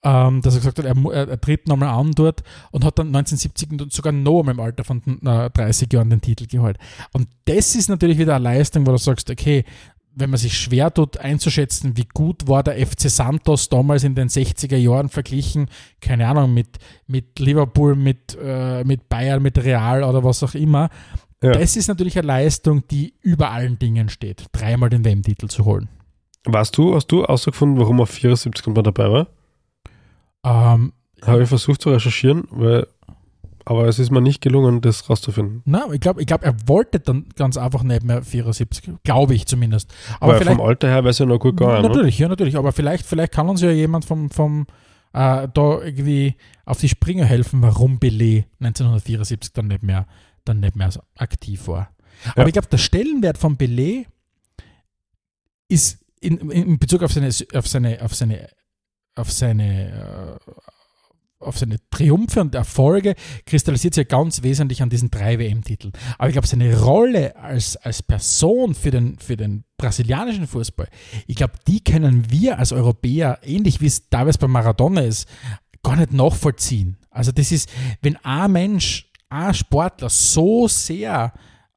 ähm, 0.05 0.43
dass 0.43 0.55
er 0.55 0.61
gesagt 0.61 0.79
hat, 0.79 0.85
er, 0.85 1.29
er, 1.29 1.41
tritt 1.41 1.69
nochmal 1.69 1.91
an 1.91 2.11
dort 2.13 2.43
und 2.73 2.85
hat 2.85 2.99
dann 2.99 3.09
1970 3.09 3.93
sogar 3.93 4.13
noch 4.13 4.43
im 4.49 4.59
Alter 4.59 4.85
von 4.85 5.01
äh, 5.25 5.51
30 5.51 5.93
Jahren 5.93 6.11
den 6.11 6.21
Titel 6.21 6.47
geholt. 6.47 6.77
Und 7.13 7.29
das 7.45 7.77
ist 7.77 7.89
natürlich 7.89 8.19
wieder 8.19 8.35
eine 8.35 8.45
Leistung, 8.45 8.87
wo 8.87 8.91
du 8.91 8.99
sagst, 8.99 9.31
okay, 9.31 9.65
wenn 10.15 10.31
man 10.31 10.39
sich 10.39 10.59
schwer 10.59 10.93
tut 10.93 11.19
einzuschätzen, 11.19 11.97
wie 11.97 12.07
gut 12.13 12.49
war 12.49 12.63
der 12.63 12.85
FC 12.87 13.09
Santos 13.09 13.69
damals 13.69 14.05
in 14.05 14.15
den 14.15 14.29
60er 14.29 14.77
Jahren 14.77 15.09
verglichen, 15.09 15.69
keine 16.01 16.27
Ahnung, 16.27 16.53
mit, 16.53 16.79
mit 17.07 17.39
Liverpool, 17.39 17.95
mit, 17.95 18.37
äh, 18.43 18.85
mit 18.85 19.09
Bayern, 19.09 19.43
mit 19.43 19.63
Real 19.63 20.05
oder 20.05 20.23
was 20.23 20.43
auch 20.43 20.55
immer. 20.55 20.91
Ja. 21.43 21.53
Das 21.53 21.77
ist 21.77 21.89
natürlich 21.89 22.19
eine 22.19 22.27
Leistung, 22.27 22.87
die 22.89 23.15
über 23.23 23.51
allen 23.51 23.79
Dingen 23.79 24.09
steht, 24.09 24.47
dreimal 24.53 24.91
den 24.91 25.05
WM-Titel 25.05 25.49
zu 25.49 25.65
holen. 25.65 25.89
Weißt 26.45 26.77
du, 26.77 26.95
hast 26.95 27.07
du 27.07 27.25
ausgefunden, 27.25 27.79
warum 27.79 28.01
er 28.01 28.07
74 28.07 28.67
mal 28.67 28.83
dabei 28.83 29.11
war? 29.11 29.27
Ähm, 30.45 30.93
Habe 31.23 31.43
ich 31.43 31.49
versucht 31.49 31.83
zu 31.83 31.91
recherchieren, 31.91 32.45
weil, 32.51 32.87
aber 33.65 33.87
es 33.87 33.99
ist 33.99 34.11
mir 34.11 34.21
nicht 34.21 34.41
gelungen, 34.41 34.81
das 34.81 35.09
rauszufinden. 35.09 35.63
Na, 35.65 35.87
ich 35.93 36.01
glaube, 36.01 36.21
ich 36.21 36.27
glaub, 36.27 36.43
er 36.43 36.55
wollte 36.67 36.99
dann 37.01 37.27
ganz 37.37 37.57
einfach 37.57 37.83
nicht 37.83 38.03
mehr 38.03 38.23
74, 38.23 38.91
glaube 39.05 39.35
ich 39.35 39.47
zumindest. 39.47 39.93
Aber 40.21 40.35
weil 40.35 40.47
vom 40.47 40.61
Alter 40.61 40.89
her 40.89 41.05
wäre 41.05 41.11
es 41.11 41.19
ja 41.19 41.27
noch 41.27 41.39
gut 41.39 41.57
gegangen. 41.57 41.83
Natürlich, 41.83 42.19
ne? 42.19 42.23
ja, 42.23 42.29
natürlich. 42.29 42.57
Aber 42.57 42.73
vielleicht, 42.73 43.07
vielleicht 43.07 43.33
kann 43.33 43.49
uns 43.49 43.61
ja 43.61 43.71
jemand 43.71 44.05
vom, 44.05 44.31
vom 44.31 44.67
äh, 45.13 45.49
da 45.53 45.81
irgendwie 45.83 46.37
auf 46.65 46.81
die 46.81 46.89
Sprünge 46.89 47.25
helfen, 47.25 47.63
warum 47.63 47.99
Belay 47.99 48.47
1974 48.61 49.53
dann 49.53 49.69
nicht 49.69 49.83
mehr, 49.83 50.07
dann 50.45 50.61
nicht 50.61 50.75
mehr 50.75 50.91
so 50.91 51.01
aktiv 51.17 51.69
war. 51.69 51.91
Aber 52.33 52.43
ja. 52.43 52.47
ich 52.49 52.53
glaube, 52.53 52.69
der 52.69 52.79
Stellenwert 52.79 53.39
von 53.39 53.57
Belay 53.57 54.07
ist 55.69 55.99
in, 56.21 56.51
in 56.51 56.79
Bezug 56.79 57.03
auf 57.03 57.13
seine, 57.13 57.31
auf 57.55 57.67
seine, 57.67 58.03
auf 58.03 58.15
seine 58.15 58.49
auf 59.15 59.31
seine, 59.31 60.39
äh, 60.41 60.53
auf 61.39 61.59
seine 61.59 61.77
Triumphe 61.91 62.41
und 62.41 62.55
Erfolge 62.55 63.15
kristallisiert 63.47 63.95
sich 63.95 64.05
ja 64.05 64.09
ganz 64.09 64.43
wesentlich 64.43 64.83
an 64.83 64.91
diesen 64.91 65.11
drei 65.11 65.39
WM-Titeln. 65.39 65.93
Aber 66.19 66.29
ich 66.29 66.35
glaube, 66.35 66.47
seine 66.47 66.79
Rolle 66.81 67.37
als, 67.37 67.77
als 67.77 68.03
Person 68.03 68.75
für 68.75 68.91
den, 68.91 69.19
für 69.19 69.37
den 69.37 69.65
brasilianischen 69.77 70.47
Fußball, 70.47 70.89
ich 71.27 71.37
glaube, 71.37 71.55
die 71.67 71.83
können 71.83 72.31
wir 72.31 72.59
als 72.59 72.73
Europäer, 72.73 73.41
ähnlich 73.43 73.81
wie 73.81 73.87
es 73.87 74.09
damals 74.09 74.39
bei 74.39 74.47
Maradona 74.47 75.03
ist, 75.03 75.29
gar 75.83 75.97
nicht 75.97 76.13
nachvollziehen. 76.13 76.97
Also 77.11 77.33
das 77.33 77.53
ist, 77.53 77.69
wenn 78.01 78.17
ein 78.25 78.53
Mensch, 78.53 79.11
ein 79.29 79.53
Sportler 79.55 80.09
so 80.11 80.69
sehr 80.69 81.33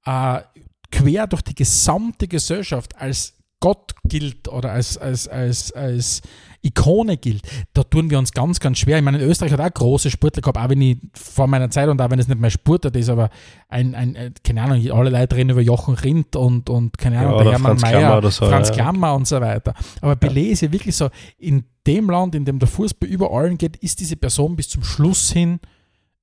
äh, 0.05 0.41
quer 0.91 1.27
durch 1.27 1.41
die 1.41 1.55
gesamte 1.55 2.27
Gesellschaft 2.27 2.95
als 2.97 3.33
Gott 3.59 3.95
gilt 4.03 4.47
oder 4.47 4.71
als, 4.71 4.97
als, 4.97 5.27
als, 5.27 5.71
als 5.71 6.21
Ikone 6.65 7.17
gilt, 7.17 7.43
da 7.73 7.83
tun 7.83 8.09
wir 8.09 8.17
uns 8.17 8.31
ganz, 8.31 8.59
ganz 8.59 8.79
schwer. 8.79 8.97
Ich 8.97 9.03
meine, 9.03 9.19
in 9.19 9.29
Österreich 9.29 9.51
hat 9.53 9.61
auch 9.61 9.73
große 9.73 10.09
Sportler 10.09 10.41
gehabt, 10.41 10.57
auch 10.57 10.69
wenn 10.69 10.81
ich 10.81 10.97
vor 11.13 11.47
meiner 11.47 11.69
Zeit 11.69 11.89
und 11.89 12.01
auch 12.01 12.09
wenn 12.09 12.19
es 12.19 12.27
nicht 12.27 12.39
mehr 12.39 12.49
Sportler 12.49 12.93
ist, 12.95 13.09
aber 13.09 13.29
ein, 13.69 13.93
ein, 13.95 14.15
äh, 14.15 14.31
keine 14.43 14.61
Ahnung, 14.63 14.91
alle 14.91 15.09
Leute 15.09 15.35
reden 15.35 15.51
über 15.51 15.61
Jochen 15.61 15.95
Rindt 15.95 16.35
und, 16.35 16.69
und 16.69 16.97
keine 16.97 17.19
Ahnung, 17.19 17.37
ja, 17.37 17.43
der 17.43 17.51
Hermann 17.53 17.77
Mayer, 17.77 18.31
so, 18.31 18.47
Franz 18.47 18.69
ja. 18.69 18.75
Klammer 18.75 19.13
und 19.15 19.27
so 19.27 19.39
weiter. 19.39 19.73
Aber 20.01 20.13
Pelé 20.13 20.49
ist 20.49 20.61
ja 20.61 20.71
wirklich 20.71 20.95
so, 20.95 21.09
in 21.37 21.65
dem 21.85 22.09
Land, 22.09 22.35
in 22.35 22.45
dem 22.45 22.59
der 22.59 22.67
Fußball 22.67 23.07
über 23.07 23.31
allen 23.31 23.57
geht, 23.57 23.77
ist 23.77 23.99
diese 23.99 24.15
Person 24.15 24.55
bis 24.55 24.69
zum 24.69 24.83
Schluss 24.83 25.31
hin 25.31 25.59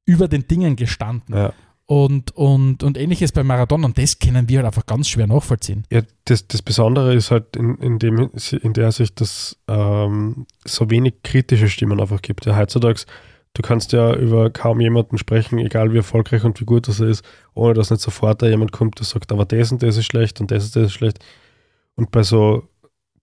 über 0.05 0.29
den 0.29 0.49
Dingen 0.49 0.77
gestanden. 0.77 1.37
Ja. 1.37 1.53
Und, 1.93 2.35
und, 2.35 2.83
und 2.83 2.97
ähnliches 2.97 3.33
bei 3.33 3.45
Maradona. 3.45 3.85
Und 3.85 3.99
das 3.99 4.19
können 4.19 4.49
wir 4.49 4.61
halt 4.61 4.67
einfach 4.67 4.87
ganz 4.87 5.11
schwer 5.11 5.27
nachvollziehen. 5.27 5.85
Ja, 5.93 6.01
das, 6.25 6.47
das 6.49 6.63
Besondere 6.63 7.15
ist 7.15 7.31
halt 7.31 7.55
in, 7.55 7.77
in, 7.77 7.99
dem, 7.99 8.31
in 8.63 8.73
der 8.73 8.93
Sicht, 8.93 9.21
dass 9.21 9.59
ähm, 9.69 10.47
so 10.65 10.89
wenig 10.89 11.17
kritische 11.23 11.69
Stimmen 11.69 12.01
einfach 12.01 12.23
gibt. 12.23 12.47
Ja, 12.47 12.57
heutzutage, 12.57 13.03
du 13.53 13.61
kannst 13.61 13.93
ja 13.93 14.15
über 14.15 14.49
kaum 14.49 14.81
jemanden 14.81 15.19
sprechen, 15.19 15.59
egal 15.59 15.93
wie 15.93 15.99
erfolgreich 15.99 16.45
und 16.45 16.59
wie 16.63 16.65
gut 16.65 16.89
das 16.89 16.99
ist, 16.99 17.27
ohne 17.53 17.75
dass 17.75 17.91
nicht 17.91 18.01
sofort 18.01 18.41
da 18.41 18.49
jemand 18.49 18.73
kommt, 18.73 18.99
der 18.99 19.05
sagt, 19.05 19.31
aber 19.31 19.45
das 19.45 19.71
und 19.71 19.83
das 19.83 19.99
ist 19.99 20.07
schlecht 20.07 20.41
und 20.41 20.51
das 20.51 20.65
und 20.65 20.77
das 20.77 20.85
ist 20.85 20.95
schlecht. 20.95 21.19
Und 21.97 22.11
bei 22.11 22.23
so, 22.23 22.71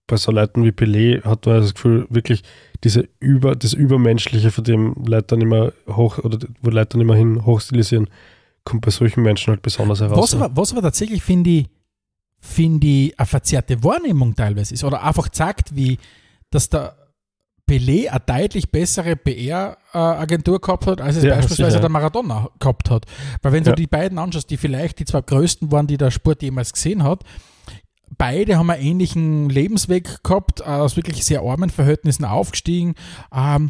bei 0.05 0.17
so 0.17 0.31
Leuten 0.31 0.63
wie 0.63 0.69
Pelé 0.69 1.23
hat 1.23 1.47
man 1.47 1.59
das 1.59 1.73
Gefühl, 1.73 2.05
wirklich 2.11 2.43
diese 2.83 3.09
über, 3.19 3.55
das 3.55 3.73
Übermenschliche, 3.73 4.51
von 4.51 4.63
dem 4.63 4.93
Leute 5.07 5.25
dann 5.29 5.41
immer 5.41 5.73
hoch, 5.87 6.19
oder 6.19 6.37
wo 6.61 6.69
Leute 6.69 6.89
dann 6.89 7.01
immerhin 7.01 7.47
hochstilisieren, 7.47 8.07
kommt 8.63 8.81
bei 8.85 8.91
solchen 8.91 9.21
Menschen 9.23 9.51
halt 9.51 9.61
besonders 9.61 9.99
heraus. 10.01 10.17
Was 10.33 10.35
aber, 10.41 10.55
was 10.57 10.71
aber 10.71 10.81
tatsächlich, 10.81 11.23
finde 11.23 11.49
ich, 11.49 11.69
finde 12.39 12.87
ich, 12.87 13.19
eine 13.19 13.25
verzerrte 13.25 13.83
Wahrnehmung 13.83 14.35
teilweise 14.35 14.73
ist 14.73 14.83
oder 14.83 15.03
einfach 15.03 15.29
zeigt, 15.29 15.75
wie, 15.75 15.97
dass 16.51 16.69
der 16.69 16.95
Pelé 17.69 18.07
eine 18.09 18.19
deutlich 18.25 18.71
bessere 18.71 19.15
PR-Agentur 19.15 20.59
gehabt 20.59 20.87
hat, 20.87 21.01
als 21.01 21.17
es 21.17 21.23
Ja, 21.23 21.35
beispielsweise 21.35 21.71
sicher. 21.71 21.81
der 21.81 21.89
Maradona 21.89 22.49
gehabt 22.59 22.89
hat. 22.89 23.05
Weil 23.41 23.51
wenn 23.51 23.63
du 23.63 23.71
Ja. 23.71 23.75
die 23.75 23.87
beiden 23.87 24.17
anschaust, 24.17 24.49
die 24.49 24.57
vielleicht 24.57 24.99
die 24.99 25.05
zwei 25.05 25.21
größten 25.21 25.71
waren, 25.71 25.85
die 25.87 25.97
der 25.97 26.09
Sport 26.11 26.41
jemals 26.41 26.73
gesehen 26.73 27.03
hat, 27.03 27.23
beide 28.17 28.57
haben 28.57 28.69
einen 28.71 28.81
ähnlichen 28.83 29.49
Lebensweg 29.49 30.23
gehabt, 30.23 30.65
aus 30.65 30.95
wirklich 30.95 31.23
sehr 31.23 31.41
armen 31.41 31.69
Verhältnissen 31.69 32.25
aufgestiegen. 32.25 32.95
Ähm, 33.33 33.69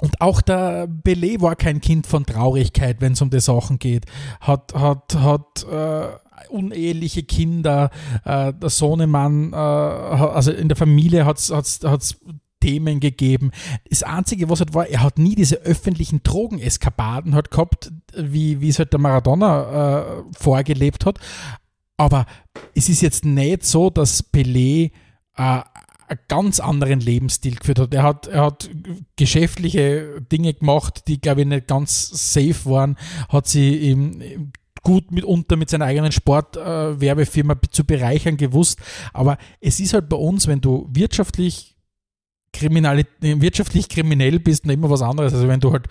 und 0.00 0.20
auch 0.20 0.40
der 0.40 0.86
Belay 0.86 1.40
war 1.40 1.56
kein 1.56 1.80
Kind 1.80 2.06
von 2.06 2.26
Traurigkeit, 2.26 3.00
wenn 3.00 3.12
es 3.12 3.22
um 3.22 3.30
die 3.30 3.40
Sachen 3.40 3.78
geht. 3.78 4.06
Hat, 4.40 4.74
hat, 4.74 5.14
hat 5.14 5.64
äh, 5.70 6.08
uneheliche 6.48 7.22
Kinder, 7.22 7.90
äh, 8.24 8.52
der 8.52 8.70
Sohnemann, 8.70 9.52
äh, 9.52 9.56
also 9.56 10.50
in 10.52 10.68
der 10.68 10.76
Familie 10.76 11.24
hat 11.24 11.38
es 11.38 12.16
Themen 12.62 13.00
gegeben. 13.00 13.50
Das 13.90 14.04
Einzige, 14.04 14.48
was 14.48 14.60
halt 14.60 14.72
war, 14.72 14.86
er 14.86 15.02
hat 15.02 15.18
nie 15.18 15.34
diese 15.34 15.56
öffentlichen 15.56 16.22
Drogeneskapaden 16.22 17.34
halt 17.34 17.50
gehabt, 17.50 17.92
wie, 18.16 18.60
wie 18.60 18.68
es 18.68 18.78
halt 18.78 18.92
der 18.92 19.00
Maradona 19.00 20.20
äh, 20.20 20.22
vorgelebt 20.38 21.04
hat. 21.04 21.18
Aber 21.96 22.24
es 22.74 22.88
ist 22.88 23.02
jetzt 23.02 23.24
nicht 23.24 23.64
so, 23.64 23.90
dass 23.90 24.32
Pelé 24.32 24.92
äh, 25.36 25.60
einen 26.12 26.20
ganz 26.28 26.60
anderen 26.60 27.00
Lebensstil 27.00 27.56
geführt 27.56 27.78
hat. 27.78 27.94
Er 27.94 28.02
hat, 28.02 28.26
er 28.26 28.42
hat 28.42 28.70
geschäftliche 29.16 30.20
Dinge 30.30 30.54
gemacht, 30.54 31.04
die, 31.08 31.20
glaube 31.20 31.42
ich, 31.42 31.46
nicht 31.46 31.66
ganz 31.66 32.32
safe 32.32 32.64
waren, 32.66 32.96
hat 33.28 33.46
sie 33.46 33.90
im, 33.90 34.52
gut 34.82 35.10
mitunter 35.12 35.56
mit 35.56 35.70
seiner 35.70 35.86
eigenen 35.86 36.12
Sportwerbefirma 36.12 37.54
äh, 37.54 37.70
zu 37.70 37.84
bereichern 37.84 38.36
gewusst. 38.36 38.80
Aber 39.12 39.38
es 39.60 39.80
ist 39.80 39.94
halt 39.94 40.08
bei 40.08 40.16
uns, 40.16 40.46
wenn 40.46 40.60
du 40.60 40.88
wirtschaftlich, 40.90 41.76
kriminali 42.52 43.06
wirtschaftlich 43.20 43.88
kriminell 43.88 44.38
bist, 44.40 44.66
noch 44.66 44.74
immer 44.74 44.90
was 44.90 45.02
anderes. 45.02 45.32
Also 45.32 45.48
wenn 45.48 45.60
du 45.60 45.72
halt 45.72 45.86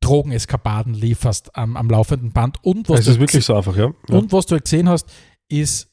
Drogeneskapaden 0.00 0.94
lieferst 0.94 1.56
am, 1.56 1.76
am 1.76 1.88
laufenden 1.88 2.32
Band 2.32 2.62
und 2.62 2.88
was 2.88 3.00
Es 3.00 3.06
du 3.06 3.12
ist 3.12 3.20
wirklich 3.20 3.44
so 3.44 3.54
einfach, 3.54 3.76
ja. 3.76 3.92
ja. 4.08 4.16
und 4.16 4.32
was 4.32 4.46
du 4.46 4.52
halt 4.52 4.64
gesehen 4.64 4.88
hast, 4.88 5.08
ist, 5.48 5.90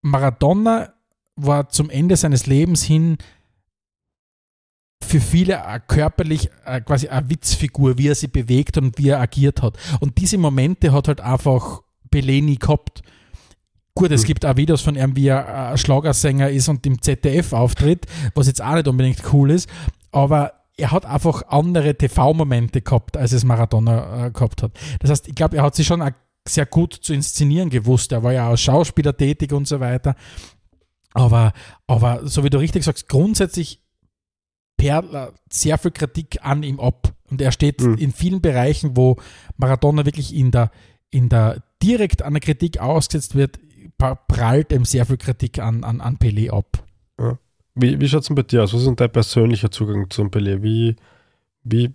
Maradona 0.00 0.92
war 1.36 1.68
zum 1.68 1.90
Ende 1.90 2.16
seines 2.16 2.46
Lebens 2.46 2.82
hin 2.82 3.18
für 5.04 5.20
viele 5.20 5.60
körperlich 5.88 6.48
äh, 6.64 6.80
quasi 6.80 7.08
eine 7.08 7.28
Witzfigur, 7.28 7.98
wie 7.98 8.08
er 8.08 8.14
sie 8.14 8.28
bewegt 8.28 8.78
und 8.78 8.96
wie 8.98 9.08
er 9.08 9.20
agiert 9.20 9.60
hat. 9.62 9.76
Und 10.00 10.18
diese 10.18 10.38
Momente 10.38 10.92
hat 10.92 11.08
halt 11.08 11.20
einfach 11.20 11.82
Pelé 12.10 12.42
nie 12.42 12.56
gehabt. 12.56 13.02
Gut, 13.94 14.10
es 14.10 14.22
Mhm. 14.22 14.26
gibt 14.26 14.46
auch 14.46 14.56
Videos 14.56 14.80
von 14.80 14.94
ihm, 14.96 15.16
wie 15.16 15.26
er 15.28 15.72
äh, 15.72 15.76
Schlagersänger 15.76 16.50
ist 16.50 16.68
und 16.68 16.86
im 16.86 17.02
ZDF 17.02 17.52
auftritt, 17.52 18.06
was 18.34 18.46
jetzt 18.46 18.62
auch 18.62 18.74
nicht 18.74 18.88
unbedingt 18.88 19.22
cool 19.32 19.50
ist, 19.50 19.68
aber 20.12 20.52
er 20.78 20.92
hat 20.92 21.04
einfach 21.04 21.42
andere 21.48 21.94
TV-Momente 21.94 22.80
gehabt, 22.80 23.16
als 23.16 23.32
es 23.32 23.44
Maradona 23.44 24.26
äh, 24.26 24.30
gehabt 24.30 24.62
hat. 24.62 24.72
Das 25.00 25.10
heißt, 25.10 25.28
ich 25.28 25.34
glaube, 25.34 25.56
er 25.58 25.64
hat 25.64 25.74
sich 25.74 25.86
schon 25.86 26.00
auch 26.00 26.12
sehr 26.48 26.64
gut 26.64 26.94
zu 26.94 27.12
inszenieren 27.12 27.68
gewusst. 27.70 28.12
Er 28.12 28.22
war 28.22 28.32
ja 28.32 28.48
als 28.48 28.62
Schauspieler 28.62 29.14
tätig 29.16 29.52
und 29.52 29.68
so 29.68 29.78
weiter. 29.80 30.16
Aber, 31.14 31.52
aber 31.86 32.26
so 32.26 32.44
wie 32.44 32.50
du 32.50 32.58
richtig 32.58 32.84
sagst, 32.84 33.08
grundsätzlich 33.08 33.80
perlt 34.76 35.12
äh, 35.14 35.28
sehr 35.50 35.78
viel 35.78 35.90
Kritik 35.90 36.38
an 36.42 36.62
ihm 36.62 36.80
ab. 36.80 37.12
Und 37.30 37.40
er 37.40 37.52
steht 37.52 37.80
Mhm. 37.80 37.94
in 37.98 38.12
vielen 38.12 38.40
Bereichen, 38.40 38.96
wo 38.96 39.16
Maradona 39.56 40.04
wirklich 40.04 40.34
in 40.34 40.50
der, 40.50 40.70
in 41.10 41.28
der 41.28 41.62
direkt 41.82 42.22
an 42.22 42.34
der 42.34 42.40
Kritik 42.40 42.78
ausgesetzt 42.78 43.34
wird, 43.34 43.58
prallt 44.28 44.72
ihm 44.72 44.84
sehr 44.84 45.06
viel 45.06 45.16
Kritik 45.16 45.58
an, 45.60 45.84
an, 45.84 46.00
an 46.00 46.16
Pelé 46.16 46.50
ab. 46.50 46.84
Wie, 47.74 47.98
wie 48.00 48.08
schaut 48.08 48.20
es 48.22 48.26
denn 48.26 48.34
bei 48.36 48.42
dir 48.42 48.64
aus? 48.64 48.74
Was 48.74 48.80
ist 48.80 48.86
denn 48.86 48.96
dein 48.96 49.10
persönlicher 49.12 49.70
Zugang 49.70 50.10
zum 50.10 50.28
Pelé? 50.28 50.62
Wie, 50.62 50.96
wie 51.64 51.90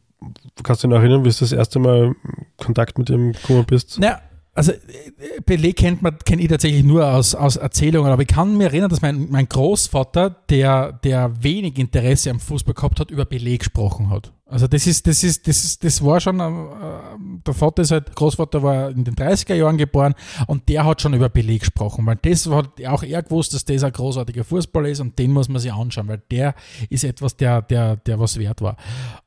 kannst 0.63 0.83
du 0.83 0.87
dich 0.87 0.95
noch 0.95 1.01
erinnern, 1.01 1.23
wie 1.23 1.29
du 1.29 1.35
das 1.37 1.51
erste 1.51 1.77
Mal 1.79 2.15
Kontakt 2.55 2.97
mit 2.97 3.09
ihm 3.11 3.33
gekommen 3.33 3.65
bist? 3.65 3.99
Naja, 3.99 4.19
also 4.57 4.71
äh, 4.71 5.41
Pelé 5.45 5.73
kennt 5.73 6.01
man, 6.01 6.17
kenne 6.25 6.41
ich 6.41 6.47
tatsächlich 6.47 6.83
nur 6.83 7.07
aus, 7.07 7.35
aus 7.35 7.57
Erzählungen, 7.57 8.11
aber 8.11 8.23
ich 8.23 8.27
kann 8.27 8.57
mir 8.57 8.65
erinnern, 8.65 8.89
dass 8.89 9.03
mein, 9.03 9.27
mein 9.29 9.47
Großvater, 9.47 10.31
der, 10.49 10.93
der 10.93 11.43
wenig 11.43 11.77
Interesse 11.77 12.31
am 12.31 12.39
Fußball 12.39 12.73
gehabt 12.73 12.99
hat, 12.99 13.11
über 13.11 13.23
Pelé 13.23 13.59
gesprochen 13.59 14.09
hat. 14.09 14.33
Also 14.47 14.67
das 14.67 14.87
ist, 14.87 15.05
das 15.05 15.23
ist, 15.23 15.47
das 15.47 15.63
ist, 15.63 15.83
das 15.83 16.03
war 16.03 16.19
schon, 16.19 16.39
äh, 16.39 17.43
der 17.45 17.53
Vater 17.53 17.83
ist 17.83 17.91
halt, 17.91 18.15
Großvater 18.15 18.63
war 18.63 18.89
in 18.89 19.03
den 19.03 19.13
30er 19.13 19.53
Jahren 19.53 19.77
geboren 19.77 20.15
und 20.47 20.67
der 20.69 20.85
hat 20.85 21.01
schon 21.01 21.13
über 21.13 21.27
Pelé 21.27 21.59
gesprochen, 21.59 22.05
weil 22.07 22.15
das 22.15 22.47
hat 22.47 22.83
auch 22.87 23.03
er 23.03 23.21
gewusst, 23.21 23.53
dass 23.53 23.63
das 23.63 23.83
ein 23.83 23.91
großartiger 23.91 24.43
Fußballer 24.43 24.89
ist 24.89 25.01
und 25.01 25.19
den 25.19 25.33
muss 25.33 25.49
man 25.49 25.61
sich 25.61 25.71
anschauen, 25.71 26.07
weil 26.07 26.23
der 26.31 26.55
ist 26.89 27.03
etwas, 27.03 27.37
der, 27.37 27.61
der, 27.61 27.97
der 27.97 28.19
was 28.19 28.39
wert 28.39 28.61
war. 28.61 28.75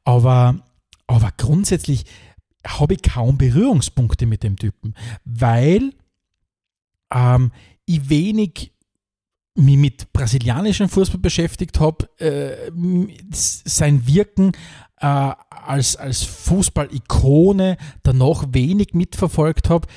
Aber, 0.03 0.57
aber 1.07 1.31
grundsätzlich 1.37 2.05
habe 2.67 2.95
ich 2.95 3.03
kaum 3.03 3.39
Berührungspunkte 3.39 4.27
mit 4.27 4.43
dem 4.43 4.57
Typen, 4.57 4.95
weil 5.25 5.93
ähm, 7.13 7.53
ich 7.87 8.09
wenig 8.09 8.73
mich 9.57 9.77
mit 9.77 10.13
brasilianischem 10.13 10.89
Fußball 10.89 11.21
beschäftigt 11.21 11.81
habe, 11.81 12.09
äh, 12.21 12.71
sein 13.33 14.07
Wirken 14.07 14.53
äh, 15.01 15.07
als, 15.07 15.97
als 15.97 16.23
Fußball-Ikone 16.23 17.77
danach 18.03 18.45
wenig 18.53 18.95
mitverfolgt 18.95 19.69
habe, 19.69 19.89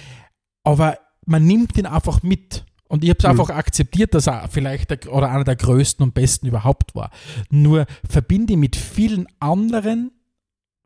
aber 0.64 0.98
man 1.26 1.46
nimmt 1.46 1.78
ihn 1.78 1.86
einfach 1.86 2.24
mit. 2.24 2.66
Und 2.88 3.04
ich 3.04 3.10
habe 3.10 3.20
es 3.20 3.24
Mhm. 3.26 3.32
einfach 3.32 3.50
akzeptiert, 3.50 4.14
dass 4.14 4.28
er 4.28 4.48
vielleicht 4.50 4.90
der, 4.92 5.12
oder 5.14 5.32
einer 5.32 5.44
der 5.44 5.56
größten 5.56 6.04
und 6.04 6.14
besten 6.14 6.48
überhaupt 6.48 6.96
war. 6.96 7.12
Nur 7.50 7.86
verbinde 8.08 8.54
ich 8.54 8.60
mit 8.60 8.76
vielen 8.76 9.28
anderen, 9.40 10.12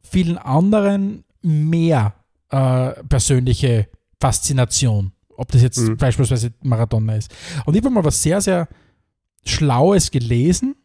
vielen 0.02 0.38
anderen 0.38 1.24
mehr 1.48 2.14
äh, 2.50 2.92
persönliche 3.10 3.88
Faszination. 4.20 5.12
Ob 5.36 5.52
das 5.52 5.62
jetzt 5.62 5.78
Mhm. 5.80 5.98
beispielsweise 5.98 6.52
Maradona 6.64 7.16
ist. 7.16 7.34
Und 7.66 7.76
ich 7.76 7.84
habe 7.84 7.94
mal 7.94 8.04
was 8.04 8.22
sehr, 8.22 8.42
sehr 8.42 8.68
Schlaues 9.46 10.12
gelesen. 10.12 10.76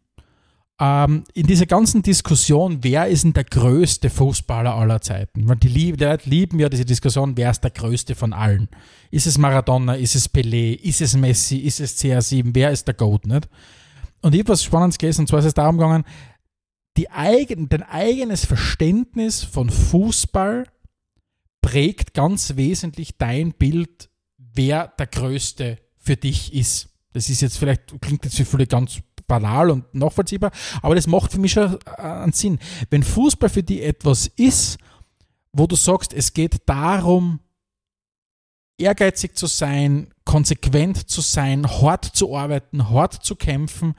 Ähm, 0.80 1.24
in 1.34 1.46
dieser 1.46 1.66
ganzen 1.66 2.02
Diskussion, 2.02 2.78
wer 2.82 3.06
ist 3.06 3.24
denn 3.24 3.32
der 3.32 3.44
größte 3.44 4.10
Fußballer 4.10 4.74
aller 4.74 5.00
Zeiten? 5.00 5.48
Weil 5.48 5.56
die, 5.56 5.68
lieb, 5.68 5.98
die 5.98 6.04
Leute 6.04 6.28
lieben 6.28 6.58
ja 6.58 6.68
diese 6.68 6.84
Diskussion, 6.84 7.36
wer 7.36 7.50
ist 7.50 7.60
der 7.62 7.70
größte 7.70 8.14
von 8.14 8.32
allen? 8.32 8.68
Ist 9.10 9.26
es 9.26 9.38
Maradona, 9.38 9.94
ist 9.94 10.14
es 10.16 10.32
Pelé, 10.32 10.74
ist 10.74 11.00
es 11.00 11.16
Messi, 11.16 11.58
ist 11.58 11.78
es 11.80 11.96
CR7, 12.02 12.50
wer 12.52 12.70
ist 12.72 12.86
der 12.86 12.94
Goat, 12.94 13.26
nicht? 13.26 13.48
Und 14.22 14.34
ich 14.34 14.40
habe 14.40 14.50
was 14.50 14.64
Spannendes 14.64 14.98
gelesen, 14.98 15.22
und 15.22 15.26
zwar 15.28 15.40
ist 15.40 15.44
es 15.46 15.54
darum 15.54 15.76
gegangen, 15.76 16.04
die 16.96 17.10
eigen, 17.10 17.68
dein 17.68 17.82
eigenes 17.82 18.44
Verständnis 18.44 19.42
von 19.42 19.70
Fußball 19.70 20.66
prägt 21.60 22.12
ganz 22.14 22.56
wesentlich 22.56 23.16
dein 23.16 23.52
Bild, 23.52 24.10
wer 24.36 24.88
der 24.98 25.06
Größte 25.06 25.78
für 25.98 26.16
dich 26.16 26.52
ist. 26.52 26.90
Das 27.12 27.28
ist 27.28 27.40
jetzt 27.40 27.58
vielleicht, 27.58 28.00
klingt 28.00 28.24
jetzt 28.24 28.36
für 28.36 28.44
viele 28.44 28.66
ganz 28.66 29.00
banal 29.26 29.70
und 29.70 29.94
nachvollziehbar, 29.94 30.50
aber 30.82 30.94
das 30.94 31.06
macht 31.06 31.32
für 31.32 31.38
mich 31.38 31.52
schon 31.52 31.78
äh, 31.86 32.02
einen 32.02 32.32
Sinn. 32.32 32.58
Wenn 32.90 33.02
Fußball 33.02 33.48
für 33.48 33.62
dich 33.62 33.82
etwas 33.82 34.26
ist, 34.36 34.78
wo 35.52 35.66
du 35.66 35.76
sagst, 35.76 36.12
es 36.12 36.32
geht 36.34 36.68
darum, 36.68 37.40
ehrgeizig 38.78 39.36
zu 39.36 39.46
sein, 39.46 40.08
konsequent 40.24 41.10
zu 41.10 41.20
sein, 41.20 41.66
hart 41.66 42.04
zu 42.04 42.36
arbeiten, 42.36 42.88
hart 42.90 43.24
zu 43.24 43.34
kämpfen, 43.34 43.94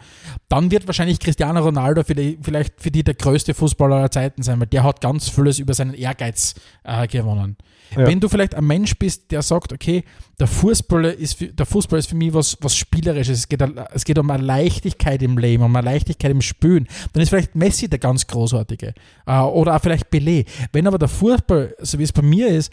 dann 0.48 0.72
wird 0.72 0.88
wahrscheinlich 0.88 1.20
Cristiano 1.20 1.60
Ronaldo 1.62 2.04
für 2.04 2.16
die, 2.16 2.40
vielleicht 2.42 2.82
für 2.82 2.92
die 2.92 3.04
der 3.04 3.14
größte 3.14 3.54
Fußballer 3.54 3.98
aller 3.98 4.12
Zeiten 4.12 4.42
sein, 4.42 4.60
weil 4.60 4.68
der 4.68 4.84
hat 4.84 5.02
ganz 5.02 5.30
vieles 5.30 5.60
über 5.60 5.74
seinen 5.74 5.94
Ehrgeiz 5.94 6.56
äh, 6.84 7.08
gewonnen. 7.08 7.58
Ja. 7.92 8.08
Wenn 8.08 8.20
du 8.20 8.30
vielleicht 8.30 8.56
ein 8.56 8.66
Mensch 8.66 8.98
bist, 8.98 9.32
der 9.32 9.42
sagt, 9.42 9.74
okay, 9.74 10.04
der 10.40 10.48
Fußball 10.48 11.06
ist 11.06 11.38
für, 11.38 11.48
der 11.48 11.66
Fußball 11.66 12.00
ist 12.00 12.08
für 12.08 12.16
mich 12.16 12.34
was, 12.34 12.58
was 12.62 12.76
Spielerisches, 12.76 13.40
es 13.40 13.50
geht, 13.50 13.62
es 13.94 14.06
geht 14.06 14.18
um 14.18 14.30
eine 14.32 14.44
Leichtigkeit 14.44 15.22
im 15.22 15.38
Leben, 15.38 15.64
um 15.64 15.76
eine 15.76 15.86
Leichtigkeit 15.86 16.32
im 16.32 16.42
Spielen, 16.42 16.88
dann 17.12 17.22
ist 17.22 17.30
vielleicht 17.30 17.56
Messi 17.56 17.90
der 17.90 18.00
ganz 18.00 18.26
großartige 18.26 18.94
äh, 19.28 19.40
oder 19.40 19.76
auch 19.76 19.82
vielleicht 19.82 20.08
Pelé. 20.12 20.46
Wenn 20.72 20.88
aber 20.88 20.98
der 20.98 21.10
Fußball, 21.10 21.76
so 21.80 22.00
wie 22.00 22.04
es 22.04 22.14
bei 22.14 22.22
mir 22.22 22.48
ist, 22.48 22.72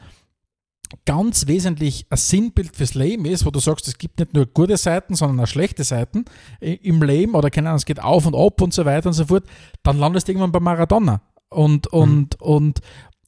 ganz 1.06 1.46
wesentlich 1.46 2.06
ein 2.10 2.16
Sinnbild 2.16 2.74
fürs 2.74 2.94
Leben 2.94 3.24
ist, 3.24 3.46
wo 3.46 3.50
du 3.50 3.60
sagst, 3.60 3.88
es 3.88 3.98
gibt 3.98 4.18
nicht 4.18 4.34
nur 4.34 4.46
gute 4.46 4.76
Seiten, 4.76 5.14
sondern 5.14 5.44
auch 5.44 5.48
schlechte 5.48 5.84
Seiten 5.84 6.24
im 6.60 7.02
Leben 7.02 7.34
oder 7.34 7.50
keine 7.50 7.68
Ahnung, 7.68 7.78
es 7.78 7.84
geht 7.84 8.02
auf 8.02 8.26
und 8.26 8.34
ab 8.34 8.60
und 8.60 8.74
so 8.74 8.84
weiter 8.84 9.08
und 9.08 9.12
so 9.12 9.26
fort, 9.26 9.44
dann 9.82 9.98
landest 9.98 10.26
du 10.26 10.32
irgendwann 10.32 10.52
bei 10.52 10.60
Maradona. 10.60 11.22
Und, 11.48 11.86
und, 11.88 12.40
mhm. 12.40 12.46
und, 12.46 12.80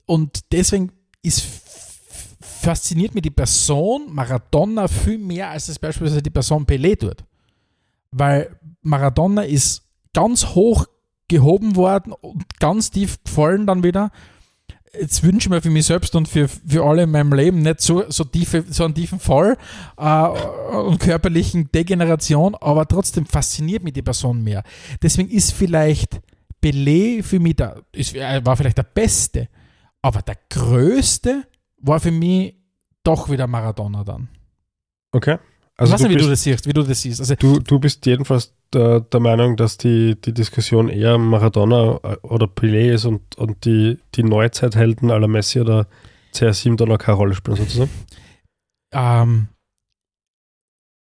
und 0.07 0.53
deswegen 0.53 0.93
ist 1.23 1.47
fasziniert 2.41 3.15
mich 3.15 3.23
die 3.23 3.31
Person 3.31 4.13
Maradona 4.13 4.87
viel 4.87 5.19
mehr, 5.19 5.51
als 5.51 5.69
es 5.69 5.79
beispielsweise 5.79 6.23
die 6.23 6.31
Person 6.31 6.65
Pelé 6.65 6.99
tut. 6.99 7.25
Weil 8.13 8.57
Maradona 8.83 9.43
ist 9.43 9.83
ganz 10.13 10.47
hoch 10.55 10.87
gehoben 11.29 11.77
worden 11.77 12.13
und 12.13 12.61
ganz 12.61 12.91
tief 12.91 13.23
gefallen 13.25 13.67
dann 13.67 13.83
wieder 13.83 14.11
jetzt 14.99 15.23
wünsche 15.23 15.47
ich 15.47 15.51
mir 15.51 15.63
für 15.63 15.71
mich 15.71 15.87
selbst 15.87 16.15
und 16.15 16.29
für, 16.29 16.49
für 16.49 16.85
alle 16.85 17.05
in 17.05 17.11
meinem 17.11 17.33
Leben 17.33 17.63
nicht 17.63 17.81
so, 17.81 18.05
so, 18.11 18.25
tiefe, 18.25 18.65
so 18.69 18.85
einen 18.85 18.95
tiefen 18.95 19.19
Fall 19.19 19.57
äh, 19.97 20.27
und 20.77 20.99
körperlichen 21.01 21.71
Degeneration, 21.73 22.55
aber 22.57 22.87
trotzdem 22.87 23.27
fasziniert 23.27 23.83
mich 23.83 23.95
die 23.95 24.03
Person 24.03 24.43
mehr. 24.43 24.63
Deswegen 25.03 25.31
ist 25.31 25.53
vielleicht 25.53 26.21
Belay 26.61 27.23
für 27.23 27.41
mich, 27.41 27.57
der, 27.57 27.83
ist, 27.93 28.15
war 28.15 28.57
vielleicht 28.57 28.79
der 28.79 28.85
Beste, 28.85 29.49
aber 30.03 30.23
der 30.23 30.37
Größte 30.51 31.45
war 31.79 31.99
für 31.99 32.13
mich 32.13 32.55
doch 33.03 33.31
wieder 33.31 33.47
Maradona 33.47 34.05
dann. 34.05 34.29
Okay. 35.11 35.39
Also 35.77 35.95
ich 35.95 36.01
weiß 36.01 36.09
nicht, 36.09 36.19
wie 36.19 36.23
du 36.23 36.29
das 36.29 36.43
siehst, 36.43 36.67
wie 36.67 36.73
du 36.73 36.83
das 36.83 37.01
siehst. 37.01 37.21
Also, 37.21 37.35
du, 37.35 37.59
du 37.59 37.79
bist 37.79 38.05
jedenfalls 38.07 38.55
der, 38.73 39.01
der, 39.01 39.21
Meinung, 39.21 39.57
dass 39.57 39.77
die, 39.79 40.21
die 40.21 40.33
Diskussion 40.33 40.89
eher 40.89 41.19
Maradona 41.19 42.01
äh, 42.03 42.17
oder 42.23 42.47
Pelé 42.47 42.93
ist 42.93 43.05
und, 43.05 43.37
und 43.37 43.65
die, 43.65 43.99
die 44.15 44.23
Neuzeithelden 44.23 45.11
aller 45.11 45.29
Messi 45.29 45.61
oder 45.61 45.87
CR7 46.35 46.77
da 46.77 46.87
noch 46.87 46.99
keine 46.99 47.17
Rolle 47.17 47.35
spielen, 47.35 47.57
sozusagen? 47.57 47.91
Ähm, 48.93 49.49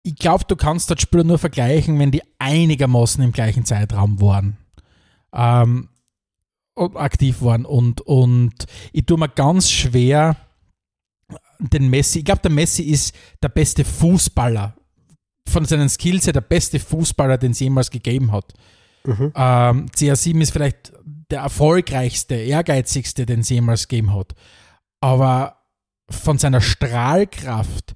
ich 0.02 0.16
glaube, 0.16 0.44
du 0.46 0.56
kannst 0.56 0.90
das 0.90 1.00
Spiel 1.00 1.24
nur 1.24 1.38
vergleichen, 1.38 1.98
wenn 1.98 2.10
die 2.10 2.22
einigermaßen 2.38 3.22
im 3.22 3.32
gleichen 3.32 3.64
Zeitraum 3.64 4.20
waren. 4.20 4.56
Ähm, 5.32 5.88
aktiv 6.76 7.42
waren 7.42 7.64
und, 7.64 8.00
und 8.00 8.66
ich 8.92 9.04
tue 9.06 9.18
mir 9.18 9.28
ganz 9.28 9.70
schwer 9.70 10.36
den 11.58 11.90
Messi, 11.90 12.20
ich 12.20 12.24
glaube, 12.24 12.40
der 12.42 12.50
Messi 12.50 12.82
ist 12.82 13.14
der 13.42 13.48
beste 13.48 13.84
Fußballer 13.84 14.74
von 15.48 15.64
seinen 15.64 15.88
Skills 15.88 16.26
her 16.26 16.32
der 16.32 16.40
beste 16.40 16.78
Fußballer, 16.78 17.38
den 17.38 17.52
es 17.52 17.60
jemals 17.60 17.90
gegeben 17.90 18.32
hat. 18.32 18.52
Mhm. 19.04 19.32
Ähm, 19.34 19.86
CR7 19.96 20.40
ist 20.40 20.52
vielleicht 20.52 20.92
der 21.30 21.40
erfolgreichste, 21.40 22.34
ehrgeizigste, 22.34 23.26
den 23.26 23.40
es 23.40 23.48
jemals 23.48 23.88
gegeben 23.88 24.14
hat. 24.14 24.34
Aber 25.00 25.56
von 26.08 26.38
seiner 26.38 26.60
Strahlkraft 26.60 27.94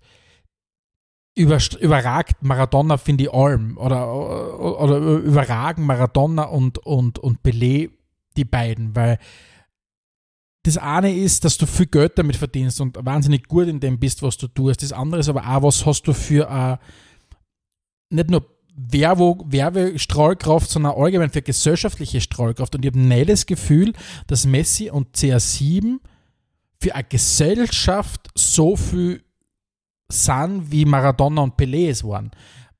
über, 1.36 1.58
überragt 1.80 2.42
Maradona, 2.42 2.96
finde 2.96 3.24
ich, 3.24 3.32
allem. 3.32 3.76
Oder, 3.76 4.12
oder, 4.12 4.80
oder 4.80 4.98
überragen 5.18 5.84
Maradona 5.84 6.44
und, 6.44 6.78
und, 6.78 7.18
und 7.18 7.40
Pelé 7.42 7.90
die 8.36 8.44
beiden, 8.44 8.94
weil 8.96 9.18
das 10.62 10.78
eine 10.78 11.14
ist, 11.14 11.44
dass 11.44 11.58
du 11.58 11.66
viel 11.66 11.86
Geld 11.86 12.18
damit 12.18 12.36
verdienst 12.36 12.80
und 12.80 12.98
wahnsinnig 13.00 13.46
gut 13.46 13.68
in 13.68 13.78
dem 13.78 14.00
bist, 14.00 14.22
was 14.22 14.36
du 14.36 14.48
tust. 14.48 14.82
Das 14.82 14.92
andere 14.92 15.20
ist 15.20 15.28
aber 15.28 15.46
auch, 15.46 15.62
was 15.62 15.86
hast 15.86 16.02
du 16.02 16.12
für 16.12 16.50
eine 16.50 16.80
nicht 18.10 18.30
nur 18.30 18.46
Werbe, 18.76 19.36
Werbestrahlkraft, 19.46 20.70
sondern 20.70 20.92
allgemein 20.96 21.30
für 21.30 21.42
gesellschaftliche 21.42 22.20
Strahlkraft. 22.20 22.74
Und 22.74 22.84
ich 22.84 22.90
habe 22.90 22.98
nicht 22.98 23.30
das 23.30 23.46
Gefühl, 23.46 23.94
dass 24.26 24.46
Messi 24.46 24.90
und 24.90 25.16
CR7 25.16 25.98
für 26.80 26.94
eine 26.94 27.04
Gesellschaft 27.04 28.28
so 28.34 28.76
viel 28.76 29.22
sind, 30.10 30.70
wie 30.70 30.84
Maradona 30.84 31.42
und 31.42 31.56
Pelé 31.56 31.88
es 31.88 32.04
waren. 32.04 32.30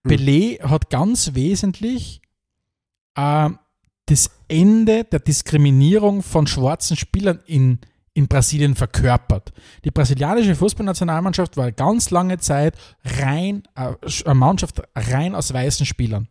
Mhm. 0.05 0.11
Pelé 0.11 0.63
hat 0.63 0.91
ganz 0.91 1.35
wesentlich 1.35 2.21
äh, 3.15 3.51
das 4.07 4.31
Ende 4.49 5.05
der 5.05 5.21
Diskriminierung 5.21 6.23
von 6.23 6.47
schwarzen 6.47 6.97
Spielern 6.97 7.41
in 7.47 7.81
in 8.17 8.29
Brasilien 8.29 8.75
verkörpert. 8.75 9.53
Die 9.85 9.91
brasilianische 9.91 10.55
Fußballnationalmannschaft 10.55 11.59
war 11.59 11.71
ganz 11.71 12.11
lange 12.11 12.39
Zeit 12.39 12.75
rein, 13.21 13.65
äh, 13.75 13.93
eine 14.25 14.35
Mannschaft 14.35 14.83
rein 14.95 15.35
aus 15.35 15.53
weißen 15.53 15.85
Spielern. 15.85 16.27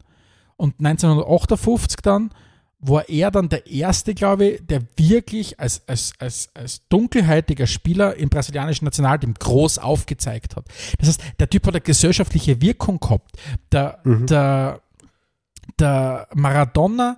Und 0.57 0.79
1958 0.79 1.97
dann 2.01 2.31
war 2.79 3.07
er 3.07 3.29
dann 3.29 3.49
der 3.49 3.67
erste, 3.67 4.15
glaube 4.15 4.45
ich, 4.45 4.65
der 4.65 4.81
wirklich 4.97 5.59
als, 5.59 5.87
als, 5.87 6.13
als, 6.19 6.49
als 6.55 6.87
dunkelhäutiger 6.89 7.67
Spieler 7.67 8.15
im 8.15 8.29
brasilianischen 8.29 8.85
Nationalteam 8.85 9.35
groß 9.35 9.77
aufgezeigt 9.77 10.55
hat. 10.55 10.65
Das 10.97 11.09
heißt, 11.09 11.21
der 11.39 11.49
Typ 11.49 11.67
hat 11.67 11.75
eine 11.75 11.81
gesellschaftliche 11.81 12.61
Wirkung 12.61 12.99
gehabt. 12.99 13.37
Der, 13.71 13.99
mhm. 14.03 14.25
der, 14.25 14.81
der 15.79 16.27
Maradona 16.33 17.17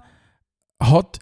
hat 0.79 1.19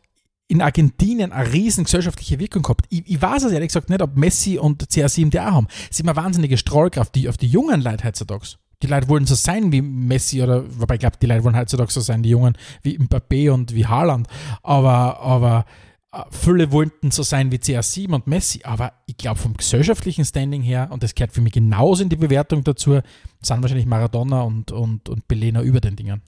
in 0.47 0.61
Argentinien 0.61 1.31
eine 1.31 1.51
riesen 1.51 1.85
gesellschaftliche 1.85 2.39
Wirkung 2.39 2.61
gehabt. 2.61 2.85
Ich, 2.89 3.03
ich 3.09 3.21
weiß 3.21 3.43
es 3.43 3.51
ehrlich 3.51 3.69
gesagt 3.69 3.89
nicht, 3.89 4.01
ob 4.01 4.15
Messi 4.15 4.57
und 4.57 4.83
CR7 4.83 5.29
die 5.29 5.39
auch 5.39 5.45
haben. 5.45 5.67
Sie 5.89 6.03
haben 6.03 6.09
eine 6.09 6.17
wahnsinnige 6.17 6.57
Strahlkraft 6.57 7.15
die, 7.15 7.27
auf 7.29 7.37
die 7.37 7.47
jungen 7.47 7.81
Leute 7.81 8.03
heutzutage. 8.03 8.55
Die 8.83 8.87
Leute 8.87 9.07
wollen 9.07 9.25
so 9.25 9.35
sein 9.35 9.71
wie 9.71 9.81
Messi 9.81 10.43
oder, 10.43 10.63
wobei 10.79 10.95
ich 10.95 10.99
glaube, 10.99 11.17
die 11.19 11.25
Leute 11.25 11.43
wollen 11.43 11.57
heutzutage 11.57 11.91
so 11.91 12.01
sein, 12.01 12.21
die 12.21 12.29
Jungen 12.29 12.57
wie 12.83 12.97
Mbappé 12.97 13.49
und 13.49 13.73
wie 13.73 13.87
Haaland. 13.87 14.27
Aber, 14.61 15.19
aber 15.21 15.65
äh, 16.11 16.21
viele 16.29 16.71
wollten 16.71 17.09
so 17.09 17.23
sein 17.23 17.51
wie 17.51 17.57
CR7 17.57 18.13
und 18.13 18.27
Messi. 18.27 18.61
Aber 18.63 18.93
ich 19.07 19.17
glaube, 19.17 19.39
vom 19.39 19.55
gesellschaftlichen 19.55 20.25
Standing 20.25 20.61
her, 20.61 20.89
und 20.91 21.01
das 21.01 21.15
gehört 21.15 21.31
für 21.31 21.41
mich 21.41 21.53
genauso 21.53 22.03
in 22.03 22.09
die 22.09 22.17
Bewertung 22.17 22.63
dazu, 22.63 22.99
sind 23.41 23.61
wahrscheinlich 23.61 23.87
Maradona 23.87 24.41
und, 24.41 24.71
und, 24.71 25.09
und 25.09 25.27
Belena 25.27 25.63
über 25.63 25.79
den 25.79 25.95
Dingen. 25.95 26.21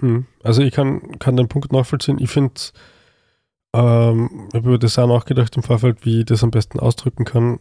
Mhm. 0.00 0.26
Also 0.42 0.62
ich 0.62 0.72
kann, 0.72 1.18
kann 1.20 1.36
den 1.36 1.48
Punkt 1.48 1.72
nachvollziehen. 1.72 2.18
Ich 2.18 2.30
finde 2.30 2.54
ähm, 3.72 4.48
ich 4.48 4.54
habe 4.54 4.68
über 4.68 4.78
das 4.78 4.98
auch 4.98 5.06
nachgedacht 5.06 5.56
im 5.56 5.62
Vorfeld, 5.62 6.04
wie 6.04 6.20
ich 6.20 6.26
das 6.26 6.44
am 6.44 6.50
besten 6.50 6.80
ausdrücken 6.80 7.24
kann. 7.24 7.60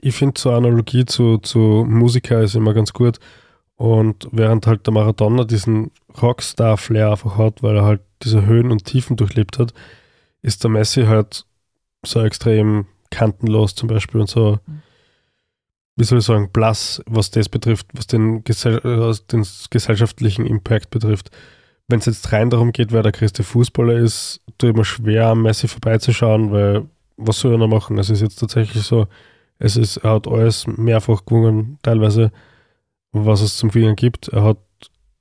Ich 0.00 0.14
finde 0.14 0.40
so 0.40 0.50
eine 0.50 0.58
Analogie 0.58 1.04
zu, 1.04 1.38
zu 1.38 1.84
Musiker 1.88 2.42
ist 2.42 2.54
immer 2.54 2.74
ganz 2.74 2.92
gut. 2.92 3.18
Und 3.76 4.28
während 4.30 4.66
halt 4.66 4.86
der 4.86 4.94
Maradona 4.94 5.44
diesen 5.44 5.90
Rockstar-Flair 6.20 7.10
einfach 7.10 7.36
hat, 7.36 7.62
weil 7.62 7.76
er 7.76 7.84
halt 7.84 8.00
diese 8.22 8.46
Höhen 8.46 8.70
und 8.70 8.84
Tiefen 8.84 9.16
durchlebt 9.16 9.58
hat, 9.58 9.74
ist 10.42 10.62
der 10.62 10.70
Messi 10.70 11.04
halt 11.04 11.46
so 12.04 12.20
extrem 12.20 12.86
kantenlos 13.10 13.74
zum 13.74 13.88
Beispiel 13.88 14.20
und 14.20 14.28
so, 14.28 14.58
wie 15.96 16.04
soll 16.04 16.18
ich 16.18 16.24
sagen, 16.24 16.50
blass, 16.52 17.02
was 17.06 17.30
das 17.30 17.48
betrifft, 17.48 17.86
was 17.92 18.06
den, 18.06 18.44
Gesell 18.44 18.78
äh, 18.78 19.14
den 19.30 19.46
gesellschaftlichen 19.70 20.46
Impact 20.46 20.90
betrifft 20.90 21.30
wenn 21.88 21.98
es 21.98 22.06
jetzt 22.06 22.32
rein 22.32 22.50
darum 22.50 22.72
geht, 22.72 22.92
wer 22.92 23.02
der 23.02 23.12
größte 23.12 23.42
Fußballer 23.42 23.94
ist, 23.94 24.40
tue 24.58 24.70
ich 24.70 24.76
mir 24.76 24.84
schwer, 24.84 25.28
am 25.28 25.42
Messi 25.42 25.68
vorbeizuschauen, 25.68 26.52
weil 26.52 26.86
was 27.16 27.38
soll 27.38 27.52
er 27.52 27.58
noch 27.58 27.68
machen? 27.68 27.98
Es 27.98 28.10
ist 28.10 28.22
jetzt 28.22 28.36
tatsächlich 28.36 28.82
so, 28.82 29.06
es 29.58 29.76
ist, 29.76 29.98
er 29.98 30.14
hat 30.14 30.26
alles 30.26 30.66
mehrfach 30.66 31.24
gewonnen, 31.24 31.78
teilweise, 31.82 32.32
was 33.12 33.42
es 33.42 33.56
zum 33.56 33.70
Fingern 33.70 33.96
gibt. 33.96 34.28
Er 34.28 34.42
hat 34.42 34.58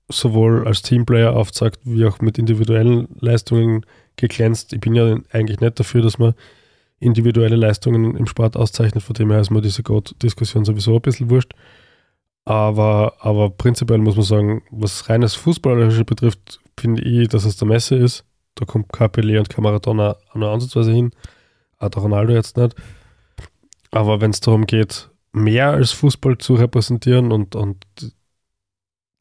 sowohl 0.09 0.67
als 0.67 0.81
Teamplayer 0.81 1.35
aufgezeigt, 1.35 1.79
wie 1.83 2.05
auch 2.05 2.19
mit 2.21 2.37
individuellen 2.37 3.07
Leistungen 3.19 3.85
geglänzt. 4.15 4.73
Ich 4.73 4.79
bin 4.79 4.95
ja 4.95 5.17
eigentlich 5.31 5.59
nicht 5.59 5.79
dafür, 5.79 6.01
dass 6.01 6.17
man 6.17 6.33
individuelle 6.99 7.55
Leistungen 7.55 8.15
im 8.15 8.27
Sport 8.27 8.55
auszeichnet, 8.55 9.03
von 9.03 9.13
dem 9.13 9.31
her 9.31 9.41
ist 9.41 9.49
mir 9.49 9.61
diese 9.61 9.83
Goat-Diskussion 9.83 10.65
sowieso 10.65 10.95
ein 10.95 11.01
bisschen 11.01 11.29
wurscht. 11.29 11.53
Aber, 12.45 13.13
aber 13.19 13.49
prinzipiell 13.51 13.99
muss 13.99 14.15
man 14.15 14.25
sagen, 14.25 14.63
was 14.71 15.09
reines 15.09 15.35
Fußballerische 15.35 16.05
betrifft, 16.05 16.59
finde 16.79 17.03
ich, 17.03 17.27
dass 17.27 17.45
es 17.45 17.57
der 17.57 17.67
Messe 17.67 17.95
ist. 17.95 18.25
Da 18.55 18.65
kommt 18.65 18.91
kein 18.91 19.09
Pelé 19.09 19.37
und 19.37 19.49
kein 19.49 19.63
Maradona 19.63 20.17
nur 20.33 20.49
ansatzweise 20.49 20.91
hin. 20.91 21.11
Auch 21.77 21.89
der 21.89 22.01
Ronaldo 22.01 22.33
jetzt 22.33 22.57
nicht. 22.57 22.75
Aber 23.91 24.21
wenn 24.21 24.31
es 24.31 24.39
darum 24.39 24.65
geht, 24.65 25.09
mehr 25.33 25.71
als 25.71 25.91
Fußball 25.91 26.37
zu 26.37 26.55
repräsentieren 26.55 27.31
und, 27.31 27.55
und 27.55 27.85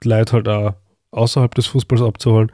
Leute 0.02 0.32
halt 0.32 0.48
auch 0.48 0.74
außerhalb 1.10 1.54
des 1.54 1.66
Fußballs 1.66 2.02
abzuholen, 2.02 2.50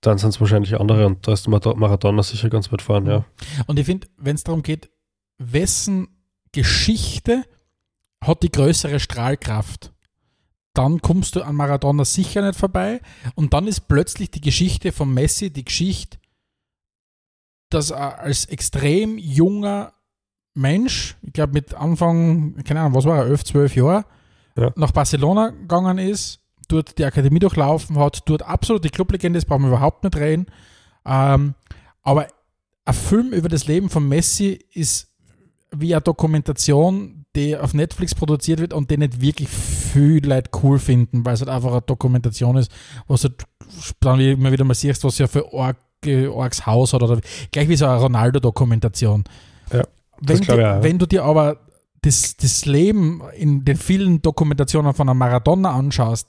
dann 0.00 0.18
sind 0.18 0.30
es 0.30 0.40
wahrscheinlich 0.40 0.78
andere 0.78 1.06
und 1.06 1.26
da 1.26 1.32
ist 1.32 1.48
Maradona 1.48 2.22
sicher 2.22 2.50
ganz 2.50 2.70
weit 2.70 2.82
vorne, 2.82 3.10
ja. 3.10 3.24
Und 3.66 3.78
ich 3.78 3.86
finde, 3.86 4.06
wenn 4.18 4.36
es 4.36 4.44
darum 4.44 4.62
geht, 4.62 4.90
wessen 5.38 6.08
Geschichte 6.52 7.44
hat 8.22 8.42
die 8.42 8.52
größere 8.52 9.00
Strahlkraft? 9.00 9.93
Dann 10.74 11.00
kommst 11.00 11.36
du 11.36 11.42
an 11.42 11.54
Maradona 11.54 12.04
sicher 12.04 12.42
nicht 12.42 12.58
vorbei. 12.58 13.00
Und 13.36 13.54
dann 13.54 13.66
ist 13.66 13.88
plötzlich 13.88 14.30
die 14.30 14.40
Geschichte 14.40 14.92
von 14.92 15.12
Messi 15.14 15.50
die 15.50 15.64
Geschichte, 15.64 16.18
dass 17.70 17.90
er 17.90 18.18
als 18.18 18.44
extrem 18.46 19.16
junger 19.16 19.94
Mensch, 20.54 21.16
ich 21.22 21.32
glaube 21.32 21.52
mit 21.52 21.74
Anfang, 21.74 22.62
keine 22.64 22.80
Ahnung, 22.80 22.94
was 22.94 23.04
war 23.04 23.18
er, 23.18 23.26
11, 23.26 23.44
12 23.44 23.76
Jahre, 23.76 24.04
ja. 24.56 24.72
nach 24.76 24.92
Barcelona 24.92 25.50
gegangen 25.50 25.98
ist, 25.98 26.40
dort 26.68 26.98
die 26.98 27.04
Akademie 27.04 27.40
durchlaufen 27.40 27.98
hat, 27.98 28.22
dort 28.26 28.42
absolute 28.42 28.90
Clublegende 28.90 29.38
ist, 29.38 29.46
brauchen 29.46 29.62
wir 29.62 29.68
überhaupt 29.68 30.04
nicht 30.04 30.16
reden. 30.16 30.46
Ähm, 31.04 31.54
aber 32.02 32.28
ein 32.84 32.94
Film 32.94 33.32
über 33.32 33.48
das 33.48 33.66
Leben 33.66 33.90
von 33.90 34.08
Messi 34.08 34.64
ist 34.72 35.12
wie 35.70 35.94
eine 35.94 36.02
Dokumentation 36.02 37.23
die 37.36 37.56
auf 37.56 37.74
Netflix 37.74 38.14
produziert 38.14 38.60
wird 38.60 38.72
und 38.72 38.90
die 38.90 38.98
nicht 38.98 39.20
wirklich 39.20 39.48
viel 39.48 40.24
Leute 40.24 40.50
cool 40.62 40.78
finden, 40.78 41.24
weil 41.24 41.34
es 41.34 41.40
halt 41.40 41.50
einfach 41.50 41.72
eine 41.72 41.82
Dokumentation 41.82 42.56
ist, 42.56 42.70
was 43.06 43.24
halt 43.24 43.44
dann 44.00 44.20
immer 44.20 44.52
wieder 44.52 44.64
mal 44.64 44.74
siehst, 44.74 45.04
was 45.04 45.18
ja 45.18 45.26
für 45.26 45.52
Org, 45.52 45.76
Orgs 46.30 46.66
Haus 46.66 46.92
hat 46.92 47.02
oder 47.02 47.20
gleich 47.50 47.68
wie 47.68 47.76
so 47.76 47.86
eine 47.86 47.98
Ronaldo-Dokumentation. 47.98 49.24
Ja, 49.72 49.84
wenn, 50.20 50.40
die, 50.40 50.52
auch. 50.52 50.82
wenn 50.82 50.98
du 50.98 51.06
dir 51.06 51.24
aber 51.24 51.58
das, 52.02 52.36
das 52.36 52.66
Leben 52.66 53.22
in 53.36 53.64
den 53.64 53.76
vielen 53.76 54.20
Dokumentationen 54.20 54.92
von 54.92 55.08
einem 55.08 55.18
Maradona 55.18 55.72
anschaust, 55.72 56.28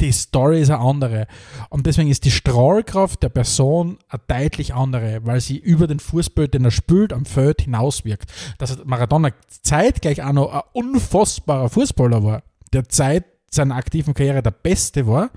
die 0.00 0.12
Story 0.12 0.60
ist 0.60 0.70
eine 0.70 0.80
andere. 0.80 1.26
Und 1.70 1.86
deswegen 1.86 2.10
ist 2.10 2.24
die 2.24 2.30
Strahlkraft 2.30 3.22
der 3.22 3.30
Person 3.30 3.98
eine 4.08 4.22
deutlich 4.26 4.74
andere, 4.74 5.24
weil 5.24 5.40
sie 5.40 5.56
über 5.56 5.86
den 5.86 6.00
Fußball, 6.00 6.48
den 6.48 6.64
er 6.64 6.70
spielt, 6.70 7.12
am 7.12 7.24
Feld 7.24 7.62
hinauswirkt. 7.62 8.30
Dass 8.58 8.84
Maradona 8.84 9.30
zeitgleich 9.48 10.22
auch 10.22 10.32
noch 10.32 10.52
ein 10.52 10.62
unfassbarer 10.74 11.70
Fußballer 11.70 12.22
war, 12.22 12.42
der 12.72 12.88
Zeit 12.88 13.24
seiner 13.50 13.76
aktiven 13.76 14.12
Karriere 14.12 14.42
der 14.42 14.50
Beste 14.50 15.06
war, 15.06 15.30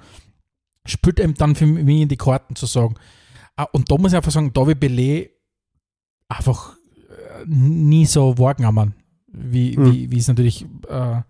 spielt 0.86 1.20
ihm 1.20 1.36
dann 1.36 1.56
für 1.56 1.66
mich 1.66 2.02
in 2.02 2.10
die 2.10 2.18
Karten 2.18 2.56
zu 2.56 2.66
sagen. 2.66 2.96
Ah, 3.56 3.68
Und 3.72 3.90
da 3.92 3.98
muss 3.98 4.12
ich 4.12 4.18
einfach 4.18 4.32
sagen, 4.32 4.52
David 4.52 4.80
Belay 4.80 5.30
einfach 6.28 6.76
äh, 7.10 7.46
nie 7.46 8.06
so 8.06 8.38
wahrgenommen, 8.38 8.94
wie, 9.28 9.76
Hm. 9.76 9.92
wie, 9.94 10.12
wie 10.12 10.18
es 10.18 10.28
natürlich, 10.28 10.66
äh, 10.90 11.22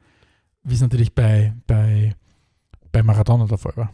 wie 0.63 0.73
es 0.73 0.81
natürlich 0.81 1.13
bei, 1.13 1.53
bei, 1.67 2.15
bei 2.91 3.03
Maradona 3.03 3.45
der 3.45 3.57
Fall 3.57 3.75
war. 3.75 3.91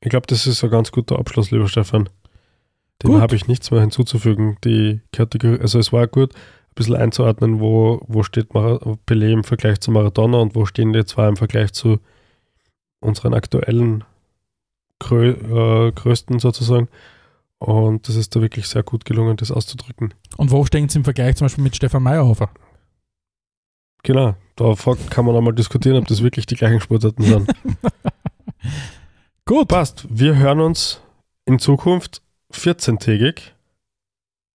Ich 0.00 0.10
glaube, 0.10 0.26
das 0.26 0.46
ist 0.46 0.62
ein 0.62 0.70
ganz 0.70 0.92
guter 0.92 1.18
Abschluss, 1.18 1.50
lieber 1.50 1.68
Stefan. 1.68 2.08
Dem 3.02 3.20
habe 3.20 3.34
ich 3.34 3.48
nichts 3.48 3.70
mehr 3.70 3.80
hinzuzufügen. 3.80 4.56
Die 4.62 5.00
Kategorie, 5.12 5.60
also 5.60 5.78
es 5.78 5.92
war 5.92 6.06
gut, 6.06 6.34
ein 6.34 6.74
bisschen 6.74 6.96
einzuordnen, 6.96 7.60
wo, 7.60 8.02
wo 8.06 8.22
steht 8.22 8.54
Mara- 8.54 8.78
Pelé 9.06 9.32
im 9.32 9.44
Vergleich 9.44 9.80
zu 9.80 9.90
Maradona 9.90 10.38
und 10.38 10.54
wo 10.54 10.66
stehen 10.66 10.92
die 10.92 11.04
zwei 11.04 11.28
im 11.28 11.36
Vergleich 11.36 11.72
zu 11.72 11.98
unseren 13.00 13.34
aktuellen 13.34 14.04
Grö 14.98 15.30
äh, 15.30 15.92
Größten 15.92 16.38
sozusagen. 16.38 16.88
Und 17.58 18.06
das 18.08 18.16
ist 18.16 18.36
da 18.36 18.42
wirklich 18.42 18.68
sehr 18.68 18.82
gut 18.82 19.06
gelungen, 19.06 19.36
das 19.36 19.50
auszudrücken. 19.50 20.12
Und 20.36 20.50
wo 20.50 20.64
stehen 20.66 20.88
sie 20.88 20.98
im 20.98 21.04
Vergleich 21.04 21.36
zum 21.36 21.46
Beispiel 21.46 21.64
mit 21.64 21.74
Stefan 21.74 22.02
Meyerhofer? 22.02 22.50
Genau, 24.02 24.36
da 24.56 24.74
kann 25.10 25.24
man 25.24 25.36
einmal 25.36 25.54
diskutieren, 25.54 25.96
ob 25.96 26.06
das 26.06 26.22
wirklich 26.22 26.46
die 26.46 26.56
gleichen 26.56 26.80
Sportarten 26.80 27.22
sind. 27.22 27.50
Gut. 29.44 29.68
Passt. 29.68 30.06
Wir 30.08 30.36
hören 30.36 30.60
uns 30.60 31.00
in 31.44 31.58
Zukunft 31.58 32.22
14-tägig. 32.52 33.52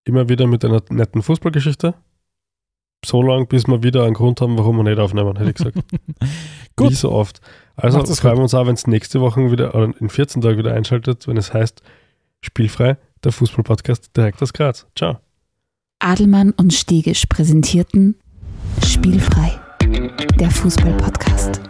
Immer 0.04 0.28
wieder 0.28 0.46
mit 0.46 0.64
einer 0.64 0.82
netten 0.90 1.22
Fußballgeschichte. 1.22 1.94
So 3.04 3.22
lange, 3.22 3.46
bis 3.46 3.66
wir 3.66 3.82
wieder 3.82 4.04
einen 4.04 4.14
Grund 4.14 4.40
haben, 4.40 4.58
warum 4.58 4.76
wir 4.76 4.84
nicht 4.84 4.98
aufnehmen, 4.98 5.36
hätte 5.36 5.50
ich 5.50 5.56
gesagt. 5.56 5.78
Gut. 6.76 6.90
Wie 6.90 6.94
so 6.94 7.10
oft. 7.10 7.40
Also 7.74 8.04
freuen 8.04 8.36
wir 8.36 8.42
uns 8.42 8.54
auch, 8.54 8.66
wenn 8.66 8.74
es 8.74 8.86
nächste 8.86 9.20
Woche 9.20 9.50
wieder, 9.50 9.74
oder 9.74 9.92
in 9.98 10.08
14 10.08 10.42
Tagen 10.42 10.58
wieder 10.58 10.74
einschaltet, 10.74 11.26
wenn 11.26 11.36
es 11.36 11.52
heißt 11.52 11.82
Spielfrei, 12.40 12.96
der 13.24 13.32
Fußballpodcast 13.32 14.16
direkt 14.16 14.42
aus 14.42 14.52
Graz. 14.52 14.86
Ciao. 14.96 15.18
Adelmann 16.00 16.52
und 16.52 16.72
Stegisch 16.72 17.26
präsentierten 17.26 18.16
Spielfrei, 18.84 19.58
der 19.92 20.50
Fußball-Podcast. 20.50 21.60